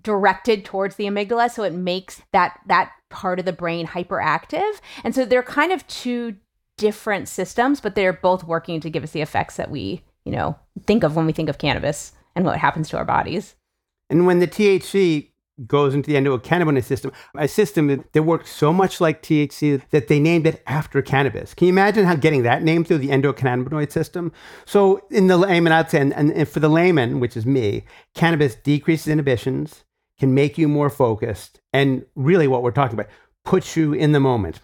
directed 0.01 0.63
towards 0.63 0.95
the 0.95 1.05
amygdala, 1.05 1.49
so 1.49 1.63
it 1.63 1.73
makes 1.73 2.21
that 2.31 2.59
that 2.67 2.91
part 3.09 3.39
of 3.39 3.45
the 3.45 3.53
brain 3.53 3.87
hyperactive, 3.87 4.79
and 5.03 5.15
so 5.15 5.25
they're 5.25 5.43
kind 5.43 5.71
of 5.71 5.85
two 5.87 6.35
different 6.77 7.27
systems, 7.27 7.79
but 7.79 7.95
they're 7.95 8.13
both 8.13 8.43
working 8.43 8.79
to 8.81 8.89
give 8.89 9.03
us 9.03 9.11
the 9.11 9.21
effects 9.21 9.57
that 9.57 9.69
we, 9.71 10.03
you 10.25 10.31
know, 10.31 10.57
think 10.85 11.03
of 11.03 11.15
when 11.15 11.25
we 11.25 11.33
think 11.33 11.49
of 11.49 11.57
cannabis 11.57 12.13
and 12.35 12.45
what 12.45 12.57
happens 12.57 12.89
to 12.89 12.97
our 12.97 13.05
bodies. 13.05 13.55
And 14.09 14.25
when 14.25 14.39
the 14.39 14.47
THC 14.47 15.29
goes 15.67 15.93
into 15.93 16.11
the 16.11 16.17
endocannabinoid 16.17 16.83
system, 16.83 17.11
a 17.37 17.47
system 17.47 18.03
that 18.11 18.23
works 18.23 18.51
so 18.51 18.73
much 18.73 18.99
like 18.99 19.21
THC 19.21 19.81
that 19.91 20.07
they 20.07 20.19
named 20.19 20.47
it 20.47 20.63
after 20.65 21.01
cannabis. 21.01 21.53
Can 21.53 21.67
you 21.67 21.73
imagine 21.73 22.05
how 22.05 22.15
getting 22.15 22.43
that 22.43 22.63
name 22.63 22.83
through 22.83 22.97
the 22.97 23.09
endocannabinoid 23.09 23.91
system? 23.91 24.31
So 24.65 25.05
in 25.11 25.27
the 25.27 25.37
layman, 25.37 25.71
I'd 25.71 25.91
say, 25.91 26.01
and, 26.01 26.13
and 26.13 26.49
for 26.49 26.59
the 26.59 26.69
layman, 26.69 27.19
which 27.19 27.37
is 27.37 27.45
me, 27.45 27.85
cannabis 28.15 28.55
decreases 28.55 29.07
inhibitions, 29.07 29.83
can 30.19 30.33
make 30.33 30.57
you 30.57 30.67
more 30.67 30.89
focused, 30.89 31.59
and 31.71 32.05
really 32.15 32.47
what 32.47 32.63
we're 32.63 32.71
talking 32.71 32.97
about, 32.97 33.11
puts 33.45 33.75
you 33.75 33.93
in 33.93 34.11
the 34.11 34.19
moment. 34.19 34.61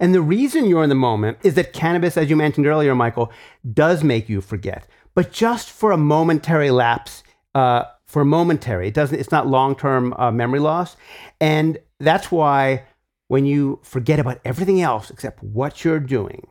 And 0.00 0.14
the 0.14 0.20
reason 0.20 0.66
you're 0.66 0.82
in 0.82 0.88
the 0.88 0.94
moment 0.94 1.38
is 1.42 1.54
that 1.54 1.72
cannabis, 1.72 2.16
as 2.16 2.28
you 2.30 2.36
mentioned 2.36 2.66
earlier, 2.66 2.94
Michael, 2.94 3.30
does 3.72 4.02
make 4.02 4.28
you 4.28 4.40
forget, 4.40 4.86
but 5.14 5.32
just 5.32 5.70
for 5.70 5.92
a 5.92 5.96
momentary 5.96 6.70
lapse. 6.70 7.22
Uh, 7.54 7.84
for 8.06 8.24
momentary, 8.24 8.88
it 8.88 8.94
doesn't. 8.94 9.18
It's 9.18 9.30
not 9.30 9.46
long-term 9.46 10.14
uh, 10.18 10.30
memory 10.30 10.58
loss, 10.58 10.96
and 11.40 11.78
that's 11.98 12.30
why 12.30 12.84
when 13.28 13.46
you 13.46 13.80
forget 13.82 14.18
about 14.18 14.40
everything 14.44 14.82
else 14.82 15.08
except 15.10 15.42
what 15.42 15.84
you're 15.84 16.00
doing, 16.00 16.46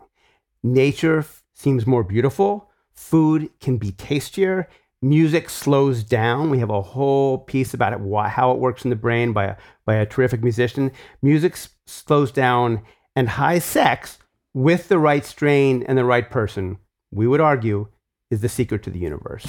nature 0.64 1.20
f- 1.20 1.44
seems 1.54 1.86
more 1.86 2.04
beautiful. 2.04 2.72
Food 2.94 3.52
can 3.60 3.78
be 3.78 3.92
tastier 3.92 4.68
music 5.02 5.50
slows 5.50 6.04
down. 6.04 6.50
We 6.50 6.60
have 6.60 6.70
a 6.70 6.82
whole 6.82 7.40
piece 7.40 7.74
about 7.74 7.94
it, 7.94 8.00
why, 8.00 8.28
how 8.28 8.52
it 8.52 8.60
works 8.60 8.84
in 8.84 8.90
the 8.90 8.96
brain 8.96 9.34
by 9.34 9.46
a, 9.46 9.56
by 9.86 9.96
a 9.96 10.06
terrific 10.06 10.44
musician. 10.44 10.92
Music 11.22 11.54
s- 11.54 11.70
slows 11.86 12.32
down, 12.32 12.84
and 13.16 13.30
high 13.30 13.60
sex 13.60 14.20
with 14.54 14.88
the 14.88 15.00
right 15.00 15.26
strain 15.26 15.84
and 15.84 15.98
the 15.98 16.06
right 16.06 16.30
person, 16.30 16.78
we 17.12 17.28
would 17.28 17.42
argue, 17.42 17.88
is 18.30 18.42
the 18.42 18.50
secret 18.50 18.84
to 18.84 18.90
the 18.90 19.00
universe. 19.00 19.46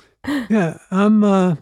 yeah, 0.48 0.78
I'm 0.90 1.24
uh, 1.24 1.56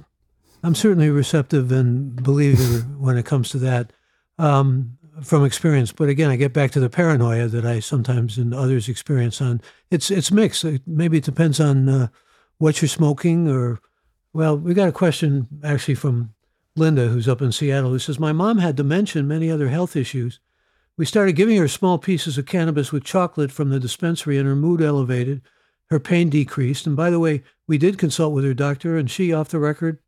I'm 0.62 0.74
certainly 0.74 1.10
receptive 1.10 1.72
and 1.72 2.14
believer 2.22 2.80
when 2.98 3.16
it 3.16 3.24
comes 3.24 3.48
to 3.50 3.58
that 3.58 3.92
um, 4.38 4.98
from 5.22 5.44
experience. 5.44 5.92
But 5.92 6.08
again, 6.08 6.30
I 6.30 6.36
get 6.36 6.52
back 6.52 6.70
to 6.72 6.80
the 6.80 6.90
paranoia 6.90 7.48
that 7.48 7.64
I 7.64 7.80
sometimes 7.80 8.38
and 8.38 8.54
others 8.54 8.88
experience. 8.88 9.40
On 9.40 9.60
it's 9.90 10.10
it's 10.10 10.30
mixed. 10.30 10.64
Maybe 10.86 11.18
it 11.18 11.24
depends 11.24 11.58
on. 11.58 11.88
Uh, 11.88 12.08
what 12.60 12.80
you're 12.80 12.88
smoking 12.88 13.48
or 13.48 13.80
well 14.32 14.56
we 14.56 14.74
got 14.74 14.88
a 14.88 14.92
question 14.92 15.48
actually 15.64 15.94
from 15.94 16.32
linda 16.76 17.08
who's 17.08 17.26
up 17.26 17.40
in 17.40 17.50
seattle 17.50 17.90
who 17.90 17.98
says 17.98 18.20
my 18.20 18.32
mom 18.32 18.58
had 18.58 18.76
dementia 18.76 19.18
and 19.18 19.28
many 19.28 19.50
other 19.50 19.68
health 19.68 19.96
issues. 19.96 20.38
We 20.96 21.06
started 21.06 21.32
giving 21.32 21.56
her 21.56 21.68
small 21.68 21.96
pieces 21.96 22.36
of 22.36 22.44
cannabis 22.44 22.92
with 22.92 23.04
chocolate 23.04 23.50
from 23.50 23.70
the 23.70 23.80
dispensary 23.80 24.36
and 24.36 24.46
her 24.46 24.54
mood 24.54 24.82
elevated 24.82 25.40
her 25.88 25.98
pain 25.98 26.28
decreased. 26.28 26.86
And 26.86 26.94
by 26.94 27.08
the 27.08 27.18
way 27.18 27.42
we 27.66 27.78
did 27.78 27.98
consult 27.98 28.34
with 28.34 28.44
her 28.44 28.54
doctor 28.54 28.98
and 28.98 29.10
she 29.10 29.32
off 29.32 29.48
the 29.48 29.58
record 29.58 29.98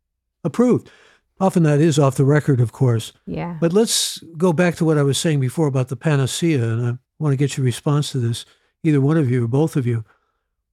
approved. 0.43 0.91
Often 1.39 1.63
that 1.63 1.81
is 1.81 1.97
off 1.97 2.15
the 2.15 2.23
record 2.23 2.61
of 2.61 2.71
course. 2.71 3.13
Yeah. 3.25 3.57
But 3.59 3.73
let's 3.73 4.19
go 4.37 4.53
back 4.53 4.75
to 4.75 4.85
what 4.85 4.99
i 4.99 5.03
was 5.03 5.17
saying 5.17 5.39
before 5.39 5.65
about 5.65 5.87
the 5.87 5.95
panacea 5.95 6.63
and 6.63 6.85
i 6.85 6.97
want 7.17 7.33
to 7.33 7.37
get 7.37 7.57
your 7.57 7.65
response 7.65 8.11
to 8.11 8.19
this 8.19 8.45
either 8.83 9.01
one 9.01 9.17
of 9.17 9.31
you 9.31 9.45
or 9.45 9.47
both 9.47 9.75
of 9.75 9.87
you 9.87 10.05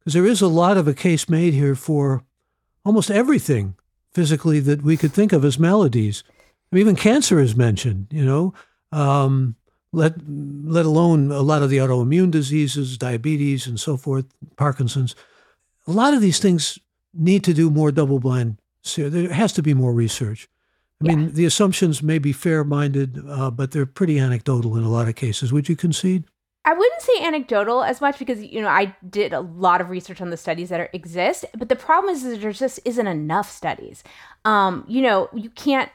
because 0.00 0.14
there 0.14 0.26
is 0.26 0.40
a 0.40 0.48
lot 0.48 0.76
of 0.76 0.88
a 0.88 0.94
case 0.94 1.28
made 1.28 1.54
here 1.54 1.74
for 1.74 2.24
almost 2.84 3.10
everything 3.10 3.76
physically 4.12 4.58
that 4.60 4.82
we 4.82 4.96
could 4.96 5.12
think 5.12 5.32
of 5.32 5.44
as 5.44 5.58
maladies. 5.58 6.24
I 6.72 6.76
mean, 6.76 6.80
even 6.82 6.96
cancer 6.96 7.38
is 7.38 7.54
mentioned, 7.54 8.08
you 8.10 8.24
know, 8.24 8.54
um, 8.92 9.56
let, 9.92 10.14
let 10.26 10.86
alone 10.86 11.30
a 11.30 11.42
lot 11.42 11.62
of 11.62 11.70
the 11.70 11.78
autoimmune 11.78 12.30
diseases, 12.30 12.96
diabetes, 12.96 13.66
and 13.66 13.78
so 13.78 13.96
forth, 13.96 14.26
Parkinson's. 14.56 15.14
A 15.86 15.92
lot 15.92 16.14
of 16.14 16.20
these 16.20 16.38
things 16.38 16.78
need 17.12 17.44
to 17.44 17.54
do 17.54 17.70
more 17.70 17.90
double 17.90 18.20
blind. 18.20 18.58
There 18.96 19.32
has 19.32 19.52
to 19.54 19.62
be 19.62 19.74
more 19.74 19.92
research. 19.92 20.48
I 21.02 21.06
yeah. 21.06 21.16
mean, 21.16 21.34
the 21.34 21.44
assumptions 21.44 22.02
may 22.02 22.18
be 22.18 22.32
fair 22.32 22.62
minded, 22.62 23.22
uh, 23.28 23.50
but 23.50 23.72
they're 23.72 23.86
pretty 23.86 24.18
anecdotal 24.18 24.76
in 24.76 24.84
a 24.84 24.90
lot 24.90 25.08
of 25.08 25.16
cases. 25.16 25.52
Would 25.52 25.68
you 25.68 25.76
concede? 25.76 26.24
I 26.64 26.74
wouldn't 26.74 27.00
say 27.00 27.22
anecdotal 27.22 27.82
as 27.82 28.00
much 28.00 28.18
because 28.18 28.42
you 28.42 28.60
know 28.60 28.68
I 28.68 28.94
did 29.08 29.32
a 29.32 29.40
lot 29.40 29.80
of 29.80 29.88
research 29.88 30.20
on 30.20 30.30
the 30.30 30.36
studies 30.36 30.68
that 30.68 30.80
are, 30.80 30.90
exist, 30.92 31.44
but 31.56 31.68
the 31.68 31.76
problem 31.76 32.14
is 32.14 32.22
that 32.22 32.40
there 32.40 32.52
just 32.52 32.80
isn't 32.84 33.06
enough 33.06 33.50
studies. 33.50 34.04
Um, 34.44 34.84
you 34.86 35.02
know, 35.02 35.28
you 35.32 35.50
can't 35.50 35.90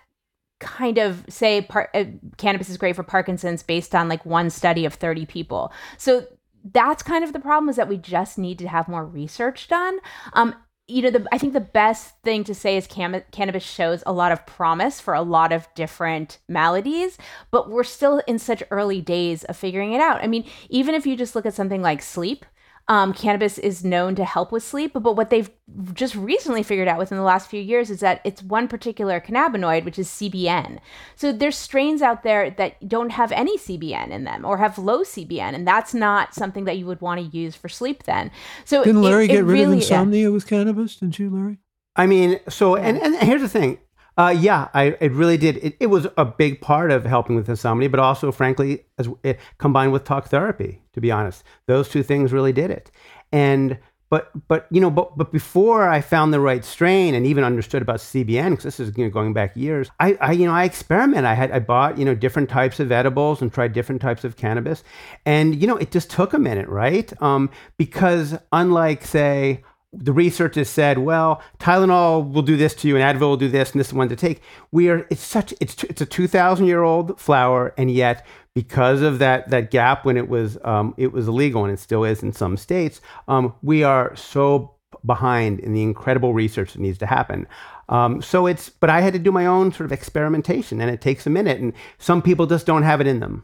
kind 0.59 0.97
of 0.97 1.23
say 1.29 1.61
par- 1.61 1.89
uh, 1.93 2.05
cannabis 2.37 2.69
is 2.69 2.77
great 2.77 2.95
for 2.95 3.03
Parkinson's 3.03 3.61
based 3.61 3.93
on 3.93 4.09
like 4.09 4.25
one 4.25 4.49
study 4.49 4.85
of 4.85 4.93
30 4.93 5.25
people. 5.25 5.71
So 5.97 6.25
that's 6.73 7.03
kind 7.03 7.23
of 7.23 7.33
the 7.33 7.39
problem 7.39 7.69
is 7.69 7.75
that 7.75 7.87
we 7.87 7.97
just 7.97 8.37
need 8.37 8.57
to 8.59 8.67
have 8.67 8.87
more 8.87 9.05
research 9.05 9.67
done. 9.67 9.99
Um, 10.33 10.55
you 10.87 11.01
know, 11.01 11.09
the, 11.09 11.27
I 11.31 11.37
think 11.37 11.53
the 11.53 11.59
best 11.59 12.13
thing 12.23 12.43
to 12.43 12.53
say 12.53 12.77
is 12.77 12.85
cam- 12.85 13.23
cannabis 13.31 13.63
shows 13.63 14.03
a 14.05 14.13
lot 14.13 14.31
of 14.31 14.45
promise 14.45 14.99
for 14.99 15.13
a 15.13 15.21
lot 15.21 15.51
of 15.51 15.67
different 15.73 16.37
maladies, 16.47 17.17
but 17.49 17.69
we're 17.71 17.83
still 17.83 18.21
in 18.27 18.37
such 18.37 18.61
early 18.69 19.01
days 19.01 19.43
of 19.45 19.57
figuring 19.57 19.93
it 19.93 20.01
out. 20.01 20.23
I 20.23 20.27
mean, 20.27 20.45
even 20.69 20.93
if 20.93 21.07
you 21.07 21.15
just 21.15 21.35
look 21.35 21.45
at 21.45 21.55
something 21.55 21.81
like 21.81 22.03
sleep, 22.03 22.45
um, 22.87 23.13
cannabis 23.13 23.57
is 23.57 23.83
known 23.83 24.13
to 24.15 24.25
help 24.25 24.51
with 24.51 24.63
sleep, 24.63 24.93
but 24.93 25.15
what 25.15 25.31
they've 25.31 25.49
just 25.93 26.15
recently 26.15 26.61
figured 26.61 26.87
out 26.87 26.99
within 26.99 27.17
the 27.17 27.23
last 27.23 27.49
few 27.49 27.59
years 27.59 27.89
is 27.89 27.99
that 28.01 28.21
it's 28.23 28.43
one 28.43 28.67
particular 28.67 29.19
cannabinoid, 29.19 29.85
which 29.85 29.97
is 29.97 30.07
CBN. 30.07 30.79
So 31.15 31.31
there's 31.31 31.57
strains 31.57 32.03
out 32.03 32.21
there 32.21 32.51
that 32.51 32.87
don't 32.87 33.09
have 33.09 33.31
any 33.31 33.57
CBN 33.57 34.09
in 34.09 34.23
them 34.23 34.45
or 34.45 34.57
have 34.57 34.77
low 34.77 35.01
CBN, 35.03 35.55
and 35.55 35.67
that's 35.67 35.95
not 35.95 36.35
something 36.35 36.65
that 36.65 36.77
you 36.77 36.85
would 36.85 37.01
want 37.01 37.19
to 37.19 37.37
use 37.37 37.55
for 37.55 37.69
sleep 37.69 38.03
then. 38.03 38.29
So 38.65 38.83
didn't 38.83 39.01
Larry 39.01 39.25
it, 39.25 39.29
get 39.29 39.37
it 39.37 39.43
rid 39.43 39.53
really, 39.53 39.77
of 39.77 39.81
insomnia 39.81 40.23
yeah. 40.23 40.29
with 40.29 40.45
cannabis? 40.45 40.97
Didn't 40.97 41.17
you, 41.17 41.31
Larry? 41.31 41.57
I 41.95 42.05
mean, 42.05 42.39
so 42.49 42.75
and, 42.75 42.97
and 42.97 43.15
here's 43.15 43.41
the 43.41 43.49
thing. 43.49 43.79
Uh, 44.17 44.33
yeah, 44.37 44.69
I 44.73 44.95
it 45.01 45.11
really 45.11 45.37
did. 45.37 45.57
It, 45.57 45.75
it 45.79 45.87
was 45.87 46.07
a 46.17 46.23
big 46.25 46.61
part 46.61 46.91
of 46.91 47.05
helping 47.05 47.35
with 47.35 47.49
insomnia, 47.49 47.89
but 47.89 47.99
also, 47.99 48.31
frankly, 48.31 48.85
as 48.97 49.09
it 49.23 49.39
combined 49.57 49.91
with 49.91 50.05
talk 50.05 50.27
therapy. 50.27 50.81
To 50.93 51.01
be 51.01 51.11
honest, 51.11 51.43
those 51.67 51.89
two 51.89 52.03
things 52.03 52.31
really 52.31 52.53
did 52.53 52.71
it. 52.71 52.89
And 53.33 53.77
but 54.09 54.31
but 54.47 54.67
you 54.71 54.79
know, 54.79 54.89
but 54.89 55.17
but 55.17 55.33
before 55.33 55.89
I 55.89 55.99
found 55.99 56.33
the 56.33 56.39
right 56.39 56.63
strain 56.63 57.13
and 57.13 57.25
even 57.25 57.43
understood 57.43 57.81
about 57.81 57.97
CBN, 57.97 58.51
because 58.51 58.63
this 58.63 58.79
is 58.79 58.97
you 58.97 59.03
know, 59.03 59.09
going 59.09 59.33
back 59.33 59.57
years, 59.57 59.89
I, 59.99 60.13
I 60.21 60.31
you 60.31 60.45
know 60.45 60.53
I 60.53 60.63
experimented. 60.63 61.25
I 61.25 61.33
had 61.33 61.51
I 61.51 61.59
bought 61.59 61.97
you 61.97 62.05
know 62.05 62.15
different 62.15 62.49
types 62.49 62.79
of 62.79 62.93
edibles 62.93 63.41
and 63.41 63.51
tried 63.51 63.73
different 63.73 64.01
types 64.01 64.23
of 64.23 64.37
cannabis, 64.37 64.83
and 65.25 65.59
you 65.59 65.67
know 65.67 65.75
it 65.75 65.91
just 65.91 66.09
took 66.09 66.33
a 66.33 66.39
minute, 66.39 66.69
right? 66.69 67.11
Um, 67.21 67.49
because 67.77 68.37
unlike 68.53 69.05
say 69.05 69.63
the 69.97 70.13
research 70.13 70.55
has 70.55 70.69
said, 70.69 70.97
well, 70.99 71.41
Tylenol 71.59 72.31
will 72.31 72.41
do 72.41 72.57
this 72.57 72.73
to 72.75 72.87
you, 72.87 72.97
and 72.97 73.03
Advil 73.03 73.21
will 73.21 73.37
do 73.37 73.49
this, 73.49 73.71
and 73.71 73.79
this 73.79 73.87
is 73.87 73.93
one 73.93 74.09
to 74.09 74.15
take. 74.15 74.41
We 74.71 74.89
are 74.89 75.07
it's 75.09 75.21
such 75.21 75.53
it's 75.59 75.83
it's 75.85 76.01
a 76.01 76.05
two 76.05 76.27
thousand 76.27 76.67
year 76.67 76.83
old 76.83 77.19
flower, 77.19 77.73
and 77.77 77.89
yet 77.91 78.25
because 78.53 79.01
of 79.01 79.19
that 79.19 79.49
that 79.49 79.71
gap 79.71 80.05
when 80.05 80.17
it 80.17 80.29
was 80.29 80.57
um, 80.63 80.93
it 80.97 81.11
was 81.11 81.27
illegal, 81.27 81.63
and 81.63 81.73
it 81.73 81.79
still 81.79 82.03
is 82.03 82.23
in 82.23 82.33
some 82.33 82.57
states, 82.57 83.01
um, 83.27 83.53
we 83.61 83.83
are 83.83 84.15
so 84.15 84.71
behind 85.05 85.59
in 85.59 85.73
the 85.73 85.83
incredible 85.83 86.33
research 86.33 86.73
that 86.73 86.81
needs 86.81 86.97
to 86.97 87.05
happen. 87.05 87.47
Um, 87.89 88.21
so 88.21 88.47
it's 88.47 88.69
but 88.69 88.89
I 88.89 89.01
had 89.01 89.13
to 89.13 89.19
do 89.19 89.31
my 89.31 89.45
own 89.45 89.71
sort 89.71 89.85
of 89.85 89.91
experimentation, 89.91 90.81
and 90.81 90.89
it 90.89 91.01
takes 91.01 91.27
a 91.27 91.29
minute, 91.29 91.59
and 91.59 91.73
some 91.97 92.21
people 92.21 92.47
just 92.47 92.65
don't 92.65 92.83
have 92.83 93.01
it 93.01 93.07
in 93.07 93.19
them. 93.19 93.43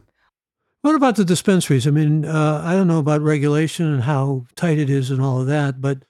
What 0.82 0.96
about 0.96 1.14
the 1.14 1.24
dispensaries? 1.24 1.86
I 1.86 1.90
mean, 1.90 2.24
uh, 2.24 2.60
I 2.64 2.72
don't 2.72 2.88
know 2.88 2.98
about 2.98 3.20
regulation 3.20 3.86
and 3.86 4.02
how 4.02 4.46
tight 4.56 4.78
it 4.78 4.90
is 4.90 5.12
and 5.12 5.22
all 5.22 5.40
of 5.40 5.46
that, 5.46 5.80
but 5.80 6.04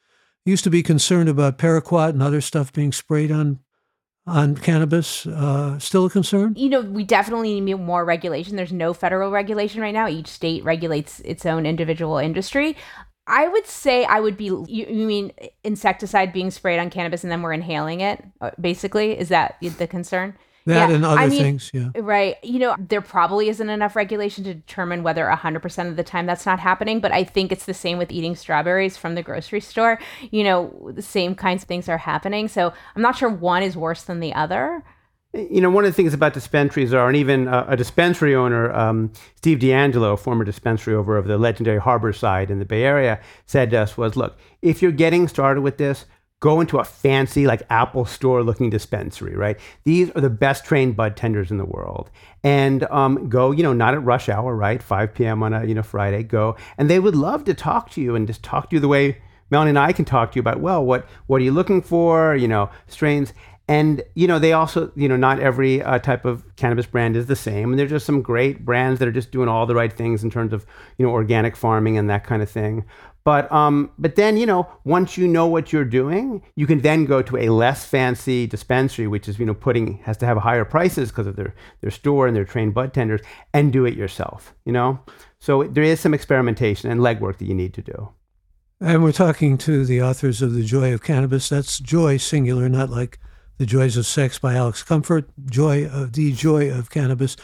used 0.44 0.64
to 0.64 0.70
be 0.70 0.82
concerned 0.82 1.28
about 1.28 1.58
paraquat 1.58 2.10
and 2.10 2.22
other 2.22 2.40
stuff 2.40 2.72
being 2.72 2.92
sprayed 2.92 3.30
on 3.30 3.60
on 4.26 4.56
cannabis. 4.56 5.26
Uh, 5.26 5.78
still 5.80 6.06
a 6.06 6.10
concern? 6.10 6.54
You 6.56 6.68
know, 6.68 6.80
we 6.82 7.02
definitely 7.02 7.60
need 7.60 7.74
more 7.74 8.04
regulation. 8.04 8.54
There's 8.56 8.72
no 8.72 8.94
federal 8.94 9.32
regulation 9.32 9.80
right 9.80 9.94
now. 9.94 10.06
Each 10.06 10.28
state 10.28 10.62
regulates 10.62 11.20
its 11.20 11.44
own 11.44 11.66
individual 11.66 12.18
industry. 12.18 12.76
I 13.26 13.48
would 13.48 13.66
say 13.66 14.04
I 14.04 14.20
would 14.20 14.36
be. 14.36 14.46
You, 14.46 14.66
you 14.68 15.06
mean 15.06 15.32
insecticide 15.64 16.32
being 16.32 16.50
sprayed 16.50 16.78
on 16.78 16.90
cannabis 16.90 17.22
and 17.22 17.30
then 17.30 17.42
we're 17.42 17.52
inhaling 17.52 18.00
it? 18.00 18.22
uh, 18.40 18.50
Basically, 18.60 19.18
is 19.18 19.28
that 19.28 19.56
the 19.60 19.86
concern? 19.86 20.36
That 20.66 20.90
Yeah, 20.90 20.94
and 20.94 21.04
other 21.04 21.20
I 21.20 21.26
mean, 21.28 21.42
things, 21.42 21.70
yeah. 21.74 21.88
Right. 21.96 22.36
You 22.44 22.58
know, 22.58 22.76
there 22.78 23.00
probably 23.00 23.48
isn't 23.48 23.68
enough 23.68 23.96
regulation 23.96 24.44
to 24.44 24.54
determine 24.54 25.02
whether 25.02 25.26
100% 25.26 25.88
of 25.88 25.96
the 25.96 26.04
time 26.04 26.26
that's 26.26 26.46
not 26.46 26.60
happening, 26.60 27.00
but 27.00 27.12
I 27.12 27.24
think 27.24 27.50
it's 27.50 27.64
the 27.66 27.74
same 27.74 27.98
with 27.98 28.12
eating 28.12 28.36
strawberries 28.36 28.96
from 28.96 29.14
the 29.14 29.22
grocery 29.22 29.60
store. 29.60 29.98
You 30.30 30.44
know, 30.44 30.92
the 30.94 31.02
same 31.02 31.34
kinds 31.34 31.62
of 31.62 31.68
things 31.68 31.88
are 31.88 31.98
happening. 31.98 32.48
So 32.48 32.72
I'm 32.94 33.02
not 33.02 33.16
sure 33.16 33.28
one 33.28 33.62
is 33.62 33.76
worse 33.76 34.02
than 34.02 34.20
the 34.20 34.32
other. 34.34 34.84
you 35.34 35.60
know, 35.62 35.70
one 35.70 35.84
of 35.84 35.90
the 35.90 35.94
things 35.96 36.12
about 36.12 36.34
dispensaries 36.34 36.92
are, 36.92 37.08
and 37.08 37.16
even 37.16 37.48
uh, 37.48 37.64
a 37.66 37.76
dispensary 37.76 38.34
owner, 38.34 38.70
um, 38.72 39.10
Steve 39.36 39.58
DeAngelo, 39.58 40.18
former 40.18 40.44
dispensary 40.44 40.94
over 40.94 41.16
of 41.16 41.26
the 41.26 41.38
legendary 41.38 41.80
Harborside 41.80 42.50
in 42.50 42.58
the 42.58 42.66
Bay 42.66 42.84
Area, 42.84 43.18
said 43.46 43.70
to 43.70 43.78
us 43.78 43.96
was, 43.96 44.14
look, 44.14 44.36
if 44.60 44.82
you're 44.82 44.92
getting 44.92 45.26
started 45.28 45.62
with 45.62 45.78
this, 45.78 46.04
go 46.42 46.60
into 46.60 46.78
a 46.78 46.84
fancy 46.84 47.46
like 47.46 47.62
Apple 47.70 48.04
store 48.04 48.42
looking 48.42 48.68
dispensary, 48.68 49.36
right? 49.36 49.60
These 49.84 50.10
are 50.10 50.20
the 50.20 50.28
best 50.28 50.64
trained 50.64 50.96
bud 50.96 51.16
tenders 51.16 51.52
in 51.52 51.56
the 51.56 51.64
world. 51.64 52.10
And 52.42 52.82
um, 52.90 53.28
go, 53.28 53.52
you 53.52 53.62
know, 53.62 53.72
not 53.72 53.94
at 53.94 54.02
rush 54.02 54.28
hour, 54.28 54.54
right? 54.56 54.82
5 54.82 55.14
p.m. 55.14 55.44
on 55.44 55.54
a, 55.54 55.64
you 55.64 55.72
know, 55.72 55.84
Friday, 55.84 56.24
go. 56.24 56.56
And 56.76 56.90
they 56.90 56.98
would 56.98 57.14
love 57.14 57.44
to 57.44 57.54
talk 57.54 57.90
to 57.90 58.00
you 58.00 58.16
and 58.16 58.26
just 58.26 58.42
talk 58.42 58.70
to 58.70 58.76
you 58.76 58.80
the 58.80 58.88
way 58.88 59.22
Melanie 59.50 59.68
and 59.68 59.78
I 59.78 59.92
can 59.92 60.04
talk 60.04 60.32
to 60.32 60.36
you 60.36 60.40
about, 60.40 60.58
well, 60.58 60.84
what, 60.84 61.06
what 61.28 61.40
are 61.40 61.44
you 61.44 61.52
looking 61.52 61.80
for? 61.80 62.34
You 62.34 62.48
know, 62.48 62.70
strains. 62.88 63.32
And 63.68 64.02
you 64.14 64.26
know, 64.26 64.40
they 64.40 64.52
also, 64.52 64.90
you 64.96 65.08
know, 65.08 65.16
not 65.16 65.38
every 65.38 65.82
uh, 65.82 66.00
type 66.00 66.24
of 66.24 66.44
cannabis 66.56 66.86
brand 66.86 67.16
is 67.16 67.26
the 67.26 67.36
same, 67.36 67.70
and 67.70 67.78
there's 67.78 67.90
just 67.90 68.04
some 68.04 68.20
great 68.20 68.64
brands 68.64 68.98
that 68.98 69.06
are 69.06 69.12
just 69.12 69.30
doing 69.30 69.48
all 69.48 69.66
the 69.66 69.74
right 69.74 69.92
things 69.92 70.24
in 70.24 70.30
terms 70.30 70.52
of, 70.52 70.66
you 70.98 71.06
know, 71.06 71.12
organic 71.12 71.54
farming 71.54 71.96
and 71.96 72.10
that 72.10 72.24
kind 72.24 72.42
of 72.42 72.50
thing. 72.50 72.84
But 73.24 73.50
um, 73.52 73.92
but 73.98 74.16
then 74.16 74.36
you 74.36 74.46
know, 74.46 74.68
once 74.84 75.16
you 75.16 75.28
know 75.28 75.46
what 75.46 75.72
you're 75.72 75.84
doing, 75.84 76.42
you 76.56 76.66
can 76.66 76.80
then 76.80 77.04
go 77.04 77.22
to 77.22 77.36
a 77.36 77.50
less 77.50 77.84
fancy 77.84 78.46
dispensary, 78.46 79.06
which 79.06 79.28
is 79.28 79.38
you 79.38 79.46
know 79.46 79.54
putting 79.54 79.98
has 79.98 80.16
to 80.18 80.26
have 80.26 80.38
higher 80.38 80.64
prices 80.64 81.10
because 81.10 81.26
of 81.26 81.36
their 81.36 81.54
their 81.80 81.90
store 81.90 82.26
and 82.26 82.34
their 82.34 82.44
trained 82.44 82.74
bud 82.74 82.92
tenders, 82.92 83.20
and 83.54 83.72
do 83.72 83.84
it 83.84 83.94
yourself. 83.94 84.54
You 84.64 84.72
know, 84.72 85.00
so 85.38 85.64
there 85.64 85.84
is 85.84 86.00
some 86.00 86.14
experimentation 86.14 86.90
and 86.90 87.00
legwork 87.00 87.38
that 87.38 87.46
you 87.46 87.54
need 87.54 87.74
to 87.74 87.82
do. 87.82 88.08
And 88.80 89.04
we're 89.04 89.12
talking 89.12 89.58
to 89.58 89.84
the 89.84 90.02
authors 90.02 90.42
of 90.42 90.54
The 90.54 90.64
Joy 90.64 90.92
of 90.92 91.04
Cannabis. 91.04 91.48
That's 91.48 91.78
joy, 91.78 92.16
singular, 92.16 92.68
not 92.68 92.90
like 92.90 93.20
The 93.58 93.66
Joys 93.66 93.96
of 93.96 94.06
Sex 94.06 94.40
by 94.40 94.54
Alex 94.54 94.82
Comfort. 94.82 95.30
Joy 95.46 95.86
of 95.86 96.14
The 96.14 96.32
Joy 96.32 96.68
of 96.68 96.90
Cannabis. 96.90 97.36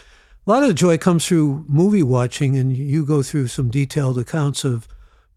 A 0.45 0.51
lot 0.51 0.65
of 0.65 0.69
the 0.69 0.75
joy 0.75 0.99
comes 0.99 1.29
through 1.29 1.65
movie 1.69 2.03
watching, 2.03 2.57
and 2.57 2.77
you 2.77 3.07
go 3.07 3.23
through 3.23 3.47
some 3.47 3.71
detailed 3.71 4.19
accounts 4.19 4.65
of 4.65 4.89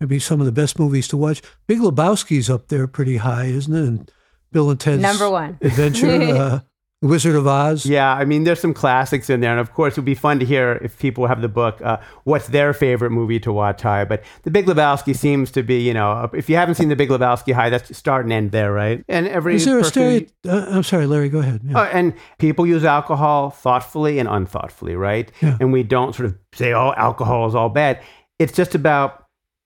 maybe 0.02 0.20
some 0.20 0.40
of 0.42 0.46
the 0.48 0.52
best 0.52 0.78
movies 0.80 1.08
to 1.10 1.16
watch. 1.18 1.42
Big 1.68 1.80
Lebowski's 1.80 2.50
up 2.50 2.68
there 2.68 2.88
pretty 2.88 3.18
high, 3.18 3.46
isn't 3.46 3.74
it? 3.74 3.88
And 3.88 4.12
Bill 4.52 4.70
and 4.72 4.80
Ted's 4.80 5.02
Number 5.02 5.30
one. 5.30 5.58
Adventure, 5.62 6.10
uh, 6.10 6.60
Wizard 7.04 7.36
of 7.36 7.48
Oz. 7.48 7.86
Yeah, 7.86 8.12
I 8.14 8.26
mean, 8.26 8.44
there's 8.44 8.60
some 8.60 8.74
classics 8.74 9.30
in 9.30 9.40
there, 9.42 9.52
and 9.52 9.60
of 9.60 9.74
course, 9.74 9.94
it 9.94 10.02
would 10.02 10.06
be 10.06 10.14
fun 10.16 10.40
to 10.40 10.46
hear 10.46 10.74
if 10.84 11.00
people 11.00 11.26
have 11.28 11.42
the 11.42 11.48
book, 11.48 11.80
uh, 11.84 11.98
what's 12.26 12.48
their 12.50 12.74
favorite 12.74 13.12
movie 13.12 13.40
to 13.40 13.54
watch 13.54 13.82
high. 13.84 14.06
But 14.06 14.24
The 14.44 14.52
Big 14.52 14.66
Lebowski 14.66 15.16
seems 15.16 15.52
to 15.52 15.64
be, 15.64 15.82
you 15.82 15.94
know, 15.94 16.30
if 16.34 16.50
you 16.50 16.56
haven't 16.58 16.76
seen 16.76 16.90
The 16.90 16.96
Big 16.96 17.10
Lebowski 17.10 17.54
high, 17.54 17.70
that's 17.70 17.96
start 17.98 18.26
and 18.26 18.34
end 18.34 18.52
there, 18.52 18.72
right? 18.74 19.04
And 19.08 19.28
every 19.28 19.56
Is 19.56 19.66
there 19.66 19.78
a 19.78 19.82
person- 19.82 19.92
stereotype? 19.92 20.32
Uh, 20.48 20.66
I'm 20.76 20.84
sorry, 20.84 21.06
Larry, 21.08 21.30
go 21.30 21.40
ahead. 21.40 21.62
Yeah. 21.64 21.80
Uh, 21.80 21.86
and 21.86 22.14
people 22.40 22.66
use 22.68 22.84
alcohol 22.86 23.52
thoughtfully 23.52 24.18
and 24.20 24.28
unthoughtfully, 24.28 24.96
right? 24.96 25.32
Yeah. 25.42 25.58
And 25.60 25.72
we 25.72 25.84
don't 25.84 26.14
sort 26.16 26.26
of 26.28 26.38
say, 26.54 26.74
"Oh, 26.74 26.94
alcohol 26.98 27.48
is 27.48 27.56
all 27.56 27.70
bad." 27.70 28.00
It's 28.38 28.54
just 28.54 28.74
about, 28.76 29.21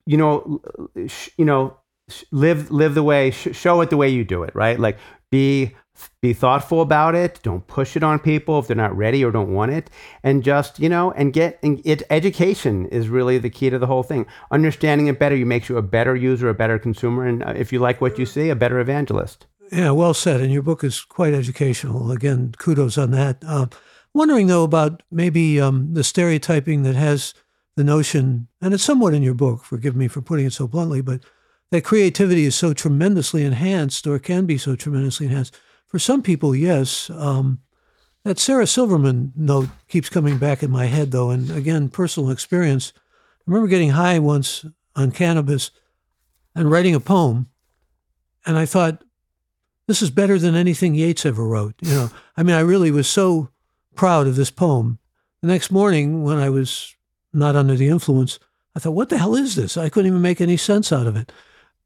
you 0.05 0.17
know, 0.17 0.61
sh- 1.07 1.29
you 1.37 1.45
know, 1.45 1.77
sh- 2.09 2.23
live 2.31 2.71
live 2.71 2.95
the 2.95 3.03
way, 3.03 3.31
sh- 3.31 3.49
show 3.53 3.81
it 3.81 3.89
the 3.89 3.97
way 3.97 4.09
you 4.09 4.23
do 4.23 4.43
it, 4.43 4.55
right? 4.55 4.79
Like 4.79 4.97
be 5.31 5.75
be 6.21 6.33
thoughtful 6.33 6.81
about 6.81 7.15
it. 7.15 7.39
Don't 7.43 7.65
push 7.67 7.95
it 7.95 8.03
on 8.03 8.19
people 8.19 8.59
if 8.59 8.67
they're 8.67 8.75
not 8.75 8.95
ready 8.95 9.23
or 9.23 9.31
don't 9.31 9.53
want 9.53 9.71
it, 9.71 9.89
and 10.23 10.43
just 10.43 10.79
you 10.79 10.89
know, 10.89 11.11
and 11.11 11.33
get 11.33 11.59
and 11.63 11.81
it. 11.85 12.03
Education 12.09 12.87
is 12.87 13.09
really 13.09 13.37
the 13.37 13.49
key 13.49 13.69
to 13.69 13.79
the 13.79 13.87
whole 13.87 14.03
thing. 14.03 14.25
Understanding 14.51 15.07
it 15.07 15.19
better, 15.19 15.35
you 15.35 15.45
makes 15.45 15.69
you 15.69 15.77
a 15.77 15.81
better 15.81 16.15
user, 16.15 16.49
a 16.49 16.53
better 16.53 16.77
consumer, 16.77 17.25
and 17.25 17.43
uh, 17.43 17.53
if 17.55 17.71
you 17.71 17.79
like 17.79 18.01
what 18.01 18.19
you 18.19 18.25
see, 18.25 18.49
a 18.49 18.55
better 18.55 18.79
evangelist. 18.79 19.47
Yeah, 19.71 19.91
well 19.91 20.13
said. 20.13 20.41
And 20.41 20.51
your 20.51 20.61
book 20.61 20.83
is 20.83 21.01
quite 21.01 21.33
educational. 21.33 22.11
Again, 22.11 22.53
kudos 22.57 22.97
on 22.97 23.11
that. 23.11 23.43
Uh, 23.45 23.67
wondering 24.13 24.47
though 24.47 24.63
about 24.63 25.01
maybe 25.11 25.59
um, 25.59 25.93
the 25.93 26.03
stereotyping 26.03 26.83
that 26.83 26.95
has 26.95 27.33
the 27.75 27.83
notion, 27.83 28.47
and 28.61 28.73
it's 28.73 28.83
somewhat 28.83 29.13
in 29.13 29.23
your 29.23 29.33
book. 29.33 29.63
Forgive 29.63 29.95
me 29.95 30.07
for 30.07 30.21
putting 30.21 30.45
it 30.45 30.53
so 30.53 30.67
bluntly, 30.67 31.01
but 31.01 31.21
that 31.71 31.83
creativity 31.83 32.45
is 32.45 32.55
so 32.55 32.73
tremendously 32.73 33.43
enhanced, 33.43 34.07
or 34.07 34.17
can 34.19 34.45
be 34.45 34.57
so 34.57 34.75
tremendously 34.75 35.25
enhanced. 35.25 35.57
For 35.87 35.99
some 35.99 36.21
people, 36.21 36.55
yes. 36.55 37.09
Um, 37.09 37.59
that 38.23 38.39
Sarah 38.39 38.65
Silverman 38.65 39.33
note 39.35 39.69
keeps 39.87 40.09
coming 40.09 40.37
back 40.39 40.63
in 40.63 40.71
my 40.71 40.85
head, 40.85 41.11
though, 41.11 41.29
and 41.29 41.51
again, 41.51 41.89
personal 41.89 42.31
experience. 42.31 42.91
I 42.95 43.43
remember 43.45 43.67
getting 43.67 43.91
high 43.91 44.17
once 44.17 44.65
on 44.95 45.11
cannabis 45.11 45.69
and 46.55 46.71
writing 46.71 46.95
a 46.95 46.99
poem, 46.99 47.49
and 48.45 48.57
I 48.57 48.65
thought, 48.65 49.03
this 49.87 50.01
is 50.01 50.09
better 50.09 50.39
than 50.39 50.55
anything 50.55 50.95
Yeats 50.95 51.25
ever 51.25 51.47
wrote. 51.47 51.75
You 51.81 51.93
know, 51.93 52.09
I 52.35 52.41
mean, 52.41 52.55
I 52.55 52.61
really 52.61 52.89
was 52.89 53.07
so 53.07 53.49
proud 53.93 54.25
of 54.25 54.35
this 54.35 54.49
poem. 54.49 54.97
The 55.41 55.47
next 55.47 55.71
morning, 55.71 56.23
when 56.23 56.37
I 56.37 56.49
was 56.49 56.95
not 57.35 57.55
under 57.55 57.75
the 57.75 57.87
influence, 57.87 58.39
I 58.75 58.79
thought, 58.79 58.91
what 58.91 59.09
the 59.09 59.17
hell 59.17 59.35
is 59.35 59.55
this? 59.55 59.77
I 59.77 59.89
couldn't 59.89 60.09
even 60.09 60.21
make 60.21 60.41
any 60.41 60.57
sense 60.57 60.91
out 60.91 61.07
of 61.07 61.15
it 61.15 61.31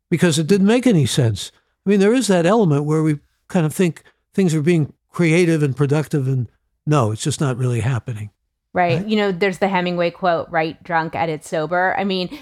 because 0.10 0.40
it 0.40 0.48
didn't 0.48 0.68
make 0.68 0.88
any 0.88 1.06
sense. 1.06 1.52
I 1.86 1.90
mean, 1.90 2.00
there 2.00 2.14
is 2.14 2.28
that 2.28 2.46
element 2.46 2.86
where 2.86 3.04
we 3.04 3.20
kind 3.48 3.66
of 3.66 3.74
think 3.74 4.04
things 4.34 4.56
are 4.56 4.62
being 4.62 4.94
creative 5.10 5.64
and 5.64 5.76
productive, 5.76 6.28
and 6.28 6.50
no, 6.86 7.12
it's 7.12 7.24
just 7.24 7.42
not 7.42 7.58
really 7.58 7.82
happening. 7.82 8.32
Right. 8.72 9.08
You 9.08 9.16
know, 9.16 9.32
there's 9.32 9.58
the 9.58 9.68
Hemingway 9.68 10.12
quote, 10.12 10.48
right 10.52 10.82
drunk, 10.84 11.16
edit 11.16 11.44
sober. 11.44 11.96
I 11.98 12.04
mean, 12.04 12.38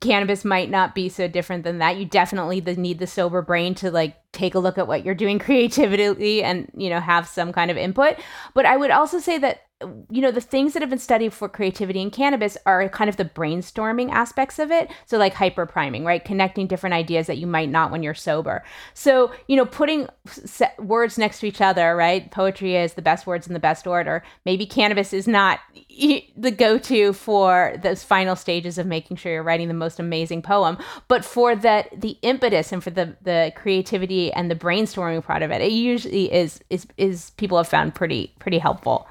cannabis 0.00 0.44
might 0.44 0.68
not 0.68 0.94
be 0.94 1.08
so 1.08 1.28
different 1.28 1.64
than 1.64 1.78
that. 1.78 1.96
You 1.96 2.04
definitely 2.04 2.60
need 2.60 2.98
the 2.98 3.06
sober 3.06 3.40
brain 3.40 3.74
to 3.76 3.90
like 3.90 4.16
take 4.32 4.54
a 4.54 4.58
look 4.58 4.76
at 4.76 4.86
what 4.86 5.02
you're 5.02 5.14
doing 5.14 5.38
creatively 5.40 6.42
and, 6.42 6.70
you 6.76 6.90
know, 6.90 7.00
have 7.00 7.26
some 7.26 7.54
kind 7.54 7.70
of 7.70 7.78
input. 7.78 8.16
But 8.52 8.66
I 8.66 8.76
would 8.76 8.90
also 8.90 9.18
say 9.18 9.38
that 9.38 9.62
you 10.10 10.20
know 10.20 10.30
the 10.30 10.40
things 10.40 10.72
that 10.72 10.82
have 10.82 10.90
been 10.90 10.98
studied 10.98 11.32
for 11.32 11.48
creativity 11.48 12.00
in 12.00 12.10
cannabis 12.10 12.56
are 12.66 12.88
kind 12.88 13.08
of 13.08 13.16
the 13.16 13.24
brainstorming 13.24 14.10
aspects 14.10 14.58
of 14.58 14.70
it. 14.70 14.90
So 15.06 15.18
like 15.18 15.34
hyper 15.34 15.66
priming 15.66 16.04
right? 16.04 16.24
Connecting 16.24 16.66
different 16.66 16.94
ideas 16.94 17.26
that 17.26 17.38
you 17.38 17.46
might 17.46 17.70
not 17.70 17.90
when 17.90 18.02
you're 18.02 18.14
sober. 18.14 18.64
So 18.94 19.32
you 19.48 19.56
know 19.56 19.66
putting 19.66 20.08
se- 20.26 20.74
words 20.78 21.18
next 21.18 21.40
to 21.40 21.46
each 21.46 21.60
other 21.60 21.96
right? 21.96 22.30
Poetry 22.30 22.76
is 22.76 22.94
the 22.94 23.02
best 23.02 23.26
words 23.26 23.46
in 23.46 23.52
the 23.52 23.60
best 23.60 23.86
order. 23.86 24.22
Maybe 24.44 24.66
cannabis 24.66 25.12
is 25.12 25.28
not 25.28 25.60
e- 25.88 26.32
the 26.36 26.50
go-to 26.50 27.12
for 27.12 27.74
those 27.82 28.02
final 28.02 28.36
stages 28.36 28.78
of 28.78 28.86
making 28.86 29.16
sure 29.16 29.32
you're 29.32 29.42
writing 29.42 29.68
the 29.68 29.74
most 29.74 29.98
amazing 29.98 30.42
poem. 30.42 30.78
But 31.08 31.24
for 31.24 31.54
that 31.56 32.00
the 32.00 32.16
impetus 32.22 32.72
and 32.72 32.82
for 32.82 32.90
the 32.90 33.16
the 33.22 33.52
creativity 33.56 34.32
and 34.32 34.50
the 34.50 34.54
brainstorming 34.54 35.24
part 35.24 35.42
of 35.42 35.50
it 35.50 35.60
it 35.60 35.72
usually 35.72 36.32
is 36.32 36.60
is 36.70 36.86
is 36.96 37.30
people 37.30 37.56
have 37.56 37.68
found 37.68 37.94
pretty 37.94 38.34
pretty 38.38 38.58
helpful 38.58 39.06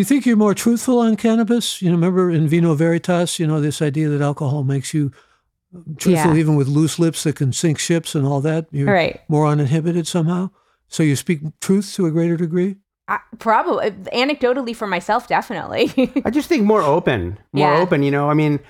you 0.00 0.04
think 0.04 0.26
you're 0.26 0.36
more 0.36 0.54
truthful 0.54 0.98
on 1.00 1.16
cannabis? 1.16 1.80
You 1.82 1.88
know, 1.90 1.96
remember 1.96 2.30
in 2.30 2.48
Vino 2.48 2.74
Veritas, 2.74 3.38
you 3.38 3.46
know, 3.46 3.60
this 3.60 3.80
idea 3.82 4.08
that 4.08 4.20
alcohol 4.20 4.64
makes 4.64 4.94
you 4.94 5.10
truthful 5.98 6.32
Yeah. 6.34 6.40
even 6.40 6.56
with 6.56 6.68
loose 6.68 6.98
lips 6.98 7.24
that 7.24 7.36
can 7.36 7.52
sink 7.52 7.78
ships 7.78 8.14
and 8.14 8.26
all 8.26 8.40
that. 8.40 8.66
You're 8.70 8.92
Right. 8.92 9.20
more 9.28 9.46
uninhibited 9.46 10.06
somehow. 10.06 10.50
So 10.88 11.02
you 11.02 11.16
speak 11.16 11.40
truth 11.60 11.92
to 11.96 12.06
a 12.06 12.10
greater 12.10 12.36
degree? 12.36 12.76
I, 13.08 13.18
probably 13.38 13.90
anecdotally 14.12 14.76
for 14.76 14.86
myself 14.86 15.28
definitely 15.28 15.92
I 16.24 16.30
just 16.30 16.48
think 16.48 16.64
more 16.64 16.82
open, 16.82 17.38
more 17.52 17.72
Yeah. 17.74 17.80
open. 17.80 18.02
You 18.02 18.10
know, 18.10 18.28
I 18.30 18.34
mean, 18.34 18.60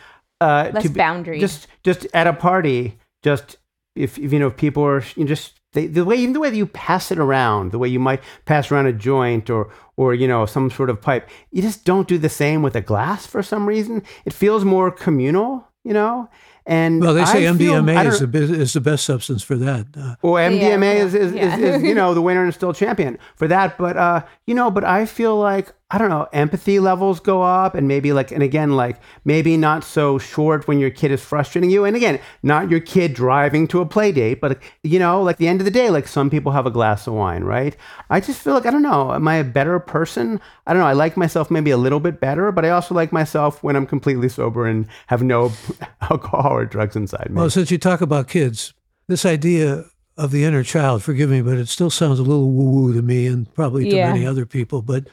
uh, 0.40 0.70
less 0.72 0.84
to 0.84 0.88
be- 0.90 0.94
boundaries 0.98 1.40
Just, 1.40 1.66
just 1.82 2.06
at 2.14 2.26
a 2.26 2.32
party, 2.32 2.98
just 3.22 3.56
if, 3.96 4.16
if 4.18 4.32
you 4.32 4.38
know, 4.38 4.46
if 4.48 4.56
people 4.56 4.84
are 4.84 5.02
you 5.16 5.24
know, 5.24 5.28
just 5.28 5.57
they, 5.72 5.86
the 5.86 6.04
way 6.04 6.16
even 6.16 6.32
the 6.32 6.40
way 6.40 6.50
that 6.50 6.56
you 6.56 6.66
pass 6.66 7.10
it 7.10 7.18
around, 7.18 7.72
the 7.72 7.78
way 7.78 7.88
you 7.88 8.00
might 8.00 8.22
pass 8.46 8.70
around 8.72 8.86
a 8.86 8.92
joint 8.92 9.50
or 9.50 9.70
or 9.96 10.14
you 10.14 10.26
know 10.28 10.46
some 10.46 10.70
sort 10.70 10.90
of 10.90 11.00
pipe, 11.00 11.28
you 11.50 11.60
just 11.62 11.84
don't 11.84 12.08
do 12.08 12.18
the 12.18 12.28
same 12.28 12.62
with 12.62 12.74
a 12.76 12.80
glass 12.80 13.26
for 13.26 13.42
some 13.42 13.66
reason. 13.68 14.02
It 14.24 14.32
feels 14.32 14.64
more 14.64 14.90
communal, 14.90 15.66
you 15.84 15.92
know. 15.92 16.28
And 16.64 17.00
Well, 17.00 17.14
they 17.14 17.24
say 17.24 17.48
I 17.48 17.52
feel- 17.54 17.74
MDMA 17.82 17.96
I 17.96 18.02
don't- 18.04 18.12
is 18.12 18.20
the, 18.20 18.60
is 18.60 18.72
the 18.74 18.80
best 18.82 19.04
substance 19.06 19.42
for 19.42 19.56
that. 19.56 19.86
Uh, 19.96 20.16
Well, 20.20 20.34
MDMA 20.34 20.96
yeah, 20.96 21.04
is, 21.04 21.14
is, 21.14 21.32
yeah. 21.32 21.56
is, 21.56 21.76
is, 21.76 21.82
you 21.82 21.94
know, 22.00 22.12
the 22.12 22.20
winner 22.20 22.44
and 22.44 22.52
still 22.52 22.74
champion 22.74 23.16
for 23.36 23.48
that. 23.48 23.78
But, 23.78 23.96
uh, 23.96 24.22
you 24.46 24.54
know, 24.54 24.70
but 24.70 24.84
I 24.84 25.06
feel 25.06 25.36
like, 25.38 25.72
I 25.90 25.96
don't 25.96 26.10
know, 26.10 26.28
empathy 26.34 26.78
levels 26.80 27.18
go 27.18 27.40
up 27.40 27.74
and 27.74 27.88
maybe 27.88 28.12
like, 28.12 28.30
and 28.30 28.42
again, 28.42 28.76
like 28.76 29.00
maybe 29.24 29.56
not 29.56 29.82
so 29.82 30.18
short 30.18 30.68
when 30.68 30.78
your 30.78 30.90
kid 30.90 31.10
is 31.10 31.22
frustrating 31.22 31.70
you. 31.70 31.86
And 31.86 31.96
again, 31.96 32.20
not 32.42 32.70
your 32.70 32.80
kid 32.80 33.14
driving 33.14 33.66
to 33.68 33.80
a 33.80 33.86
play 33.86 34.12
date, 34.12 34.38
but, 34.38 34.58
you 34.82 34.98
know, 34.98 35.22
like 35.22 35.38
the 35.38 35.48
end 35.48 35.62
of 35.62 35.64
the 35.64 35.70
day, 35.70 35.88
like 35.88 36.06
some 36.06 36.28
people 36.28 36.52
have 36.52 36.66
a 36.66 36.70
glass 36.70 37.06
of 37.06 37.14
wine, 37.14 37.42
right? 37.42 37.74
I 38.10 38.20
just 38.20 38.42
feel 38.42 38.52
like, 38.52 38.66
I 38.66 38.70
don't 38.70 38.82
know, 38.82 39.14
am 39.14 39.26
I 39.26 39.36
a 39.36 39.44
better 39.44 39.78
person? 39.80 40.42
I 40.66 40.74
don't 40.74 40.82
know. 40.82 40.88
I 40.88 40.92
like 40.92 41.16
myself 41.16 41.50
maybe 41.50 41.70
a 41.70 41.78
little 41.78 42.00
bit 42.00 42.20
better, 42.20 42.52
but 42.52 42.66
I 42.66 42.68
also 42.70 42.94
like 42.94 43.10
myself 43.10 43.62
when 43.62 43.74
I'm 43.74 43.86
completely 43.86 44.28
sober 44.28 44.66
and 44.66 44.86
have 45.06 45.22
no 45.22 45.52
alcohol 46.02 46.52
or 46.52 46.66
drugs 46.66 46.96
inside 46.96 47.30
me. 47.30 47.36
well, 47.36 47.48
since 47.48 47.70
you 47.70 47.78
talk 47.78 48.02
about 48.02 48.28
kids, 48.28 48.74
this 49.06 49.24
idea 49.24 49.86
of 50.18 50.32
the 50.32 50.44
inner 50.44 50.62
child, 50.64 51.02
forgive 51.02 51.30
me, 51.30 51.40
but 51.40 51.56
it 51.56 51.68
still 51.68 51.88
sounds 51.88 52.18
a 52.18 52.22
little 52.24 52.50
woo 52.50 52.70
woo 52.72 52.92
to 52.92 53.00
me 53.00 53.26
and 53.26 53.54
probably 53.54 53.88
to 53.88 53.96
Yeah. 53.96 54.12
many 54.12 54.26
other 54.26 54.44
people. 54.44 54.82
But 54.82 55.06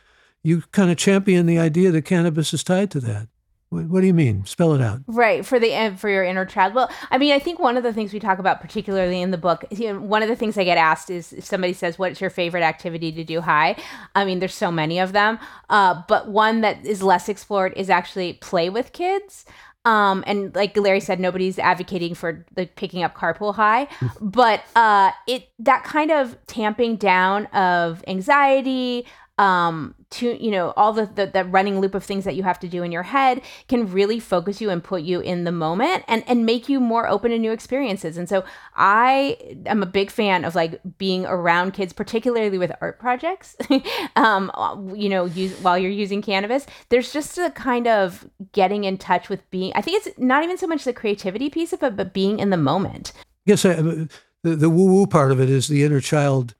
you 0.46 0.62
kind 0.72 0.92
of 0.92 0.98
champion 0.98 1.48
the 1.48 1.58
idea 1.58 1.92
that 1.92 2.04
cannabis 2.04 2.54
is 2.54 2.64
tied 2.64 2.92
to 2.92 3.00
that. 3.00 3.28
What, 3.70 3.86
what 3.86 4.02
do 4.02 4.08
you 4.08 4.14
mean? 4.14 4.46
Spell 4.46 4.74
it 4.74 4.82
out. 4.82 5.02
Right 5.08 5.44
for 5.44 5.60
the 5.60 5.74
uh, 5.74 5.96
for 5.96 6.08
your 6.08 6.24
inner 6.24 6.46
child. 6.46 6.76
Well, 6.76 6.90
I 7.10 7.18
mean, 7.18 7.34
I 7.34 7.40
think 7.40 7.60
one 7.60 7.78
of 7.78 7.84
the 7.84 7.92
things 7.92 8.14
we 8.14 8.20
talk 8.20 8.38
about, 8.38 8.62
particularly 8.62 9.22
in 9.22 9.32
the 9.32 9.40
book, 9.40 9.66
you 9.72 9.92
know, 9.92 10.00
one 10.00 10.22
of 10.22 10.30
the 10.30 10.36
things 10.36 10.56
I 10.56 10.64
get 10.64 10.78
asked 10.78 11.10
is 11.10 11.34
if 11.34 11.46
somebody 11.46 11.74
says, 11.74 11.98
"What's 11.98 12.22
your 12.22 12.30
favorite 12.30 12.62
activity 12.62 13.12
to 13.14 13.24
do 13.24 13.42
high?" 13.42 13.76
I 14.14 14.24
mean, 14.24 14.38
there's 14.38 14.54
so 14.54 14.72
many 14.72 15.00
of 15.00 15.14
them, 15.14 15.40
uh, 15.72 16.04
but 16.08 16.30
one 16.30 16.62
that 16.62 16.86
is 16.86 17.02
less 17.02 17.28
explored 17.28 17.74
is 17.76 17.90
actually 17.90 18.34
play 18.34 18.70
with 18.70 18.94
kids. 18.94 19.46
Um, 19.84 20.24
and 20.28 20.56
like 20.56 20.78
Larry 20.78 21.00
said, 21.00 21.20
nobody's 21.20 21.60
advocating 21.60 22.14
for 22.14 22.46
like 22.56 22.76
picking 22.76 23.02
up 23.02 23.16
carpool 23.16 23.56
high, 23.56 23.88
but 24.22 24.64
uh, 24.76 25.12
it 25.28 25.50
that 25.58 25.84
kind 25.84 26.12
of 26.12 26.38
tamping 26.46 26.98
down 26.98 27.48
of 27.48 28.04
anxiety, 28.08 29.08
um 29.38 29.96
to 30.16 30.44
you 30.44 30.52
know 30.52 30.74
all 30.76 30.94
the, 30.94 31.06
the 31.32 31.44
running 31.46 31.80
loop 31.80 31.96
of 31.96 32.04
things 32.04 32.26
that 32.26 32.36
you 32.36 32.44
have 32.44 32.60
to 32.60 32.68
do 32.68 32.84
in 32.84 32.92
your 32.92 33.04
head 33.04 33.42
can 33.68 33.92
really 33.92 34.20
focus 34.20 34.62
you 34.62 34.70
and 34.70 34.84
put 34.84 35.02
you 35.02 35.20
in 35.20 35.44
the 35.44 35.52
moment 35.52 36.04
and 36.08 36.24
and 36.28 36.46
make 36.46 36.68
you 36.70 36.80
more 36.80 37.08
open 37.08 37.32
to 37.32 37.40
new 37.40 37.52
experiences. 37.52 38.18
And 38.18 38.28
so 38.30 38.44
i 38.76 39.38
am 39.66 39.82
a 39.82 39.86
big 39.86 40.12
fan 40.12 40.46
of 40.46 40.56
like 40.56 40.80
being 40.98 41.26
around 41.26 41.72
kids 41.72 41.94
particularly 41.94 42.58
with 42.58 42.72
art 42.82 43.00
projects. 43.00 43.56
Um 44.16 44.52
you 44.96 45.10
know 45.10 45.26
use 45.26 45.54
while 45.62 45.78
you're 45.78 45.92
using 45.92 46.22
cannabis 46.22 46.66
there's 46.90 47.12
just 47.12 47.38
a 47.38 47.52
kind 47.52 47.88
of 47.88 48.28
getting 48.52 48.84
in 48.84 48.98
touch 48.98 49.30
with 49.30 49.48
being 49.52 49.72
i 49.76 49.82
think 49.82 50.06
it's 50.06 50.18
not 50.18 50.44
even 50.44 50.58
so 50.58 50.68
much 50.68 50.84
the 50.84 50.94
creativity 50.94 51.50
piece 51.50 51.74
of 51.74 51.84
it 51.84 51.96
but 51.96 52.14
being 52.14 52.40
in 52.40 52.50
the 52.50 52.58
moment. 52.58 53.14
Yes, 53.46 53.66
I, 53.66 53.74
the, 53.74 54.56
the 54.56 54.70
woo 54.70 54.86
woo 54.86 55.08
part 55.08 55.32
of 55.32 55.40
it 55.40 55.50
is 55.50 55.68
the 55.68 55.84
inner 55.84 56.02
child 56.02 56.56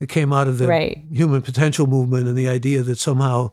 that 0.00 0.08
came 0.08 0.32
out 0.32 0.48
of 0.48 0.58
the 0.58 0.66
Right. 0.66 1.04
human 1.12 1.42
potential 1.42 1.86
movement 1.86 2.26
and 2.26 2.36
the 2.36 2.48
idea 2.48 2.82
that 2.82 2.98
somehow 2.98 3.52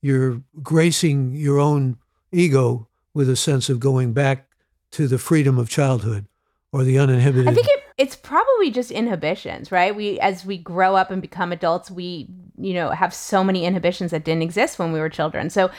you're 0.00 0.42
gracing 0.62 1.34
your 1.34 1.58
own 1.60 1.96
ego 2.32 2.88
with 3.14 3.28
a 3.28 3.36
sense 3.36 3.68
of 3.68 3.78
going 3.78 4.12
back 4.12 4.48
to 4.90 5.06
the 5.06 5.18
freedom 5.18 5.58
of 5.58 5.68
childhood 5.68 6.26
or 6.72 6.82
the 6.82 6.98
uninhibited. 6.98 7.48
I 7.48 7.54
think 7.54 7.68
it, 7.68 7.82
it's 7.98 8.16
probably 8.16 8.70
just 8.70 8.90
inhibitions, 8.90 9.70
right? 9.70 9.94
We 9.94 10.18
as 10.20 10.44
we 10.44 10.58
grow 10.58 10.96
up 10.96 11.10
and 11.10 11.20
become 11.22 11.52
adults, 11.52 11.90
we 11.90 12.28
you 12.58 12.74
know 12.74 12.90
have 12.90 13.14
so 13.14 13.44
many 13.44 13.64
inhibitions 13.64 14.10
that 14.10 14.24
didn't 14.24 14.42
exist 14.42 14.78
when 14.78 14.92
we 14.92 14.98
were 14.98 15.08
children. 15.10 15.50
So 15.50 15.70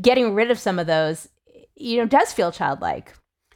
getting 0.00 0.34
rid 0.34 0.50
of 0.50 0.58
some 0.58 0.78
of 0.78 0.86
those, 0.86 1.28
you 1.74 1.96
know, 1.98 2.06
does 2.06 2.32
feel 2.32 2.52
childlike. 2.52 3.14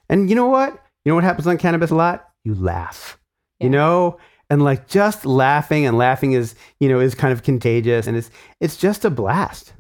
And 0.09 0.28
you 0.30 0.34
know 0.36 0.47
what? 0.47 0.72
You 1.05 1.11
know 1.11 1.14
what 1.16 1.24
happens 1.24 1.47
on 1.47 1.59
cannabis 1.59 1.90
a 1.90 1.95
lot? 1.95 2.28
You 2.45 2.55
laugh. 2.55 3.18
You 3.61 3.70
know? 3.70 4.18
And 4.53 4.62
like 4.62 4.86
just 4.86 5.24
laughing 5.24 5.86
and 5.86 5.96
laughing 5.96 6.32
is, 6.32 6.55
you 6.78 6.88
know, 6.90 7.00
is 7.00 7.14
kind 7.14 7.32
of 7.32 7.42
contagious 7.42 8.07
and 8.07 8.16
it's 8.18 8.30
it's 8.61 8.76
just 8.76 9.05
a 9.05 9.11
blast. 9.11 9.72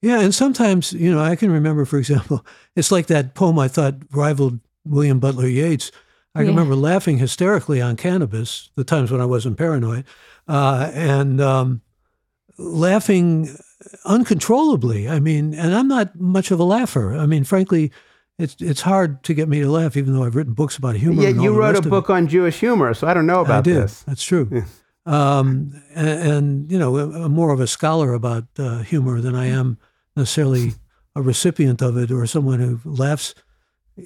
Yeah, 0.00 0.20
and 0.20 0.34
sometimes, 0.34 0.94
you 0.94 1.12
know, 1.12 1.20
I 1.20 1.36
can 1.36 1.50
remember, 1.52 1.84
for 1.84 1.98
example, 1.98 2.44
it's 2.76 2.90
like 2.90 3.08
that 3.08 3.34
poem 3.34 3.58
I 3.58 3.68
thought 3.68 3.96
rivaled 4.12 4.58
William 4.86 5.18
Butler 5.20 5.48
Yeats. 5.48 5.92
I 6.34 6.40
Yeah. 6.40 6.48
remember 6.48 6.74
laughing 6.74 7.18
hysterically 7.18 7.82
on 7.82 7.96
cannabis, 7.96 8.70
the 8.74 8.84
times 8.84 9.10
when 9.10 9.20
I 9.20 9.26
wasn't 9.26 9.58
paranoid, 9.58 10.04
uh, 10.48 10.90
and 10.94 11.38
um, 11.40 11.82
laughing 12.56 13.54
uncontrollably. 14.06 15.08
I 15.08 15.20
mean, 15.20 15.52
and 15.54 15.74
I'm 15.74 15.88
not 15.88 16.18
much 16.18 16.50
of 16.50 16.60
a 16.60 16.64
laugher. 16.64 17.14
I 17.14 17.26
mean, 17.26 17.44
frankly, 17.44 17.92
it's 18.42 18.56
it's 18.60 18.80
hard 18.80 19.22
to 19.24 19.34
get 19.34 19.48
me 19.48 19.60
to 19.60 19.70
laugh, 19.70 19.96
even 19.96 20.14
though 20.14 20.24
I've 20.24 20.36
written 20.36 20.52
books 20.54 20.76
about 20.76 20.96
humor. 20.96 21.22
Yeah, 21.22 21.28
you 21.28 21.54
wrote 21.54 21.76
a 21.76 21.82
book 21.82 22.10
on 22.10 22.26
Jewish 22.28 22.58
humor, 22.60 22.94
so 22.94 23.06
I 23.06 23.14
don't 23.14 23.26
know 23.26 23.40
about 23.40 23.58
I 23.58 23.62
did. 23.62 23.76
this. 23.76 24.02
That's 24.02 24.22
true. 24.22 24.64
Um, 25.06 25.82
and, 25.94 26.08
and, 26.08 26.72
you 26.72 26.78
know, 26.78 26.96
I'm 26.98 27.32
more 27.32 27.52
of 27.52 27.60
a 27.60 27.66
scholar 27.66 28.12
about 28.12 28.44
uh, 28.58 28.78
humor 28.80 29.20
than 29.20 29.34
I 29.34 29.46
am 29.46 29.78
necessarily 30.14 30.74
a 31.16 31.22
recipient 31.22 31.82
of 31.82 31.96
it 31.96 32.10
or 32.10 32.26
someone 32.26 32.60
who 32.60 32.80
laughs 32.84 33.34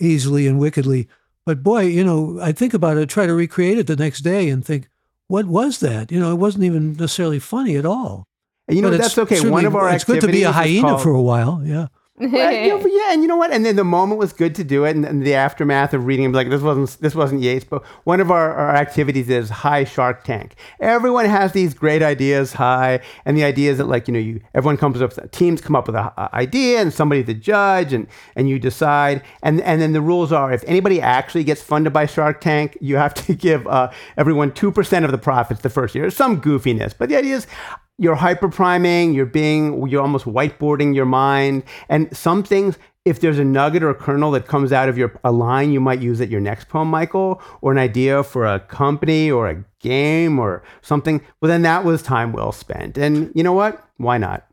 easily 0.00 0.46
and 0.46 0.58
wickedly. 0.58 1.08
But 1.44 1.62
boy, 1.62 1.82
you 1.82 2.04
know, 2.04 2.38
I 2.40 2.52
think 2.52 2.72
about 2.74 2.96
it, 2.96 3.08
try 3.08 3.26
to 3.26 3.34
recreate 3.34 3.76
it 3.78 3.86
the 3.86 3.96
next 3.96 4.20
day 4.20 4.48
and 4.48 4.64
think, 4.64 4.88
what 5.26 5.46
was 5.46 5.80
that? 5.80 6.10
You 6.10 6.20
know, 6.20 6.30
it 6.30 6.36
wasn't 6.36 6.64
even 6.64 6.92
necessarily 6.92 7.38
funny 7.38 7.76
at 7.76 7.84
all. 7.84 8.26
And 8.68 8.76
you 8.76 8.82
know 8.82 8.90
But 8.90 9.00
that's 9.00 9.18
okay. 9.18 9.50
One 9.50 9.66
of 9.66 9.74
our 9.76 9.92
it's 9.92 10.04
good 10.04 10.22
to 10.22 10.28
be 10.28 10.44
a 10.44 10.52
hyena 10.52 10.88
called- 10.88 11.02
for 11.02 11.10
a 11.10 11.20
while. 11.22 11.60
Yeah. 11.64 11.88
Well, 12.16 12.52
you 12.52 12.68
know, 12.68 12.86
yeah, 12.86 13.12
and 13.12 13.22
you 13.22 13.28
know 13.28 13.36
what? 13.36 13.50
And 13.50 13.64
then 13.66 13.74
the 13.74 13.82
moment 13.82 14.20
was 14.20 14.32
good 14.32 14.54
to 14.54 14.64
do 14.64 14.84
it, 14.84 14.94
and, 14.94 15.04
and 15.04 15.26
the 15.26 15.34
aftermath 15.34 15.92
of 15.94 16.06
reading, 16.06 16.30
like 16.30 16.48
this 16.48 16.62
wasn't 16.62 17.00
this 17.00 17.14
wasn't 17.14 17.42
Yeats, 17.42 17.64
but 17.64 17.84
one 18.04 18.20
of 18.20 18.30
our, 18.30 18.54
our 18.54 18.76
activities 18.76 19.28
is 19.28 19.50
high 19.50 19.82
Shark 19.82 20.22
Tank. 20.22 20.54
Everyone 20.78 21.24
has 21.24 21.52
these 21.52 21.74
great 21.74 22.02
ideas 22.02 22.52
high, 22.52 23.00
and 23.24 23.36
the 23.36 23.42
idea 23.42 23.72
is 23.72 23.78
that 23.78 23.86
like 23.86 24.06
you 24.06 24.14
know 24.14 24.20
you 24.20 24.40
everyone 24.54 24.76
comes 24.76 25.02
up 25.02 25.12
teams 25.32 25.60
come 25.60 25.74
up 25.74 25.88
with 25.88 25.96
an 25.96 26.10
idea, 26.32 26.80
and 26.80 26.92
somebody 26.92 27.22
the 27.22 27.34
judge, 27.34 27.92
and 27.92 28.06
and 28.36 28.48
you 28.48 28.60
decide, 28.60 29.22
and 29.42 29.60
and 29.62 29.80
then 29.80 29.92
the 29.92 30.00
rules 30.00 30.30
are 30.30 30.52
if 30.52 30.62
anybody 30.68 31.00
actually 31.00 31.42
gets 31.42 31.62
funded 31.62 31.92
by 31.92 32.06
Shark 32.06 32.40
Tank, 32.40 32.78
you 32.80 32.94
have 32.96 33.14
to 33.14 33.34
give 33.34 33.66
uh, 33.66 33.90
everyone 34.16 34.52
two 34.52 34.70
percent 34.70 35.04
of 35.04 35.10
the 35.10 35.18
profits 35.18 35.62
the 35.62 35.70
first 35.70 35.96
year. 35.96 36.08
Some 36.10 36.40
goofiness, 36.40 36.94
but 36.96 37.08
the 37.08 37.16
idea 37.16 37.34
is 37.34 37.48
you're 37.98 38.16
hyper 38.16 38.48
priming, 38.48 39.14
you're 39.14 39.26
being, 39.26 39.86
you're 39.88 40.02
almost 40.02 40.24
whiteboarding 40.24 40.94
your 40.94 41.04
mind. 41.04 41.62
And 41.88 42.14
some 42.16 42.42
things, 42.42 42.78
if 43.04 43.20
there's 43.20 43.38
a 43.38 43.44
nugget 43.44 43.82
or 43.82 43.90
a 43.90 43.94
kernel 43.94 44.30
that 44.32 44.46
comes 44.46 44.72
out 44.72 44.88
of 44.88 44.96
your 44.96 45.18
a 45.22 45.30
line 45.30 45.72
you 45.72 45.80
might 45.80 46.00
use 46.00 46.20
at 46.20 46.30
your 46.30 46.40
next 46.40 46.68
poem, 46.68 46.88
Michael, 46.88 47.40
or 47.60 47.70
an 47.70 47.78
idea 47.78 48.22
for 48.22 48.46
a 48.46 48.60
company 48.60 49.30
or 49.30 49.48
a 49.48 49.64
game 49.78 50.38
or 50.38 50.62
something, 50.80 51.20
well, 51.40 51.48
then 51.48 51.62
that 51.62 51.84
was 51.84 52.02
time 52.02 52.32
well 52.32 52.52
spent. 52.52 52.96
And 52.96 53.30
you 53.34 53.42
know 53.42 53.52
what? 53.52 53.86
Why 53.98 54.18
not? 54.18 54.46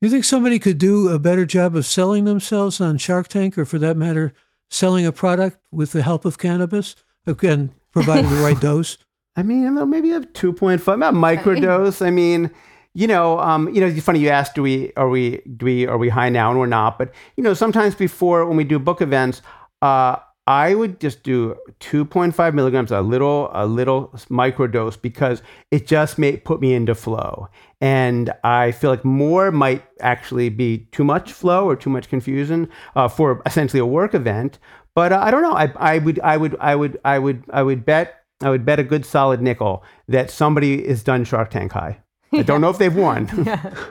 You 0.00 0.08
think 0.08 0.24
somebody 0.24 0.58
could 0.58 0.78
do 0.78 1.08
a 1.08 1.18
better 1.18 1.44
job 1.44 1.76
of 1.76 1.84
selling 1.84 2.24
themselves 2.24 2.80
on 2.80 2.98
Shark 2.98 3.28
Tank 3.28 3.58
or 3.58 3.64
for 3.64 3.78
that 3.80 3.96
matter, 3.96 4.32
selling 4.70 5.04
a 5.04 5.12
product 5.12 5.58
with 5.70 5.92
the 5.92 6.02
help 6.02 6.24
of 6.24 6.38
cannabis? 6.38 6.96
Again, 7.26 7.74
providing 7.92 8.30
the 8.30 8.42
right 8.42 8.60
dose. 8.60 8.96
I 9.36 9.42
mean, 9.42 9.62
I 9.62 9.66
don't 9.66 9.74
know, 9.74 9.86
maybe 9.86 10.12
a 10.12 10.20
2.5, 10.20 10.98
not 10.98 11.14
microdose. 11.14 12.04
I 12.04 12.10
mean, 12.10 12.50
you 12.94 13.06
know, 13.06 13.38
um, 13.38 13.72
you 13.74 13.80
know, 13.80 13.86
it's 13.86 14.04
funny 14.04 14.20
you 14.20 14.28
asked, 14.28 14.54
do 14.54 14.62
we, 14.62 14.92
are 14.96 15.08
we, 15.08 15.40
do 15.56 15.66
we, 15.66 15.86
are 15.86 15.98
we 15.98 16.08
high 16.08 16.28
now 16.28 16.50
and 16.50 16.58
we're 16.58 16.66
not? 16.66 16.98
But, 16.98 17.12
you 17.36 17.44
know, 17.44 17.54
sometimes 17.54 17.94
before 17.94 18.44
when 18.46 18.56
we 18.56 18.64
do 18.64 18.78
book 18.78 19.00
events, 19.00 19.42
uh, 19.82 20.16
I 20.48 20.74
would 20.74 20.98
just 20.98 21.22
do 21.24 21.56
2.5 21.80 22.54
milligrams, 22.54 22.90
a 22.90 23.02
little, 23.02 23.50
a 23.52 23.66
little 23.66 24.08
microdose 24.30 25.00
because 25.00 25.42
it 25.70 25.86
just 25.86 26.18
may 26.18 26.38
put 26.38 26.62
me 26.62 26.72
into 26.72 26.94
flow. 26.94 27.48
And 27.82 28.32
I 28.42 28.72
feel 28.72 28.88
like 28.88 29.04
more 29.04 29.52
might 29.52 29.84
actually 30.00 30.48
be 30.48 30.88
too 30.90 31.04
much 31.04 31.34
flow 31.34 31.68
or 31.68 31.76
too 31.76 31.90
much 31.90 32.08
confusion 32.08 32.70
uh, 32.96 33.08
for 33.08 33.42
essentially 33.44 33.80
a 33.80 33.86
work 33.86 34.14
event. 34.14 34.58
But 34.94 35.12
uh, 35.12 35.20
I 35.22 35.30
don't 35.30 35.42
know. 35.42 35.52
I, 35.52 35.70
I 35.76 35.98
would, 35.98 36.18
I 36.20 36.38
would, 36.38 36.56
I 36.58 36.74
would, 36.74 36.98
I 37.04 37.18
would, 37.18 37.44
I 37.50 37.62
would 37.62 37.84
bet, 37.84 38.24
I 38.40 38.48
would 38.48 38.64
bet 38.64 38.80
a 38.80 38.84
good 38.84 39.04
solid 39.04 39.42
nickel 39.42 39.84
that 40.08 40.30
somebody 40.30 40.84
is 40.84 41.02
done 41.02 41.24
Shark 41.24 41.50
Tank 41.50 41.72
high. 41.72 42.00
I 42.32 42.42
don't 42.42 42.60
know 42.60 42.70
if 42.70 42.78
they've 42.78 42.94
won. 42.94 43.28
yeah. 43.46 43.74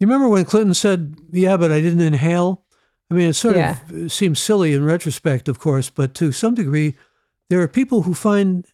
You 0.00 0.08
remember 0.08 0.28
when 0.28 0.44
Clinton 0.44 0.74
said, 0.74 1.14
"Yeah, 1.30 1.56
but 1.56 1.70
I 1.70 1.80
didn't 1.80 2.00
inhale." 2.00 2.64
I 3.10 3.14
mean, 3.14 3.28
it 3.28 3.34
sort 3.34 3.54
Yeah. 3.56 3.78
of 3.92 4.10
seems 4.10 4.40
silly 4.40 4.72
in 4.74 4.84
retrospect, 4.84 5.48
of 5.48 5.60
course, 5.60 5.88
but 5.88 6.14
to 6.14 6.32
some 6.32 6.54
degree, 6.56 6.96
there 7.48 7.60
are 7.62 7.68
people 7.68 8.02
who 8.02 8.12
find. 8.12 8.66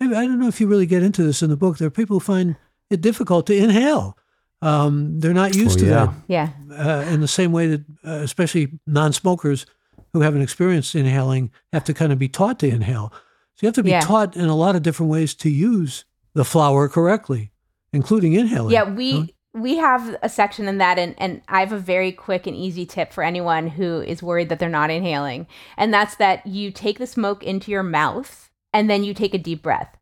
Maybe 0.00 0.16
I 0.16 0.26
don't 0.26 0.40
know 0.40 0.48
if 0.48 0.60
you 0.60 0.66
really 0.66 0.84
get 0.86 1.04
into 1.04 1.22
this 1.22 1.42
in 1.42 1.48
the 1.50 1.56
book. 1.56 1.78
There 1.78 1.86
are 1.86 1.90
people 1.92 2.16
who 2.16 2.20
find 2.20 2.56
it 2.90 3.00
difficult 3.00 3.46
to 3.46 3.56
inhale. 3.56 4.18
Um, 4.62 5.20
they're 5.20 5.32
not 5.32 5.54
used 5.54 5.78
Oh, 5.78 5.82
to 5.84 5.86
yeah. 5.86 6.12
yeah. 6.26 6.48
that 6.68 7.08
uh, 7.08 7.12
in 7.12 7.20
the 7.20 7.28
same 7.28 7.52
way 7.52 7.68
that, 7.68 7.84
uh, 8.04 8.10
especially 8.24 8.78
non-smokers 8.86 9.66
who 10.12 10.22
haven't 10.22 10.42
experienced 10.42 10.94
inhaling, 10.96 11.52
have 11.72 11.84
to 11.84 11.94
kind 11.94 12.12
of 12.12 12.18
be 12.18 12.28
taught 12.28 12.58
to 12.58 12.68
inhale. 12.68 13.12
So 13.54 13.60
you 13.62 13.68
have 13.68 13.74
to 13.76 13.82
be 13.84 13.90
Yeah. 13.90 14.00
taught 14.00 14.34
in 14.36 14.46
a 14.48 14.56
lot 14.56 14.74
of 14.74 14.82
different 14.82 15.12
ways 15.12 15.34
to 15.36 15.48
use 15.50 16.04
the 16.34 16.44
flower 16.44 16.88
correctly, 16.88 17.52
including 17.94 18.34
inhaling. 18.34 18.72
Yeah, 18.72 18.84
we 18.84 19.34
we 19.54 19.76
have 19.76 20.16
a 20.20 20.28
section 20.28 20.66
in 20.66 20.78
that 20.78 20.98
and, 20.98 21.14
and 21.16 21.40
I 21.48 21.60
have 21.60 21.72
a 21.72 21.78
very 21.78 22.10
quick 22.10 22.46
and 22.46 22.56
easy 22.56 22.84
tip 22.84 23.12
for 23.12 23.22
anyone 23.22 23.68
who 23.68 24.00
is 24.00 24.22
worried 24.22 24.48
that 24.48 24.58
they're 24.58 24.68
not 24.68 24.90
inhaling. 24.90 25.46
And 25.76 25.94
that's 25.94 26.16
that 26.16 26.44
you 26.46 26.72
take 26.72 26.98
the 26.98 27.06
smoke 27.06 27.44
into 27.44 27.70
your 27.70 27.84
mouth 27.84 28.50
and 28.72 28.90
then 28.90 29.04
you 29.04 29.14
take 29.14 29.32
a 29.32 29.38
deep 29.38 29.62
breath. 29.62 29.96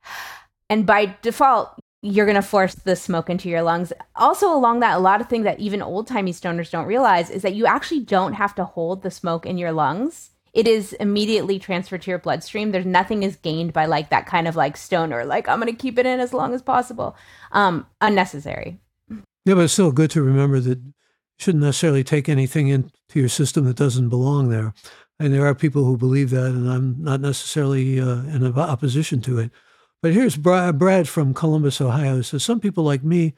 And 0.70 0.86
by 0.86 1.16
default, 1.20 1.78
you're 2.00 2.26
going 2.26 2.34
to 2.34 2.42
force 2.42 2.74
the 2.74 2.96
smoke 2.96 3.30
into 3.30 3.48
your 3.48 3.62
lungs. 3.62 3.92
Also, 4.16 4.52
along 4.52 4.80
that, 4.80 4.96
a 4.96 5.00
lot 5.00 5.20
of 5.20 5.28
things 5.28 5.44
that 5.44 5.60
even 5.60 5.82
old 5.82 6.08
timey 6.08 6.32
stoners 6.32 6.70
don't 6.70 6.86
realize 6.86 7.30
is 7.30 7.42
that 7.42 7.54
you 7.54 7.66
actually 7.66 8.00
don't 8.00 8.32
have 8.32 8.54
to 8.56 8.64
hold 8.64 9.02
the 9.02 9.10
smoke 9.10 9.46
in 9.46 9.58
your 9.58 9.70
lungs. 9.70 10.30
It 10.52 10.66
is 10.66 10.92
immediately 10.94 11.58
transferred 11.58 12.02
to 12.02 12.10
your 12.10 12.18
bloodstream. 12.18 12.72
There's 12.72 12.84
nothing 12.84 13.22
is 13.22 13.36
gained 13.36 13.72
by 13.72 13.86
like 13.86 14.10
that 14.10 14.26
kind 14.26 14.48
of 14.48 14.56
like 14.56 14.76
stoner, 14.76 15.24
like 15.24 15.48
I'm 15.48 15.60
going 15.60 15.72
to 15.72 15.80
keep 15.80 15.98
it 15.98 16.04
in 16.04 16.20
as 16.20 16.34
long 16.34 16.52
as 16.54 16.60
possible. 16.60 17.16
Um, 17.52 17.86
unnecessary. 18.00 18.78
Yeah, 19.44 19.54
but 19.54 19.64
it's 19.64 19.72
still 19.72 19.92
good 19.92 20.10
to 20.12 20.22
remember 20.22 20.60
that 20.60 20.78
you 20.78 20.92
shouldn't 21.38 21.64
necessarily 21.64 22.04
take 22.04 22.28
anything 22.28 22.68
into 22.68 22.90
your 23.14 23.28
system 23.28 23.64
that 23.66 23.76
doesn't 23.76 24.08
belong 24.08 24.48
there. 24.48 24.74
And 25.18 25.32
there 25.32 25.46
are 25.46 25.54
people 25.54 25.84
who 25.84 25.96
believe 25.96 26.30
that, 26.30 26.46
and 26.46 26.70
I'm 26.70 26.96
not 26.98 27.20
necessarily 27.20 28.00
uh, 28.00 28.22
in 28.24 28.46
opposition 28.58 29.20
to 29.22 29.38
it. 29.38 29.50
But 30.00 30.12
here's 30.12 30.36
Brad 30.36 31.08
from 31.08 31.32
Columbus, 31.34 31.80
Ohio. 31.80 32.16
He 32.16 32.22
says 32.24 32.42
some 32.42 32.58
people 32.58 32.82
like 32.82 33.04
me 33.04 33.34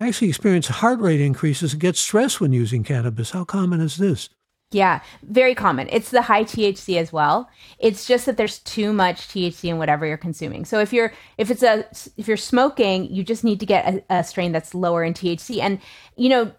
actually 0.00 0.28
experience 0.28 0.66
heart 0.66 0.98
rate 0.98 1.20
increases 1.20 1.72
and 1.72 1.80
get 1.80 1.96
stressed 1.96 2.40
when 2.40 2.52
using 2.52 2.82
cannabis. 2.82 3.30
How 3.30 3.44
common 3.44 3.80
is 3.80 3.96
this? 3.96 4.28
Yeah, 4.72 5.00
very 5.24 5.56
common. 5.56 5.88
It's 5.90 6.10
the 6.10 6.22
high 6.22 6.44
THC 6.44 6.96
as 6.96 7.12
well. 7.12 7.50
It's 7.80 8.06
just 8.06 8.26
that 8.26 8.36
there's 8.36 8.60
too 8.60 8.92
much 8.92 9.26
THC 9.28 9.68
in 9.68 9.78
whatever 9.78 10.06
you're 10.06 10.16
consuming. 10.16 10.64
So 10.64 10.78
if 10.78 10.92
you're 10.92 11.12
if 11.38 11.50
it's 11.50 11.64
a 11.64 11.84
if 12.16 12.28
you're 12.28 12.36
smoking, 12.36 13.12
you 13.12 13.24
just 13.24 13.42
need 13.42 13.58
to 13.60 13.66
get 13.66 14.04
a, 14.08 14.18
a 14.18 14.24
strain 14.24 14.52
that's 14.52 14.72
lower 14.72 15.02
in 15.02 15.12
THC. 15.12 15.60
And 15.60 15.80
you 16.16 16.28
know, 16.28 16.52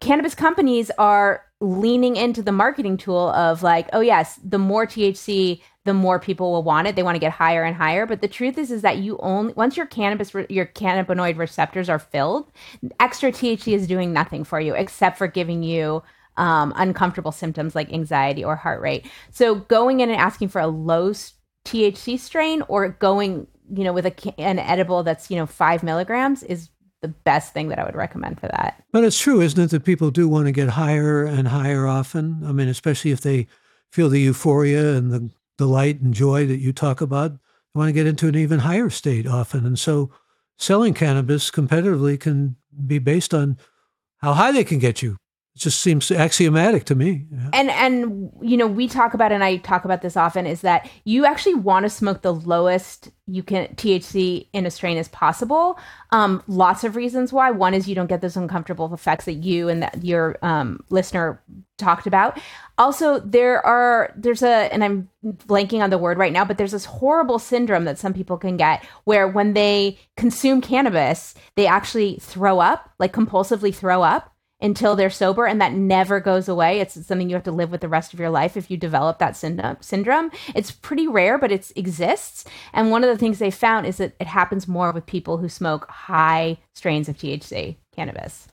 cannabis 0.00 0.36
companies 0.36 0.92
are 0.96 1.44
leaning 1.60 2.14
into 2.14 2.40
the 2.40 2.52
marketing 2.52 2.96
tool 2.96 3.30
of 3.30 3.64
like, 3.64 3.88
oh 3.92 4.00
yes, 4.00 4.38
the 4.44 4.58
more 4.58 4.86
THC, 4.86 5.60
the 5.84 5.94
more 5.94 6.20
people 6.20 6.52
will 6.52 6.62
want 6.62 6.86
it. 6.86 6.94
They 6.94 7.02
want 7.02 7.16
to 7.16 7.20
get 7.20 7.32
higher 7.32 7.64
and 7.64 7.74
higher. 7.74 8.06
But 8.06 8.20
the 8.20 8.28
truth 8.28 8.58
is, 8.58 8.70
is 8.70 8.82
that 8.82 8.98
you 8.98 9.18
only 9.18 9.54
once 9.54 9.76
your 9.76 9.86
cannabis 9.86 10.34
re- 10.36 10.46
your 10.48 10.66
cannabinoid 10.66 11.36
receptors 11.36 11.88
are 11.88 11.98
filled, 11.98 12.52
extra 13.00 13.32
THC 13.32 13.74
is 13.74 13.88
doing 13.88 14.12
nothing 14.12 14.44
for 14.44 14.60
you 14.60 14.74
except 14.74 15.18
for 15.18 15.26
giving 15.26 15.64
you 15.64 16.04
um, 16.38 16.72
uncomfortable 16.76 17.32
symptoms 17.32 17.74
like 17.74 17.92
anxiety 17.92 18.42
or 18.42 18.56
heart 18.56 18.80
rate. 18.80 19.06
So 19.30 19.56
going 19.56 20.00
in 20.00 20.08
and 20.08 20.18
asking 20.18 20.48
for 20.48 20.60
a 20.60 20.66
low 20.66 21.12
THC 21.64 22.18
strain 22.18 22.62
or 22.62 22.88
going, 22.88 23.46
you 23.70 23.84
know, 23.84 23.92
with 23.92 24.06
a, 24.06 24.40
an 24.40 24.58
edible 24.58 25.02
that's, 25.02 25.30
you 25.30 25.36
know, 25.36 25.46
five 25.46 25.82
milligrams 25.82 26.42
is 26.42 26.70
the 27.02 27.08
best 27.08 27.52
thing 27.52 27.68
that 27.68 27.78
I 27.78 27.84
would 27.84 27.94
recommend 27.94 28.40
for 28.40 28.48
that. 28.48 28.82
But 28.92 29.04
it's 29.04 29.20
true, 29.20 29.40
isn't 29.40 29.62
it, 29.62 29.70
that 29.70 29.84
people 29.84 30.10
do 30.10 30.28
want 30.28 30.46
to 30.46 30.52
get 30.52 30.70
higher 30.70 31.24
and 31.24 31.48
higher 31.48 31.86
often? 31.86 32.42
I 32.44 32.52
mean, 32.52 32.68
especially 32.68 33.10
if 33.10 33.20
they 33.20 33.46
feel 33.92 34.08
the 34.08 34.20
euphoria 34.20 34.96
and 34.96 35.10
the 35.10 35.30
delight 35.56 36.00
and 36.00 36.14
joy 36.14 36.46
that 36.46 36.58
you 36.58 36.72
talk 36.72 37.00
about, 37.00 37.32
they 37.32 37.78
want 37.78 37.88
to 37.88 37.92
get 37.92 38.06
into 38.06 38.28
an 38.28 38.36
even 38.36 38.60
higher 38.60 38.90
state 38.90 39.26
often. 39.26 39.66
And 39.66 39.78
so 39.78 40.10
selling 40.56 40.94
cannabis 40.94 41.50
competitively 41.50 42.18
can 42.18 42.56
be 42.86 42.98
based 42.98 43.34
on 43.34 43.58
how 44.18 44.34
high 44.34 44.52
they 44.52 44.64
can 44.64 44.78
get 44.78 45.02
you. 45.02 45.18
It 45.58 45.62
just 45.62 45.80
seems 45.80 46.12
axiomatic 46.12 46.84
to 46.84 46.94
me. 46.94 47.26
Yeah. 47.32 47.50
And 47.52 47.70
and 47.70 48.30
you 48.40 48.56
know, 48.56 48.68
we 48.68 48.86
talk 48.86 49.12
about 49.12 49.32
and 49.32 49.42
I 49.42 49.56
talk 49.56 49.84
about 49.84 50.02
this 50.02 50.16
often 50.16 50.46
is 50.46 50.60
that 50.60 50.88
you 51.02 51.26
actually 51.26 51.56
want 51.56 51.82
to 51.82 51.90
smoke 51.90 52.22
the 52.22 52.32
lowest 52.32 53.10
you 53.26 53.42
can 53.42 53.66
THC 53.74 54.46
in 54.52 54.66
a 54.66 54.70
strain 54.70 54.96
as 54.98 55.08
possible. 55.08 55.76
Um, 56.12 56.44
lots 56.46 56.84
of 56.84 56.94
reasons 56.94 57.32
why. 57.32 57.50
One 57.50 57.74
is 57.74 57.88
you 57.88 57.96
don't 57.96 58.06
get 58.06 58.20
those 58.20 58.36
uncomfortable 58.36 58.94
effects 58.94 59.24
that 59.24 59.32
you 59.32 59.68
and 59.68 59.82
that 59.82 60.04
your 60.04 60.38
um, 60.42 60.78
listener 60.90 61.42
talked 61.76 62.06
about. 62.06 62.38
Also, 62.78 63.18
there 63.18 63.60
are 63.66 64.12
there's 64.14 64.44
a 64.44 64.72
and 64.72 64.84
I'm 64.84 65.08
blanking 65.24 65.82
on 65.82 65.90
the 65.90 65.98
word 65.98 66.18
right 66.18 66.32
now, 66.32 66.44
but 66.44 66.56
there's 66.56 66.70
this 66.70 66.84
horrible 66.84 67.40
syndrome 67.40 67.84
that 67.84 67.98
some 67.98 68.14
people 68.14 68.38
can 68.38 68.56
get 68.56 68.84
where 69.02 69.26
when 69.26 69.54
they 69.54 69.98
consume 70.16 70.60
cannabis, 70.60 71.34
they 71.56 71.66
actually 71.66 72.18
throw 72.20 72.60
up, 72.60 72.92
like 73.00 73.12
compulsively 73.12 73.74
throw 73.74 74.04
up 74.04 74.32
until 74.60 74.96
they're 74.96 75.10
sober 75.10 75.46
and 75.46 75.60
that 75.60 75.72
never 75.72 76.20
goes 76.20 76.48
away. 76.48 76.80
It's 76.80 77.06
something 77.06 77.28
you 77.28 77.36
have 77.36 77.44
to 77.44 77.52
live 77.52 77.70
with 77.70 77.80
the 77.80 77.88
rest 77.88 78.12
of 78.12 78.20
your 78.20 78.30
life 78.30 78.56
if 78.56 78.70
you 78.70 78.76
develop 78.76 79.18
that 79.18 79.36
syndrome 79.36 80.30
it's 80.54 80.70
pretty 80.70 81.06
rare 81.06 81.38
but 81.38 81.52
it 81.52 81.72
exists. 81.76 82.44
And 82.72 82.90
one 82.90 83.04
of 83.04 83.10
the 83.10 83.18
things 83.18 83.38
they 83.38 83.50
found 83.50 83.86
is 83.86 83.98
that 83.98 84.14
it 84.20 84.26
happens 84.26 84.66
more 84.66 84.92
with 84.92 85.06
people 85.06 85.38
who 85.38 85.48
smoke 85.48 85.88
high 85.88 86.58
strains 86.74 87.08
of 87.08 87.16
thc 87.16 87.76
cannabis. 87.94 88.48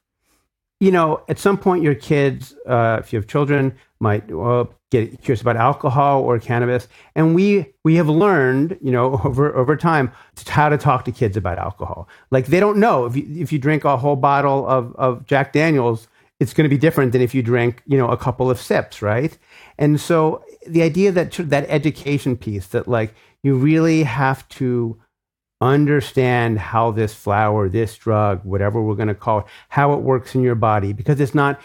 You 0.80 0.92
know, 0.92 1.24
at 1.30 1.40
some 1.40 1.58
point, 1.58 1.84
your 1.84 1.96
kids, 1.96 2.54
uh, 2.68 2.98
if 3.00 3.14
you 3.14 3.18
have 3.18 3.28
children, 3.28 3.76
might 4.02 4.30
uh, 4.30 4.66
get 5.00 5.22
curious 5.22 5.42
about 5.42 5.58
alcohol 5.58 6.22
or 6.22 6.40
cannabis, 6.40 6.88
and 7.16 7.36
we 7.36 7.74
we 7.84 7.96
have 7.96 8.10
learned, 8.10 8.78
you 8.82 8.92
know, 8.92 9.20
over 9.24 9.56
over 9.56 9.76
time 9.76 10.12
how 10.48 10.70
to 10.70 10.78
talk 10.78 11.06
to 11.06 11.12
kids 11.12 11.38
about 11.38 11.58
alcohol. 11.58 12.08
Like 12.32 12.48
they 12.48 12.60
don't 12.60 12.78
know 12.78 13.06
if 13.06 13.16
you, 13.16 13.26
if 13.42 13.52
you 13.52 13.60
drink 13.60 13.84
a 13.86 13.98
whole 13.98 14.16
bottle 14.16 14.68
of 14.68 14.96
of 14.96 15.26
Jack 15.26 15.54
Daniels, 15.54 16.08
it's 16.40 16.54
going 16.54 16.66
to 16.66 16.70
be 16.70 16.78
different 16.78 17.12
than 17.12 17.22
if 17.22 17.34
you 17.34 17.42
drink, 17.42 17.82
you 17.86 17.98
know, 17.98 18.10
a 18.10 18.18
couple 18.18 18.50
of 18.50 18.60
sips, 18.60 19.02
right? 19.02 19.38
And 19.78 20.00
so 20.00 20.44
the 20.68 20.82
idea 20.82 21.12
that 21.12 21.32
that 21.34 21.66
education 21.70 22.36
piece 22.38 22.68
that 22.68 22.88
like 22.88 23.14
you 23.44 23.56
really 23.56 24.04
have 24.04 24.48
to 24.50 25.00
understand 25.62 26.60
how 26.60 26.92
this 26.92 27.14
flower, 27.14 27.70
this 27.70 27.98
drug, 27.98 28.44
whatever 28.44 28.82
we're 28.82 28.96
going 28.96 29.08
to 29.08 29.16
call 29.16 29.40
it, 29.40 29.46
how 29.70 29.94
it 29.94 30.02
works 30.02 30.36
in 30.36 30.42
your 30.42 30.56
body, 30.56 30.94
because 30.94 31.20
it's 31.20 31.36
not 31.36 31.60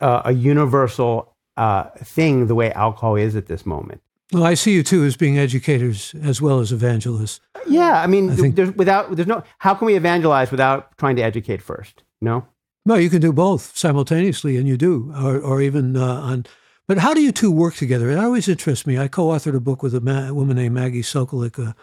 uh, 0.00 0.22
a 0.24 0.32
universal 0.32 1.33
uh, 1.56 1.84
thing 1.98 2.46
the 2.46 2.54
way 2.54 2.72
alcohol 2.72 3.16
is 3.16 3.36
at 3.36 3.46
this 3.46 3.64
moment. 3.64 4.00
Well, 4.32 4.44
I 4.44 4.54
see 4.54 4.72
you 4.72 4.82
too 4.82 5.04
as 5.04 5.16
being 5.16 5.38
educators 5.38 6.14
as 6.22 6.40
well 6.40 6.58
as 6.58 6.72
evangelists. 6.72 7.40
Yeah, 7.68 8.02
I 8.02 8.06
mean, 8.06 8.30
I 8.30 8.50
there's 8.50 8.72
without 8.72 9.14
there's 9.14 9.28
no 9.28 9.42
how 9.58 9.74
can 9.74 9.86
we 9.86 9.96
evangelize 9.96 10.50
without 10.50 10.96
trying 10.98 11.16
to 11.16 11.22
educate 11.22 11.62
first? 11.62 12.02
No. 12.20 12.46
No, 12.86 12.96
you 12.96 13.08
can 13.08 13.20
do 13.20 13.32
both 13.32 13.76
simultaneously, 13.76 14.56
and 14.58 14.68
you 14.68 14.76
do, 14.76 15.12
or, 15.16 15.40
or 15.40 15.62
even 15.62 15.96
uh, 15.96 16.20
on. 16.20 16.46
But 16.86 16.98
how 16.98 17.14
do 17.14 17.22
you 17.22 17.32
two 17.32 17.50
work 17.50 17.76
together? 17.76 18.10
It 18.10 18.18
always 18.18 18.46
interests 18.46 18.86
me. 18.86 18.98
I 18.98 19.08
co-authored 19.08 19.56
a 19.56 19.60
book 19.60 19.82
with 19.82 19.94
a 19.94 20.02
ma- 20.02 20.32
woman 20.32 20.56
named 20.56 20.74
Maggie 20.74 21.00
Sokolik, 21.00 21.58
a 21.58 21.74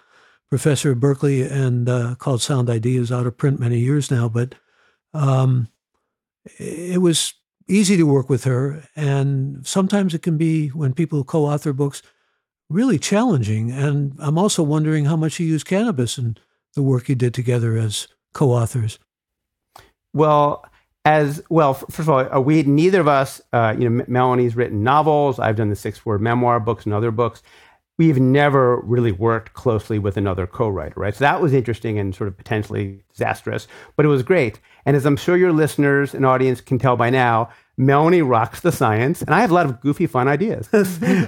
professor 0.47 0.91
at 0.91 0.99
Berkeley, 0.99 1.41
and 1.41 1.89
uh, 1.89 2.15
called 2.15 2.41
Sound 2.43 2.69
Ideas, 2.69 3.11
out 3.11 3.25
of 3.25 3.35
print 3.35 3.59
many 3.59 3.79
years 3.79 4.11
now. 4.11 4.29
But 4.29 4.53
um, 5.15 5.69
it 6.59 7.01
was 7.01 7.33
easy 7.67 7.97
to 7.97 8.03
work 8.03 8.29
with 8.29 8.43
her, 8.43 8.83
and 8.95 9.65
sometimes 9.65 10.13
it 10.13 10.21
can 10.21 10.37
be 10.37 10.69
when 10.69 10.93
people 10.93 11.23
co-author 11.23 11.73
books 11.73 12.01
really 12.69 12.97
challenging. 12.99 13.71
And 13.71 14.15
I'm 14.19 14.37
also 14.37 14.63
wondering 14.63 15.05
how 15.05 15.15
much 15.15 15.39
you 15.39 15.45
use 15.45 15.63
cannabis 15.63 16.17
in 16.17 16.37
the 16.73 16.81
work 16.81 17.09
you 17.09 17.15
did 17.15 17.33
together 17.33 17.77
as 17.77 18.07
co-authors. 18.33 18.99
Well, 20.13 20.65
as 21.03 21.41
well, 21.49 21.73
first 21.73 21.99
of 21.99 22.09
all, 22.09 22.33
uh, 22.33 22.39
we 22.39 22.63
neither 22.63 23.01
of 23.01 23.07
us, 23.07 23.41
uh, 23.53 23.75
you 23.77 23.89
know, 23.89 24.05
Melanie's 24.07 24.55
written 24.55 24.83
novels. 24.83 25.39
I've 25.39 25.55
done 25.55 25.69
the 25.69 25.75
six 25.75 26.05
word 26.05 26.21
memoir 26.21 26.59
books 26.59 26.85
and 26.85 26.93
other 26.93 27.11
books. 27.11 27.41
We've 28.01 28.19
never 28.19 28.77
really 28.77 29.11
worked 29.11 29.53
closely 29.53 29.99
with 29.99 30.17
another 30.17 30.47
co-writer, 30.47 30.99
right? 30.99 31.13
So 31.13 31.23
that 31.23 31.39
was 31.39 31.53
interesting 31.53 31.99
and 31.99 32.15
sort 32.15 32.29
of 32.29 32.35
potentially 32.35 33.03
disastrous, 33.11 33.67
but 33.95 34.07
it 34.07 34.09
was 34.09 34.23
great. 34.23 34.59
And 34.87 34.95
as 34.97 35.05
I'm 35.05 35.15
sure 35.15 35.37
your 35.37 35.51
listeners 35.51 36.15
and 36.15 36.25
audience 36.25 36.61
can 36.61 36.79
tell 36.79 36.97
by 36.97 37.11
now, 37.11 37.51
Melanie 37.77 38.23
rocks 38.23 38.61
the 38.61 38.71
science, 38.71 39.21
and 39.21 39.35
I 39.35 39.41
have 39.41 39.51
a 39.51 39.53
lot 39.53 39.67
of 39.67 39.79
goofy, 39.81 40.07
fun 40.07 40.27
ideas. 40.27 40.67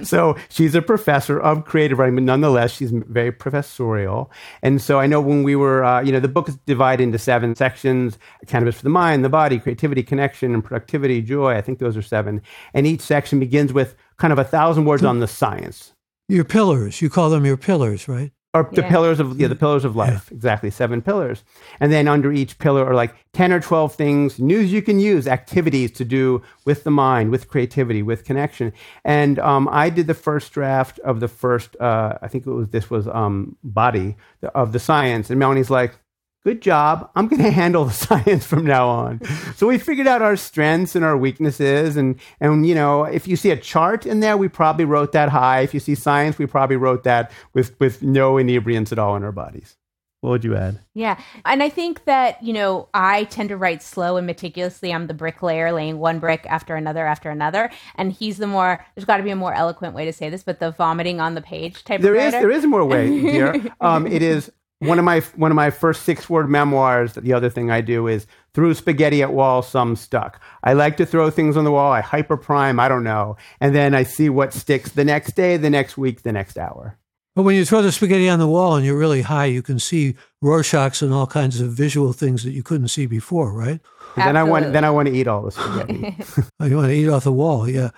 so 0.08 0.36
she's 0.48 0.74
a 0.74 0.82
professor 0.82 1.38
of 1.38 1.64
creative 1.64 2.00
writing, 2.00 2.16
but 2.16 2.24
nonetheless, 2.24 2.72
she's 2.72 2.90
very 2.90 3.30
professorial. 3.30 4.32
And 4.60 4.82
so 4.82 4.98
I 4.98 5.06
know 5.06 5.20
when 5.20 5.44
we 5.44 5.54
were, 5.54 5.84
uh, 5.84 6.02
you 6.02 6.10
know, 6.10 6.18
the 6.18 6.26
book 6.26 6.48
is 6.48 6.56
divided 6.66 7.04
into 7.04 7.20
seven 7.20 7.54
sections 7.54 8.18
cannabis 8.48 8.74
for 8.74 8.82
the 8.82 8.90
mind, 8.90 9.24
the 9.24 9.28
body, 9.28 9.60
creativity, 9.60 10.02
connection, 10.02 10.54
and 10.54 10.64
productivity, 10.64 11.22
joy. 11.22 11.54
I 11.54 11.60
think 11.60 11.78
those 11.78 11.96
are 11.96 12.02
seven. 12.02 12.42
And 12.72 12.84
each 12.84 13.00
section 13.00 13.38
begins 13.38 13.72
with 13.72 13.94
kind 14.16 14.32
of 14.32 14.40
a 14.40 14.44
thousand 14.44 14.86
words 14.86 15.04
on 15.04 15.20
the 15.20 15.28
science. 15.28 15.93
Your 16.28 16.44
pillars, 16.44 17.02
you 17.02 17.10
call 17.10 17.30
them 17.30 17.44
your 17.44 17.56
pillars, 17.56 18.08
right? 18.08 18.32
Or 18.54 18.70
the 18.72 18.82
Yeah. 18.82 18.88
pillars 18.88 19.18
of 19.18 19.38
yeah, 19.38 19.48
the 19.48 19.56
pillars 19.56 19.84
of 19.84 19.96
life, 19.96 20.30
exactly 20.30 20.70
seven 20.70 21.02
pillars, 21.02 21.42
and 21.80 21.90
then 21.90 22.06
under 22.06 22.32
each 22.32 22.56
pillar 22.58 22.86
are 22.86 22.94
like 22.94 23.12
ten 23.32 23.52
or 23.52 23.58
twelve 23.58 23.96
things, 23.96 24.38
news 24.38 24.72
you 24.72 24.80
can 24.80 25.00
use, 25.00 25.26
activities 25.26 25.90
to 25.92 26.04
do 26.04 26.40
with 26.64 26.84
the 26.84 26.90
mind, 26.92 27.32
with 27.32 27.48
creativity, 27.48 28.00
with 28.00 28.24
connection. 28.24 28.72
And 29.04 29.40
um, 29.40 29.68
I 29.72 29.90
did 29.90 30.06
the 30.06 30.14
first 30.14 30.52
draft 30.52 31.00
of 31.00 31.18
the 31.18 31.26
first, 31.26 31.74
uh, 31.80 32.16
I 32.22 32.28
think 32.28 32.46
it 32.46 32.50
was 32.50 32.68
this 32.68 32.88
was 32.88 33.08
um, 33.08 33.56
body 33.64 34.16
of 34.54 34.70
the 34.72 34.78
science, 34.78 35.30
and 35.30 35.38
Melanie's 35.40 35.68
like, 35.70 35.98
good 36.44 36.60
job. 36.60 37.10
I'm 37.16 37.26
going 37.26 37.42
to 37.42 37.50
handle 37.50 37.84
the 37.84 37.92
science 37.92 38.46
from 38.46 38.64
now 38.64 38.88
on. 38.88 39.20
so 39.56 39.66
we 39.66 39.78
figured 39.78 40.06
out 40.06 40.22
our 40.22 40.36
strengths 40.36 40.94
and 40.94 41.04
our 41.04 41.16
weaknesses. 41.16 41.96
And, 41.96 42.20
and, 42.40 42.66
you 42.66 42.74
know, 42.74 43.04
if 43.04 43.26
you 43.26 43.36
see 43.36 43.50
a 43.50 43.56
chart 43.56 44.06
in 44.06 44.20
there, 44.20 44.36
we 44.36 44.48
probably 44.48 44.84
wrote 44.84 45.12
that 45.12 45.30
high. 45.30 45.60
If 45.60 45.74
you 45.74 45.80
see 45.80 45.94
science, 45.94 46.38
we 46.38 46.46
probably 46.46 46.76
wrote 46.76 47.04
that 47.04 47.32
with, 47.52 47.78
with 47.80 48.02
no 48.02 48.34
inebriants 48.34 48.92
at 48.92 48.98
all 48.98 49.16
in 49.16 49.24
our 49.24 49.32
bodies. 49.32 49.76
What 50.20 50.30
would 50.30 50.44
you 50.44 50.56
add? 50.56 50.80
Yeah. 50.94 51.20
And 51.44 51.62
I 51.62 51.68
think 51.68 52.04
that, 52.04 52.42
you 52.42 52.54
know, 52.54 52.88
I 52.94 53.24
tend 53.24 53.50
to 53.50 53.58
write 53.58 53.82
slow 53.82 54.16
and 54.16 54.26
meticulously. 54.26 54.90
I'm 54.90 55.06
the 55.06 55.12
bricklayer 55.12 55.70
laying 55.70 55.98
one 55.98 56.18
brick 56.18 56.46
after 56.48 56.76
another 56.76 57.04
after 57.06 57.28
another. 57.28 57.70
And 57.96 58.10
he's 58.10 58.38
the 58.38 58.46
more, 58.46 58.82
there's 58.94 59.04
got 59.04 59.18
to 59.18 59.22
be 59.22 59.28
a 59.28 59.36
more 59.36 59.52
eloquent 59.52 59.94
way 59.94 60.06
to 60.06 60.14
say 60.14 60.30
this, 60.30 60.42
but 60.42 60.60
the 60.60 60.70
vomiting 60.70 61.20
on 61.20 61.34
the 61.34 61.42
page 61.42 61.84
type 61.84 62.00
There 62.00 62.14
is, 62.14 62.32
there 62.32 62.50
is 62.50 62.64
a 62.64 62.68
more 62.68 62.86
way, 62.86 63.06
dear. 63.20 63.70
Um, 63.82 64.06
it 64.06 64.22
is 64.22 64.50
one 64.86 64.98
of 64.98 65.04
my 65.04 65.20
one 65.36 65.50
of 65.50 65.56
my 65.56 65.70
first 65.70 66.02
six 66.02 66.28
word 66.28 66.48
memoirs. 66.48 67.14
The 67.14 67.32
other 67.32 67.50
thing 67.50 67.70
I 67.70 67.80
do 67.80 68.06
is 68.06 68.26
threw 68.52 68.74
spaghetti 68.74 69.22
at 69.22 69.32
wall, 69.32 69.62
some 69.62 69.96
stuck. 69.96 70.40
I 70.62 70.72
like 70.72 70.96
to 70.98 71.06
throw 71.06 71.30
things 71.30 71.56
on 71.56 71.64
the 71.64 71.72
wall. 71.72 71.92
I 71.92 72.02
hyperprime. 72.02 72.80
I 72.80 72.88
don't 72.88 73.04
know, 73.04 73.36
and 73.60 73.74
then 73.74 73.94
I 73.94 74.02
see 74.02 74.28
what 74.28 74.52
sticks 74.52 74.92
the 74.92 75.04
next 75.04 75.34
day, 75.34 75.56
the 75.56 75.70
next 75.70 75.96
week, 75.96 76.22
the 76.22 76.32
next 76.32 76.58
hour. 76.58 76.98
But 77.34 77.42
when 77.42 77.56
you 77.56 77.64
throw 77.64 77.82
the 77.82 77.90
spaghetti 77.90 78.28
on 78.28 78.38
the 78.38 78.46
wall 78.46 78.76
and 78.76 78.86
you're 78.86 78.96
really 78.96 79.22
high, 79.22 79.46
you 79.46 79.60
can 79.60 79.80
see 79.80 80.14
Rorschachs 80.42 81.02
and 81.02 81.12
all 81.12 81.26
kinds 81.26 81.60
of 81.60 81.72
visual 81.72 82.12
things 82.12 82.44
that 82.44 82.52
you 82.52 82.62
couldn't 82.62 82.88
see 82.88 83.06
before, 83.06 83.52
right? 83.52 83.80
And 84.16 84.28
then 84.28 84.36
I 84.36 84.44
want 84.44 84.72
then 84.72 84.84
I 84.84 84.90
want 84.90 85.08
to 85.08 85.14
eat 85.14 85.26
all 85.26 85.42
the 85.42 85.50
spaghetti. 85.50 86.16
Oh, 86.60 86.66
you 86.66 86.76
want 86.76 86.88
to 86.88 86.94
eat 86.94 87.08
off 87.08 87.24
the 87.24 87.32
wall, 87.32 87.68
yeah. 87.68 87.90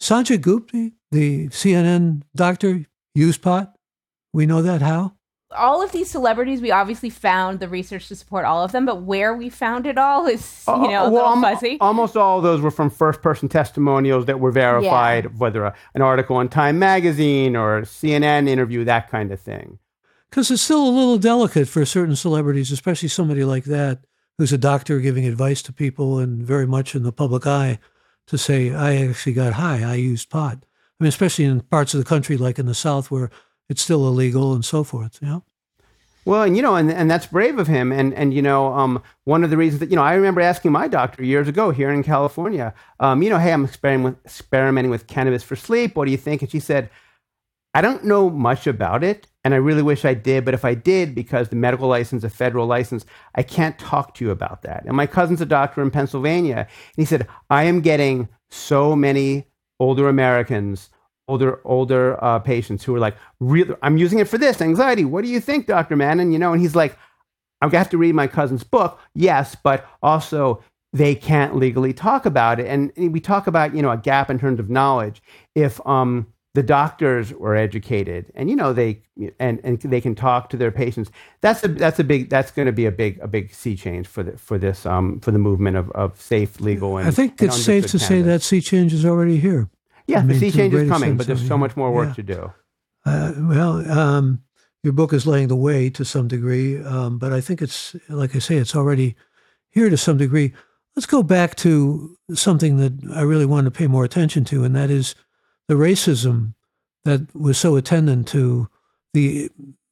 Sanjay 0.00 0.40
Gupta, 0.40 0.90
the 1.10 1.48
CNN 1.48 2.22
doctor, 2.34 2.84
used 3.14 3.40
pot. 3.40 3.74
We 4.32 4.46
know 4.46 4.60
that 4.62 4.82
how? 4.82 5.14
All 5.56 5.82
of 5.82 5.92
these 5.92 6.10
celebrities, 6.10 6.60
we 6.60 6.70
obviously 6.70 7.10
found 7.10 7.60
the 7.60 7.68
research 7.68 8.08
to 8.08 8.14
support 8.16 8.44
all 8.44 8.62
of 8.64 8.72
them, 8.72 8.84
but 8.86 9.02
where 9.02 9.34
we 9.34 9.48
found 9.50 9.86
it 9.86 9.98
all 9.98 10.26
is, 10.26 10.64
you 10.66 10.72
know, 10.74 10.78
a 10.78 10.84
Uh, 10.84 10.88
well, 10.90 11.12
little 11.12 11.28
almo- 11.28 11.48
fuzzy. 11.54 11.78
Almost 11.80 12.16
all 12.16 12.38
of 12.38 12.44
those 12.44 12.60
were 12.60 12.70
from 12.70 12.90
first 12.90 13.22
person 13.22 13.48
testimonials 13.48 14.26
that 14.26 14.40
were 14.40 14.50
verified, 14.50 15.38
whether 15.38 15.64
a, 15.64 15.74
an 15.94 16.02
article 16.02 16.40
in 16.40 16.48
Time 16.48 16.78
Magazine 16.78 17.56
or 17.56 17.78
a 17.78 17.82
CNN 17.82 18.48
interview, 18.48 18.84
that 18.84 19.10
kind 19.10 19.32
of 19.32 19.40
thing. 19.40 19.78
Because 20.30 20.50
it's 20.50 20.62
still 20.62 20.86
a 20.86 20.90
little 20.90 21.18
delicate 21.18 21.68
for 21.68 21.84
certain 21.84 22.16
celebrities, 22.16 22.72
especially 22.72 23.08
somebody 23.08 23.44
like 23.44 23.64
that, 23.64 23.98
who's 24.38 24.52
a 24.52 24.58
doctor 24.58 24.98
giving 24.98 25.26
advice 25.26 25.60
to 25.62 25.72
people 25.72 26.18
and 26.18 26.42
very 26.42 26.66
much 26.66 26.94
in 26.94 27.02
the 27.02 27.12
public 27.12 27.46
eye, 27.46 27.78
to 28.28 28.38
say, 28.38 28.72
I 28.72 28.96
actually 28.96 29.34
got 29.34 29.54
high, 29.54 29.82
I 29.82 29.94
used 29.96 30.30
pot. 30.30 30.58
I 31.00 31.04
mean, 31.04 31.08
especially 31.08 31.44
in 31.44 31.60
parts 31.60 31.92
of 31.94 31.98
the 31.98 32.06
country 32.08 32.36
like 32.36 32.58
in 32.58 32.66
the 32.66 32.74
South 32.74 33.10
where 33.10 33.28
it's 33.72 33.82
still 33.82 34.06
illegal 34.06 34.54
and 34.54 34.64
so 34.64 34.84
forth. 34.84 35.20
Know? 35.20 35.42
Well, 36.24 36.42
and 36.42 36.56
you 36.56 36.62
know, 36.62 36.76
and, 36.76 36.90
and 36.90 37.10
that's 37.10 37.26
brave 37.26 37.58
of 37.58 37.66
him. 37.66 37.90
And 37.90 38.14
and 38.14 38.32
you 38.32 38.42
know, 38.42 38.72
um, 38.72 39.02
one 39.24 39.42
of 39.42 39.50
the 39.50 39.56
reasons 39.56 39.80
that 39.80 39.90
you 39.90 39.96
know, 39.96 40.02
I 40.02 40.14
remember 40.14 40.40
asking 40.40 40.70
my 40.70 40.86
doctor 40.86 41.24
years 41.24 41.48
ago 41.48 41.70
here 41.70 41.90
in 41.90 42.04
California, 42.04 42.74
um, 43.00 43.22
you 43.22 43.30
know, 43.30 43.38
hey, 43.38 43.52
I'm 43.52 43.64
experimenting 43.64 44.04
with, 44.04 44.24
experimenting 44.24 44.90
with 44.90 45.08
cannabis 45.08 45.42
for 45.42 45.56
sleep. 45.56 45.96
What 45.96 46.04
do 46.04 46.12
you 46.12 46.16
think? 46.16 46.42
And 46.42 46.50
she 46.50 46.60
said, 46.60 46.90
I 47.74 47.80
don't 47.80 48.04
know 48.04 48.30
much 48.30 48.66
about 48.66 49.02
it, 49.02 49.26
and 49.42 49.54
I 49.54 49.56
really 49.56 49.82
wish 49.82 50.04
I 50.04 50.14
did. 50.14 50.44
But 50.44 50.54
if 50.54 50.64
I 50.64 50.74
did, 50.74 51.14
because 51.14 51.48
the 51.48 51.56
medical 51.56 51.88
license, 51.88 52.22
a 52.22 52.30
federal 52.30 52.66
license, 52.66 53.04
I 53.34 53.42
can't 53.42 53.78
talk 53.78 54.14
to 54.14 54.24
you 54.24 54.30
about 54.30 54.62
that. 54.62 54.84
And 54.84 54.94
my 54.94 55.06
cousin's 55.06 55.40
a 55.40 55.46
doctor 55.46 55.82
in 55.82 55.90
Pennsylvania, 55.90 56.68
and 56.68 56.96
he 56.96 57.04
said, 57.06 57.26
I 57.48 57.64
am 57.64 57.80
getting 57.80 58.28
so 58.50 58.94
many 58.94 59.46
older 59.80 60.08
Americans 60.08 60.90
older 61.28 61.60
older 61.64 62.22
uh, 62.22 62.38
patients 62.38 62.84
who 62.84 62.94
are 62.94 63.00
like, 63.00 63.16
really, 63.40 63.74
I'm 63.82 63.96
using 63.96 64.18
it 64.18 64.28
for 64.28 64.38
this 64.38 64.60
anxiety. 64.60 65.04
What 65.04 65.24
do 65.24 65.30
you 65.30 65.40
think, 65.40 65.66
Doctor 65.66 65.96
Mannon? 65.96 66.32
You 66.32 66.38
know, 66.38 66.52
and 66.52 66.60
he's 66.60 66.74
like, 66.74 66.96
I 67.60 67.68
have 67.68 67.90
to 67.90 67.98
read 67.98 68.14
my 68.14 68.26
cousin's 68.26 68.64
book, 68.64 69.00
yes, 69.14 69.54
but 69.54 69.86
also 70.02 70.62
they 70.92 71.14
can't 71.14 71.56
legally 71.56 71.92
talk 71.92 72.26
about 72.26 72.60
it. 72.60 72.66
And 72.66 72.92
we 73.12 73.20
talk 73.20 73.46
about 73.46 73.74
you 73.74 73.82
know 73.82 73.90
a 73.90 73.96
gap 73.96 74.30
in 74.30 74.38
terms 74.38 74.60
of 74.60 74.68
knowledge. 74.68 75.22
If 75.54 75.84
um, 75.86 76.32
the 76.54 76.62
doctors 76.62 77.32
were 77.32 77.56
educated 77.56 78.30
and 78.34 78.50
you 78.50 78.56
know 78.56 78.72
they 78.72 79.02
and, 79.38 79.60
and 79.64 79.80
they 79.80 80.00
can 80.00 80.14
talk 80.14 80.50
to 80.50 80.56
their 80.56 80.70
patients 80.70 81.10
that's 81.40 81.64
a 81.64 81.68
that's 81.68 81.98
a 81.98 82.04
big 82.04 82.28
that's 82.28 82.50
going 82.50 82.66
to 82.66 82.72
be 82.72 82.84
a 82.84 82.92
big 82.92 83.18
a 83.20 83.28
big 83.28 83.54
sea 83.54 83.74
change 83.74 84.06
for 84.06 84.22
the 84.22 84.36
for 84.36 84.58
this 84.58 84.84
um 84.84 85.18
for 85.20 85.30
the 85.30 85.38
movement 85.38 85.76
of, 85.76 85.90
of 85.92 86.20
safe 86.20 86.60
legal 86.60 86.98
and 86.98 87.08
I 87.08 87.10
think 87.10 87.40
and 87.40 87.48
it's 87.48 87.56
safe 87.56 87.86
to 87.86 87.96
understood 87.96 88.00
say 88.00 88.22
that 88.22 88.42
sea 88.42 88.60
change 88.60 88.92
is 88.92 89.04
already 89.04 89.38
here. 89.38 89.68
Yeah 90.06 90.18
I 90.18 90.22
the 90.22 90.28
mean, 90.28 90.40
sea 90.40 90.50
change 90.50 90.74
is 90.74 90.88
coming 90.88 91.16
but 91.16 91.26
there's 91.26 91.46
so, 91.46 91.58
much 91.58 91.76
more 91.76 91.92
work 91.92 92.08
yeah. 92.08 92.14
to 92.14 92.22
do 92.22 92.52
Uh, 93.04 93.32
well, 93.36 93.90
um, 93.90 94.42
your 94.82 94.92
book 94.92 95.12
is 95.12 95.26
laying 95.26 95.48
the 95.48 95.56
way 95.56 95.90
to 95.90 96.04
some 96.04 96.28
degree, 96.28 96.82
um, 96.82 97.18
but 97.18 97.32
I 97.32 97.40
think 97.40 97.62
it's, 97.62 97.96
like 98.08 98.34
I 98.34 98.38
say, 98.38 98.56
it's 98.56 98.76
already 98.76 99.16
here 99.70 99.90
to 99.90 99.96
some 99.96 100.18
degree. 100.18 100.52
Let's 100.94 101.06
go 101.06 101.22
back 101.22 101.54
to 101.56 102.16
something 102.34 102.76
that 102.78 102.92
I 103.14 103.22
really 103.22 103.46
want 103.46 103.64
to 103.64 103.70
pay 103.70 103.86
more 103.86 104.04
attention 104.04 104.44
to, 104.46 104.64
and 104.64 104.76
that 104.76 104.90
is 104.90 105.14
the 105.68 105.74
racism 105.74 106.54
that 107.04 107.34
was 107.34 107.58
so 107.58 107.76
attendant 107.76 108.28
to 108.28 108.68
the 109.14 109.50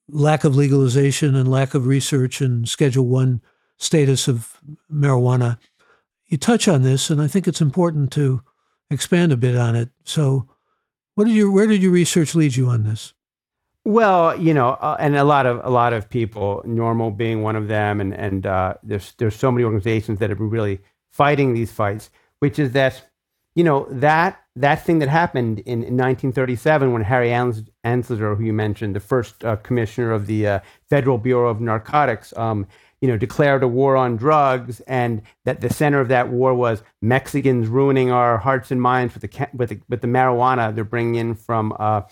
lack 0.09 0.45
of 0.45 0.57
legalization 0.57 1.35
and 1.35 1.51
lack 1.51 1.75
of 1.75 1.87
research 1.87 2.41
and 2.41 2.69
Schedule 2.69 3.07
One 3.07 3.41
status 3.77 4.29
of 4.29 4.61
marijuana. 4.93 5.59
You 6.27 6.39
touch 6.39 6.69
on 6.69 6.83
this, 6.83 7.11
and 7.11 7.21
I 7.21 7.27
think 7.29 7.49
it's 7.49 7.61
important 7.61 8.13
to 8.13 8.43
expand 8.91 9.33
a 9.33 9.37
bit 9.37 9.57
on 9.57 9.77
it. 9.77 9.91
So, 10.05 10.49
what 11.15 11.27
did 11.27 11.35
you, 11.35 11.51
where 11.53 11.67
did 11.67 11.83
your 11.83 11.93
research 11.93 12.35
lead 12.35 12.57
you 12.57 12.69
on 12.69 12.85
this? 12.85 13.15
Well, 13.85 14.39
you 14.39 14.53
know, 14.53 14.71
uh, 14.71 14.97
and 15.01 15.17
a 15.17 15.25
lot 15.25 15.47
of 15.47 15.65
a 15.65 15.71
lot 15.71 15.95
of 15.95 16.09
people, 16.11 16.63
NORML 16.67 17.17
being 17.17 17.43
one 17.43 17.57
of 17.57 17.69
them, 17.69 18.01
and 18.01 18.13
and 18.13 18.47
uh, 18.47 18.75
there's 18.83 19.15
there's 19.15 19.35
so 19.35 19.51
many 19.51 19.65
organizations 19.65 20.19
that 20.19 20.29
have 20.29 20.39
been 20.39 20.51
really 20.51 20.81
fighting 21.11 21.55
these 21.55 21.73
fights, 21.73 22.11
which 22.41 22.59
is 22.59 22.73
that, 22.73 23.09
you 23.55 23.65
know, 23.65 23.87
that 23.91 24.39
that 24.55 24.85
thing 24.85 24.99
that 24.99 25.09
happened 25.09 25.61
in, 25.61 25.83
in 25.83 25.97
1937 25.97 26.93
when 26.93 27.03
Harry 27.03 27.33
Ans- 27.33 27.63
Anslinger, 27.85 28.37
who 28.37 28.45
you 28.45 28.53
mentioned, 28.53 28.95
the 28.95 29.01
first 29.01 29.45
uh, 29.45 29.57
commissioner 29.57 30.13
of 30.13 30.27
the 30.27 30.47
uh, 30.47 30.61
Federal 30.89 31.17
Bureau 31.17 31.49
of 31.49 31.61
Narcotics, 31.61 32.37
um, 32.37 32.67
you 33.01 33.09
know, 33.09 33.17
declared 33.17 33.63
a 33.63 33.69
war 33.69 33.97
on 33.97 34.17
drugs, 34.17 34.81
and 34.81 35.23
that 35.45 35.61
the 35.61 35.73
center 35.73 36.01
of 36.01 36.09
that 36.09 36.29
war 36.29 36.55
was 36.55 36.83
Mexicans 37.01 37.67
ruining 37.67 38.11
our 38.11 38.37
hearts 38.39 38.71
and 38.71 38.81
minds 38.81 39.15
with 39.15 39.23
the 39.23 39.49
with 39.55 39.71
the, 39.71 39.81
with 39.89 40.01
the 40.03 40.07
marijuana 40.07 40.75
they're 40.75 40.85
bringing 40.85 41.15
in 41.15 41.35
from 41.35 41.75
uh, 41.79 42.03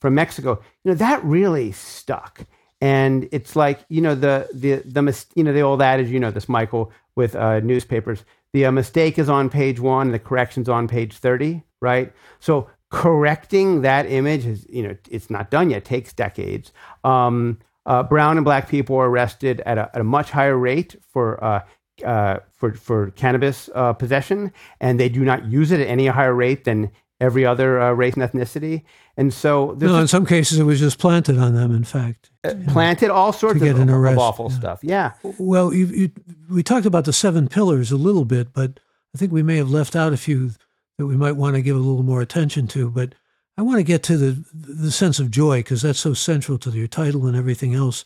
from 0.00 0.14
Mexico. 0.14 0.60
You 0.84 0.92
know, 0.92 0.94
that 0.94 1.22
really 1.24 1.72
stuck, 1.72 2.44
and 2.80 3.28
it's 3.32 3.56
like 3.56 3.80
you 3.88 4.00
know 4.00 4.14
the 4.14 4.48
the 4.52 4.76
the 4.84 5.24
you 5.34 5.42
know 5.42 5.52
the 5.52 5.62
old 5.62 5.82
adage, 5.82 6.08
you 6.08 6.20
know 6.20 6.30
this 6.30 6.48
Michael 6.48 6.92
with 7.16 7.34
uh, 7.34 7.60
newspapers. 7.60 8.24
The 8.52 8.66
uh, 8.66 8.72
mistake 8.72 9.18
is 9.18 9.28
on 9.28 9.50
page 9.50 9.80
one, 9.80 10.12
the 10.12 10.18
correction's 10.18 10.68
on 10.68 10.86
page 10.86 11.14
thirty, 11.16 11.64
right? 11.80 12.12
So 12.38 12.70
correcting 12.90 13.82
that 13.82 14.06
image 14.06 14.46
is 14.46 14.64
you 14.70 14.82
know 14.84 14.96
it's 15.10 15.28
not 15.28 15.50
done 15.50 15.70
yet. 15.70 15.78
It 15.78 15.84
takes 15.84 16.12
decades. 16.12 16.72
Um, 17.02 17.58
uh, 17.86 18.02
brown 18.02 18.36
and 18.36 18.44
black 18.44 18.68
people 18.68 18.96
are 18.96 19.08
arrested 19.08 19.62
at 19.64 19.78
a, 19.78 19.90
at 19.94 20.00
a 20.00 20.04
much 20.04 20.30
higher 20.30 20.56
rate 20.56 20.96
for 21.08 21.42
uh, 21.42 21.62
uh, 22.04 22.40
for 22.52 22.74
for 22.74 23.10
cannabis 23.12 23.70
uh, 23.74 23.92
possession, 23.92 24.52
and 24.80 25.00
they 25.00 25.08
do 25.08 25.24
not 25.24 25.46
use 25.46 25.72
it 25.72 25.80
at 25.80 25.86
any 25.86 26.06
higher 26.06 26.34
rate 26.34 26.64
than 26.64 26.90
every 27.20 27.46
other 27.46 27.80
uh, 27.80 27.92
race 27.92 28.14
and 28.14 28.22
ethnicity. 28.22 28.82
And 29.16 29.32
so 29.32 29.74
there's 29.78 29.90
No, 29.90 30.00
in 30.00 30.08
some 30.08 30.26
cases 30.26 30.58
it 30.58 30.64
was 30.64 30.80
just 30.80 30.98
planted 30.98 31.38
on 31.38 31.54
them. 31.54 31.74
In 31.74 31.84
fact, 31.84 32.30
planted 32.68 33.10
all 33.10 33.32
sorts 33.32 33.62
of, 33.62 33.78
of 33.78 34.18
awful 34.18 34.50
yeah. 34.50 34.58
stuff. 34.58 34.80
Yeah. 34.82 35.12
well, 35.38 35.72
you, 35.72 35.86
you, 35.86 36.10
we 36.50 36.62
talked 36.62 36.86
about 36.86 37.06
the 37.06 37.12
seven 37.12 37.48
pillars 37.48 37.90
a 37.90 37.96
little 37.96 38.26
bit, 38.26 38.52
but 38.52 38.78
I 39.14 39.18
think 39.18 39.32
we 39.32 39.42
may 39.42 39.56
have 39.56 39.70
left 39.70 39.96
out 39.96 40.12
a 40.12 40.18
few 40.18 40.50
that 40.98 41.06
we 41.06 41.16
might 41.16 41.32
want 41.32 41.56
to 41.56 41.62
give 41.62 41.76
a 41.76 41.80
little 41.80 42.02
more 42.02 42.20
attention 42.20 42.66
to. 42.68 42.90
But 42.90 43.14
I 43.58 43.62
want 43.62 43.78
to 43.78 43.84
get 43.84 44.02
to 44.04 44.16
the 44.16 44.44
the 44.52 44.90
sense 44.90 45.18
of 45.18 45.30
joy 45.30 45.60
because 45.60 45.82
that's 45.82 45.98
so 45.98 46.14
central 46.14 46.58
to 46.58 46.70
your 46.70 46.88
title 46.88 47.26
and 47.26 47.36
everything 47.36 47.74
else. 47.74 48.04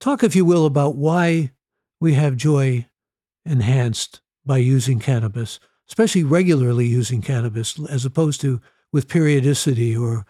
Talk, 0.00 0.22
if 0.22 0.36
you 0.36 0.44
will, 0.44 0.66
about 0.66 0.96
why 0.96 1.52
we 2.00 2.14
have 2.14 2.36
joy 2.36 2.86
enhanced 3.44 4.20
by 4.44 4.58
using 4.58 4.98
cannabis, 5.00 5.58
especially 5.88 6.22
regularly 6.22 6.86
using 6.86 7.22
cannabis, 7.22 7.78
as 7.88 8.04
opposed 8.04 8.40
to 8.42 8.60
with 8.92 9.08
periodicity 9.08 9.96
or 9.96 10.24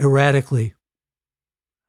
erratically. 0.00 0.74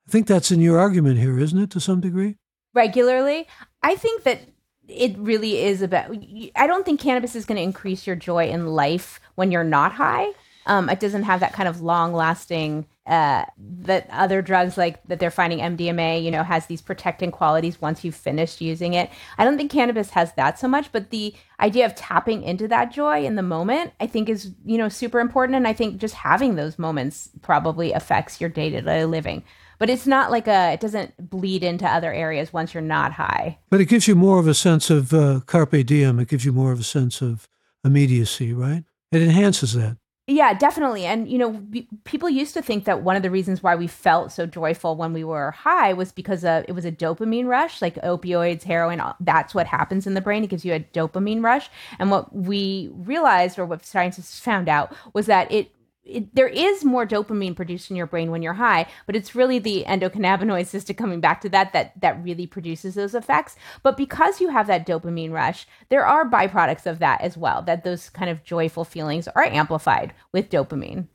I 0.07 0.11
think 0.11 0.27
that's 0.27 0.51
in 0.51 0.59
your 0.59 0.79
argument 0.79 1.19
here, 1.19 1.37
isn't 1.39 1.59
it, 1.59 1.69
to 1.71 1.79
some 1.79 2.01
degree? 2.01 2.37
regularly. 2.73 3.47
I 3.83 3.95
think 3.95 4.23
that 4.23 4.41
it 4.89 5.17
really 5.17 5.61
is 5.61 5.81
about. 5.81 6.11
I 6.55 6.67
don't 6.67 6.85
think 6.85 6.99
cannabis 6.99 7.35
is 7.35 7.45
going 7.45 7.57
to 7.57 7.63
increase 7.63 8.07
your 8.07 8.15
joy 8.15 8.49
in 8.49 8.67
life 8.67 9.19
when 9.35 9.51
you're 9.51 9.63
not 9.63 9.93
high. 9.93 10.31
Um, 10.65 10.89
it 10.89 10.99
doesn't 10.99 11.23
have 11.23 11.39
that 11.39 11.53
kind 11.53 11.69
of 11.69 11.81
long 11.81 12.13
lasting. 12.13 12.85
Uh, 13.07 13.43
that 13.57 14.07
other 14.11 14.39
drugs 14.39 14.77
like 14.77 15.01
that 15.07 15.19
they're 15.19 15.31
finding 15.31 15.57
MDMA, 15.57 16.23
you 16.23 16.29
know, 16.29 16.43
has 16.43 16.67
these 16.67 16.81
protecting 16.81 17.31
qualities 17.31 17.81
once 17.81 18.03
you've 18.03 18.13
finished 18.13 18.61
using 18.61 18.93
it. 18.93 19.09
I 19.39 19.45
don't 19.45 19.57
think 19.57 19.71
cannabis 19.71 20.11
has 20.11 20.31
that 20.33 20.59
so 20.59 20.67
much, 20.67 20.91
but 20.91 21.09
the 21.09 21.33
idea 21.59 21.87
of 21.87 21.95
tapping 21.95 22.43
into 22.43 22.67
that 22.67 22.91
joy 22.91 23.25
in 23.25 23.35
the 23.35 23.41
moment, 23.41 23.93
I 23.99 24.05
think 24.05 24.29
is, 24.29 24.51
you 24.63 24.77
know, 24.77 24.89
super 24.89 25.19
important. 25.19 25.55
And 25.55 25.67
I 25.67 25.73
think 25.73 25.97
just 25.97 26.13
having 26.13 26.53
those 26.53 26.77
moments 26.77 27.31
probably 27.41 27.93
affects 27.93 28.39
your 28.39 28.49
day 28.49 28.69
to 28.69 28.81
day 28.81 29.05
living. 29.05 29.43
But 29.79 29.89
it's 29.89 30.05
not 30.05 30.29
like 30.29 30.47
a 30.47 30.73
it 30.73 30.79
doesn't 30.79 31.29
bleed 31.29 31.63
into 31.63 31.87
other 31.87 32.13
areas 32.13 32.53
once 32.53 32.73
you're 32.73 32.81
not 32.81 33.13
high. 33.13 33.57
But 33.69 33.81
it 33.81 33.85
gives 33.85 34.07
you 34.07 34.15
more 34.15 34.39
of 34.39 34.47
a 34.47 34.53
sense 34.53 34.89
of 34.89 35.13
uh, 35.13 35.39
carpe 35.47 35.85
diem. 35.85 36.19
It 36.19 36.27
gives 36.27 36.45
you 36.45 36.51
more 36.51 36.71
of 36.71 36.79
a 36.79 36.83
sense 36.83 37.21
of 37.21 37.47
immediacy, 37.83 38.53
right? 38.53 38.83
It 39.11 39.21
enhances 39.23 39.73
that. 39.73 39.97
Yeah, 40.27 40.53
definitely. 40.53 41.07
And, 41.07 41.27
you 41.27 41.39
know, 41.39 41.53
b- 41.53 41.87
people 42.03 42.29
used 42.29 42.53
to 42.53 42.61
think 42.61 42.85
that 42.85 43.01
one 43.01 43.15
of 43.15 43.23
the 43.23 43.31
reasons 43.31 43.63
why 43.63 43.75
we 43.75 43.87
felt 43.87 44.31
so 44.31 44.45
joyful 44.45 44.95
when 44.95 45.11
we 45.11 45.23
were 45.23 45.49
high 45.49 45.91
was 45.91 46.11
because 46.11 46.45
of, 46.45 46.65
it 46.67 46.73
was 46.73 46.85
a 46.85 46.91
dopamine 46.91 47.47
rush, 47.47 47.81
like 47.81 47.95
opioids, 47.95 48.61
heroin, 48.61 49.01
that's 49.21 49.55
what 49.55 49.65
happens 49.65 50.05
in 50.05 50.13
the 50.13 50.21
brain. 50.21 50.43
It 50.43 50.51
gives 50.51 50.63
you 50.63 50.75
a 50.75 50.81
dopamine 50.81 51.43
rush. 51.43 51.67
And 51.97 52.11
what 52.11 52.31
we 52.35 52.91
realized, 52.93 53.57
or 53.57 53.65
what 53.65 53.83
scientists 53.83 54.39
found 54.39 54.69
out, 54.69 54.95
was 55.13 55.25
that 55.25 55.51
it 55.51 55.71
it, 56.03 56.33
there 56.33 56.47
is 56.47 56.83
more 56.83 57.05
dopamine 57.05 57.55
produced 57.55 57.89
in 57.89 57.95
your 57.95 58.07
brain 58.07 58.31
when 58.31 58.41
you're 58.41 58.53
high, 58.53 58.87
but 59.05 59.15
it's 59.15 59.35
really 59.35 59.59
the 59.59 59.83
endocannabinoid 59.87 60.65
system 60.65 60.95
coming 60.97 61.19
back 61.19 61.41
to 61.41 61.49
that 61.49 61.73
that 61.73 61.99
that 62.01 62.23
really 62.23 62.47
produces 62.47 62.95
those 62.95 63.15
effects. 63.15 63.55
But 63.83 63.97
because 63.97 64.41
you 64.41 64.49
have 64.49 64.67
that 64.67 64.87
dopamine 64.87 65.31
rush, 65.31 65.67
there 65.89 66.05
are 66.05 66.29
byproducts 66.29 66.85
of 66.85 66.99
that 66.99 67.21
as 67.21 67.37
well. 67.37 67.61
That 67.61 67.83
those 67.83 68.09
kind 68.09 68.29
of 68.29 68.43
joyful 68.43 68.83
feelings 68.83 69.27
are 69.29 69.43
amplified 69.43 70.13
with 70.33 70.49
dopamine. 70.49 71.07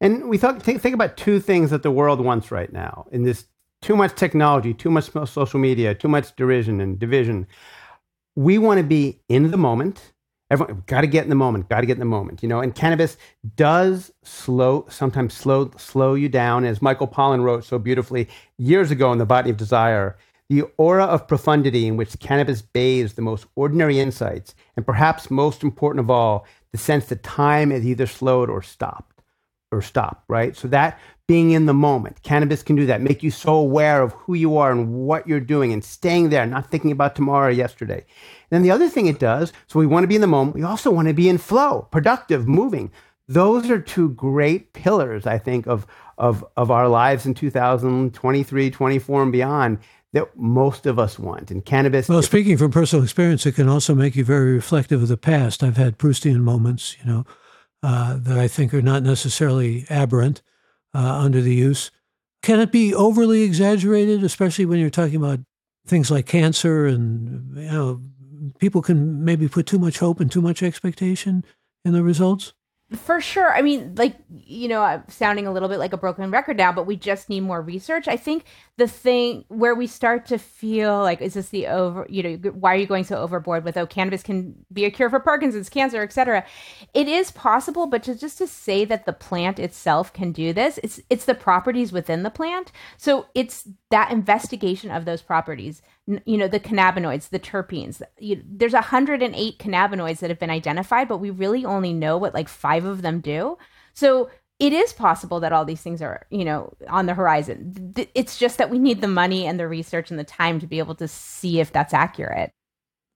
And 0.00 0.28
we 0.28 0.36
thought 0.36 0.60
think, 0.62 0.82
think 0.82 0.94
about 0.94 1.16
two 1.16 1.38
things 1.38 1.70
that 1.70 1.84
the 1.84 1.90
world 1.90 2.20
wants 2.20 2.50
right 2.50 2.72
now 2.72 3.06
in 3.12 3.22
this 3.22 3.46
too 3.82 3.96
much 3.96 4.14
technology, 4.14 4.74
too 4.74 4.90
much 4.90 5.10
social 5.28 5.60
media, 5.60 5.94
too 5.94 6.08
much 6.08 6.34
derision 6.36 6.80
and 6.80 6.98
division. 6.98 7.46
We 8.34 8.58
want 8.58 8.78
to 8.78 8.84
be 8.84 9.20
in 9.28 9.50
the 9.50 9.56
moment 9.56 10.11
Everyone 10.52 10.82
got 10.86 11.00
to 11.00 11.06
get 11.06 11.24
in 11.24 11.30
the 11.30 11.34
moment, 11.34 11.70
got 11.70 11.80
to 11.80 11.86
get 11.86 11.94
in 11.94 11.98
the 11.98 12.04
moment, 12.04 12.42
you 12.42 12.48
know. 12.48 12.60
And 12.60 12.74
cannabis 12.74 13.16
does 13.56 14.12
slow, 14.22 14.84
sometimes 14.90 15.32
slow, 15.32 15.70
slow 15.78 16.12
you 16.12 16.28
down. 16.28 16.66
As 16.66 16.82
Michael 16.82 17.08
Pollan 17.08 17.42
wrote 17.42 17.64
so 17.64 17.78
beautifully 17.78 18.28
years 18.58 18.90
ago 18.90 19.10
in 19.12 19.18
The 19.18 19.24
Botany 19.24 19.50
of 19.50 19.56
Desire, 19.56 20.18
the 20.50 20.64
aura 20.76 21.06
of 21.06 21.26
profundity 21.26 21.86
in 21.86 21.96
which 21.96 22.18
cannabis 22.18 22.60
bathes 22.60 23.14
the 23.14 23.22
most 23.22 23.46
ordinary 23.56 23.98
insights, 23.98 24.54
and 24.76 24.84
perhaps 24.84 25.30
most 25.30 25.62
important 25.62 26.00
of 26.00 26.10
all, 26.10 26.46
the 26.70 26.76
sense 26.76 27.06
that 27.06 27.22
time 27.22 27.72
is 27.72 27.86
either 27.86 28.06
slowed 28.06 28.50
or 28.50 28.60
stopped, 28.60 29.22
or 29.70 29.80
stopped, 29.80 30.24
right? 30.28 30.54
So 30.54 30.68
that 30.68 30.98
being 31.32 31.52
in 31.52 31.64
the 31.64 31.72
moment, 31.72 32.22
cannabis 32.22 32.62
can 32.62 32.76
do 32.76 32.84
that, 32.84 33.00
make 33.00 33.22
you 33.22 33.30
so 33.30 33.54
aware 33.54 34.02
of 34.02 34.12
who 34.12 34.34
you 34.34 34.58
are 34.58 34.70
and 34.70 34.92
what 34.92 35.26
you're 35.26 35.40
doing, 35.40 35.72
and 35.72 35.82
staying 35.82 36.28
there, 36.28 36.44
not 36.44 36.70
thinking 36.70 36.92
about 36.92 37.16
tomorrow 37.16 37.48
or 37.48 37.50
yesterday. 37.50 38.04
Then 38.50 38.60
the 38.60 38.70
other 38.70 38.86
thing 38.86 39.06
it 39.06 39.18
does, 39.18 39.50
so 39.66 39.78
we 39.78 39.86
want 39.86 40.04
to 40.04 40.08
be 40.08 40.14
in 40.14 40.20
the 40.20 40.26
moment, 40.26 40.54
we 40.54 40.62
also 40.62 40.90
want 40.90 41.08
to 41.08 41.14
be 41.14 41.30
in 41.30 41.38
flow, 41.38 41.88
productive, 41.90 42.46
moving. 42.46 42.92
Those 43.28 43.70
are 43.70 43.80
two 43.80 44.10
great 44.10 44.74
pillars, 44.74 45.26
I 45.26 45.38
think, 45.38 45.66
of, 45.66 45.86
of, 46.18 46.44
of 46.58 46.70
our 46.70 46.86
lives 46.86 47.24
in 47.24 47.32
2023, 47.32 48.70
24, 48.70 49.22
and 49.22 49.32
beyond 49.32 49.78
that 50.12 50.36
most 50.36 50.84
of 50.84 50.98
us 50.98 51.18
want. 51.18 51.50
And 51.50 51.64
cannabis. 51.64 52.10
Well, 52.10 52.20
speaking 52.20 52.58
from 52.58 52.72
personal 52.72 53.04
experience, 53.04 53.46
it 53.46 53.54
can 53.54 53.70
also 53.70 53.94
make 53.94 54.16
you 54.16 54.24
very 54.26 54.52
reflective 54.52 55.00
of 55.00 55.08
the 55.08 55.16
past. 55.16 55.62
I've 55.62 55.78
had 55.78 55.96
Proustian 55.96 56.40
moments, 56.40 56.94
you 57.02 57.10
know, 57.10 57.24
uh, 57.82 58.18
that 58.20 58.38
I 58.38 58.48
think 58.48 58.74
are 58.74 58.82
not 58.82 59.02
necessarily 59.02 59.86
aberrant 59.88 60.42
uh, 60.94 61.18
under 61.18 61.40
the 61.40 61.54
use. 61.54 61.90
Can 62.42 62.60
it 62.60 62.72
be 62.72 62.94
overly 62.94 63.42
exaggerated, 63.42 64.24
especially 64.24 64.66
when 64.66 64.78
you're 64.78 64.90
talking 64.90 65.16
about 65.16 65.40
things 65.86 66.10
like 66.10 66.26
cancer 66.26 66.86
and 66.86 67.56
you 67.56 67.70
know 67.70 68.00
people 68.58 68.82
can 68.82 69.24
maybe 69.24 69.48
put 69.48 69.66
too 69.66 69.78
much 69.78 69.98
hope 69.98 70.20
and 70.20 70.30
too 70.30 70.42
much 70.42 70.62
expectation 70.62 71.44
in 71.84 71.92
the 71.92 72.02
results? 72.02 72.52
For 72.96 73.20
sure. 73.20 73.54
I 73.54 73.62
mean, 73.62 73.94
like, 73.96 74.16
you 74.28 74.68
know, 74.68 74.82
I'm 74.82 75.08
sounding 75.08 75.46
a 75.46 75.52
little 75.52 75.68
bit 75.68 75.78
like 75.78 75.92
a 75.92 75.96
broken 75.96 76.30
record 76.30 76.58
now, 76.58 76.72
but 76.72 76.86
we 76.86 76.96
just 76.96 77.28
need 77.30 77.40
more 77.40 77.62
research. 77.62 78.06
I 78.06 78.16
think 78.16 78.44
the 78.78 78.88
thing 78.88 79.44
where 79.48 79.74
we 79.74 79.86
start 79.86 80.24
to 80.26 80.38
feel 80.38 81.00
like, 81.00 81.20
is 81.20 81.34
this 81.34 81.50
the 81.50 81.66
over, 81.66 82.06
you 82.08 82.22
know, 82.22 82.50
why 82.52 82.74
are 82.74 82.78
you 82.78 82.86
going 82.86 83.04
so 83.04 83.16
overboard 83.16 83.64
with, 83.64 83.76
oh, 83.76 83.86
cannabis 83.86 84.22
can 84.22 84.54
be 84.72 84.86
a 84.86 84.90
cure 84.90 85.10
for 85.10 85.20
Parkinson's, 85.20 85.68
cancer, 85.68 86.02
etc. 86.02 86.44
It 86.94 87.06
is 87.06 87.30
possible, 87.30 87.86
but 87.86 88.02
to, 88.04 88.14
just 88.14 88.38
to 88.38 88.46
say 88.46 88.86
that 88.86 89.04
the 89.04 89.12
plant 89.12 89.58
itself 89.58 90.12
can 90.14 90.32
do 90.32 90.54
this, 90.54 90.78
it's, 90.82 91.00
it's 91.10 91.26
the 91.26 91.34
properties 91.34 91.92
within 91.92 92.22
the 92.22 92.30
plant. 92.30 92.72
So 92.96 93.26
it's 93.34 93.68
that 93.90 94.10
investigation 94.10 94.90
of 94.90 95.04
those 95.04 95.20
properties 95.20 95.82
you 96.24 96.36
know 96.36 96.48
the 96.48 96.58
cannabinoids 96.58 97.28
the 97.28 97.38
terpenes 97.38 98.02
you, 98.18 98.42
there's 98.44 98.72
108 98.72 99.58
cannabinoids 99.58 100.18
that 100.18 100.30
have 100.30 100.38
been 100.38 100.50
identified 100.50 101.06
but 101.06 101.18
we 101.18 101.30
really 101.30 101.64
only 101.64 101.92
know 101.92 102.18
what 102.18 102.34
like 102.34 102.48
five 102.48 102.84
of 102.84 103.02
them 103.02 103.20
do 103.20 103.56
so 103.94 104.28
it 104.62 104.72
is 104.72 104.92
possible 104.92 105.40
that 105.40 105.52
all 105.52 105.64
these 105.64 105.80
things 105.80 106.00
are 106.00 106.24
you 106.30 106.44
know 106.44 106.72
on 106.88 107.06
the 107.06 107.14
horizon 107.14 107.92
it's 108.14 108.38
just 108.38 108.58
that 108.58 108.70
we 108.70 108.78
need 108.78 109.00
the 109.00 109.08
money 109.08 109.46
and 109.46 109.58
the 109.58 109.66
research 109.66 110.10
and 110.10 110.18
the 110.18 110.24
time 110.24 110.60
to 110.60 110.66
be 110.66 110.78
able 110.78 110.94
to 110.94 111.08
see 111.08 111.60
if 111.60 111.72
that's 111.72 111.92
accurate 111.92 112.52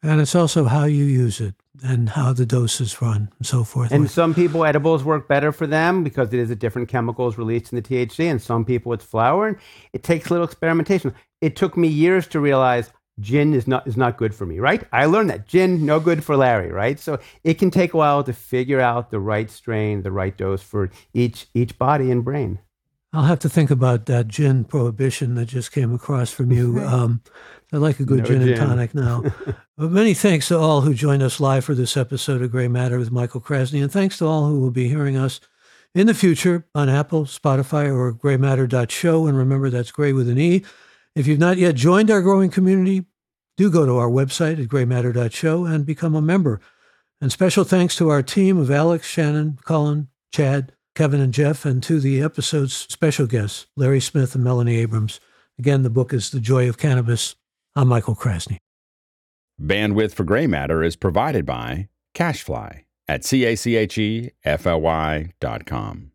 and 0.03 0.21
it's 0.21 0.35
also 0.35 0.65
how 0.65 0.85
you 0.85 1.05
use 1.05 1.41
it 1.41 1.55
and 1.83 2.11
how 2.11 2.33
the 2.33 2.47
doses 2.47 3.01
run 3.03 3.31
and 3.39 3.47
so 3.47 3.65
forth. 3.65 3.91
And 3.93 4.11
some 4.11 4.35
people, 4.35 4.65
edibles 4.65 5.05
work 5.05 5.29
better 5.29 5.53
for 5.53 5.67
them 5.67 6.05
because 6.05 6.33
it 6.33 6.39
is 6.39 6.51
a 6.51 6.57
different 6.57 6.89
chemicals 6.89 7.39
released 7.39 7.73
in 7.73 7.77
the 7.77 7.83
THC, 7.83 8.31
and 8.31 8.41
some 8.41 8.65
people 8.65 8.93
it's 8.93 9.05
flower. 9.05 9.49
And 9.49 9.57
it 9.93 10.03
takes 10.03 10.29
a 10.29 10.33
little 10.33 10.47
experimentation. 10.47 11.15
It 11.41 11.57
took 11.57 11.77
me 11.77 11.89
years 11.89 12.27
to 12.29 12.41
realize 12.41 12.93
gin 13.21 13.55
is 13.55 13.67
not 13.67 13.87
is 13.87 13.97
not 13.97 14.17
good 14.17 14.35
for 14.35 14.47
me, 14.47 14.59
right? 14.59 14.85
I 14.93 15.07
learned 15.07 15.31
that 15.31 15.47
gin 15.47 15.87
no 15.87 16.01
good 16.01 16.23
for 16.23 16.37
Larry, 16.37 16.71
right? 16.71 16.99
So 17.01 17.19
it 17.45 17.55
can 17.55 17.71
take 17.71 17.95
a 17.95 17.97
while 17.97 18.23
to 18.25 18.33
figure 18.33 18.81
out 18.81 19.11
the 19.11 19.21
right 19.21 19.51
strain, 19.51 20.03
the 20.03 20.13
right 20.13 20.37
dose 20.37 20.63
for 20.63 20.91
each 21.15 21.47
each 21.55 21.79
body 21.79 22.11
and 22.11 22.25
brain. 22.25 22.59
I'll 23.13 23.23
have 23.23 23.39
to 23.41 23.49
think 23.49 23.71
about 23.71 24.07
that 24.07 24.29
gin 24.29 24.65
prohibition 24.65 25.37
that 25.37 25.47
just 25.47 25.73
came 25.73 25.95
across 25.95 26.31
from 26.31 26.53
you. 26.53 26.81
Um, 26.87 27.23
I 27.73 27.79
like 27.79 27.99
a 27.99 28.05
good 28.05 28.21
no 28.21 28.25
gin, 28.25 28.41
gin, 28.41 28.51
and 28.51 28.57
tonic 28.57 28.95
now. 28.95 29.25
but 29.77 29.91
many 29.91 30.15
thanks 30.15 30.49
to 30.49 30.59
all 30.59 30.83
who 30.83 30.95
joined 30.95 31.23
us 31.23 31.41
live 31.41 31.65
for 31.65 31.75
this 31.75 31.97
episode 31.97 32.41
of 32.41 32.53
Grey 32.53 32.69
Matter 32.69 32.97
with 32.97 33.11
Michael 33.11 33.41
Krasny, 33.41 33.83
and 33.83 33.91
thanks 33.91 34.19
to 34.19 34.27
all 34.27 34.47
who 34.47 34.61
will 34.61 34.71
be 34.71 34.87
hearing 34.89 35.17
us 35.17 35.41
in 35.93 36.07
the 36.07 36.15
future 36.15 36.65
on 36.77 36.89
Apple, 36.89 37.25
Spotify, 37.25 37.93
or 37.93 38.13
greymatter.show. 38.13 39.27
And 39.27 39.37
remember, 39.37 39.69
that's 39.69 39.91
gray 39.91 40.13
with 40.13 40.29
an 40.29 40.39
E. 40.39 40.65
If 41.17 41.27
you've 41.27 41.39
not 41.39 41.57
yet 41.57 41.77
joined 41.77 42.11
our 42.11 42.21
growing 42.21 42.51
community, 42.51 43.07
do 43.57 43.71
go 43.71 43.87
to 43.87 43.97
our 43.97 44.11
website 44.11 44.63
at 44.63 44.69
greymatter.show 44.69 45.65
and 45.65 45.87
become 45.87 46.15
a 46.15 46.21
member. 46.21 46.61
And 47.23 47.33
special 47.33 47.65
thanks 47.65 47.97
to 47.97 48.11
our 48.11 48.23
team 48.23 48.59
of 48.59 48.71
Alex, 48.71 49.07
Shannon, 49.07 49.59
Colin, 49.65 50.09
Chad, 50.31 50.75
Kevin, 50.95 51.23
and 51.23 51.33
Jeff, 51.33 51.65
and 51.65 51.83
to 51.85 52.01
the 52.01 52.21
episode's 52.21 52.75
special 52.75 53.27
guests, 53.27 53.67
Larry 53.77 54.01
Smith 54.01 54.35
and 54.35 54.45
Melanie 54.45 54.77
Abrams. 54.77 55.19
Again, 55.59 55.83
the 55.85 55.89
book 55.89 56.13
is 56.13 56.29
The 56.29 56.39
Joy 56.39 56.69
of 56.69 56.77
Cannabis. 56.77 57.35
I'm 57.75 57.89
Michael 57.89 58.15
Krasny. 58.15 58.59
Bandwidth 59.59 60.13
for 60.13 60.25
Grey 60.25 60.47
Matter 60.47 60.83
is 60.83 60.97
provided 60.97 61.47
by 61.47 61.89
CacheFly 62.15 62.85
at 63.09 63.25
C 63.25 63.47
A 63.47 63.57
C 63.57 63.77
H 63.77 63.97
E 63.97 64.33
F 64.45 64.67
L 64.67 64.83
Y 64.83 65.33
dot 65.41 65.65
com. 65.65 66.13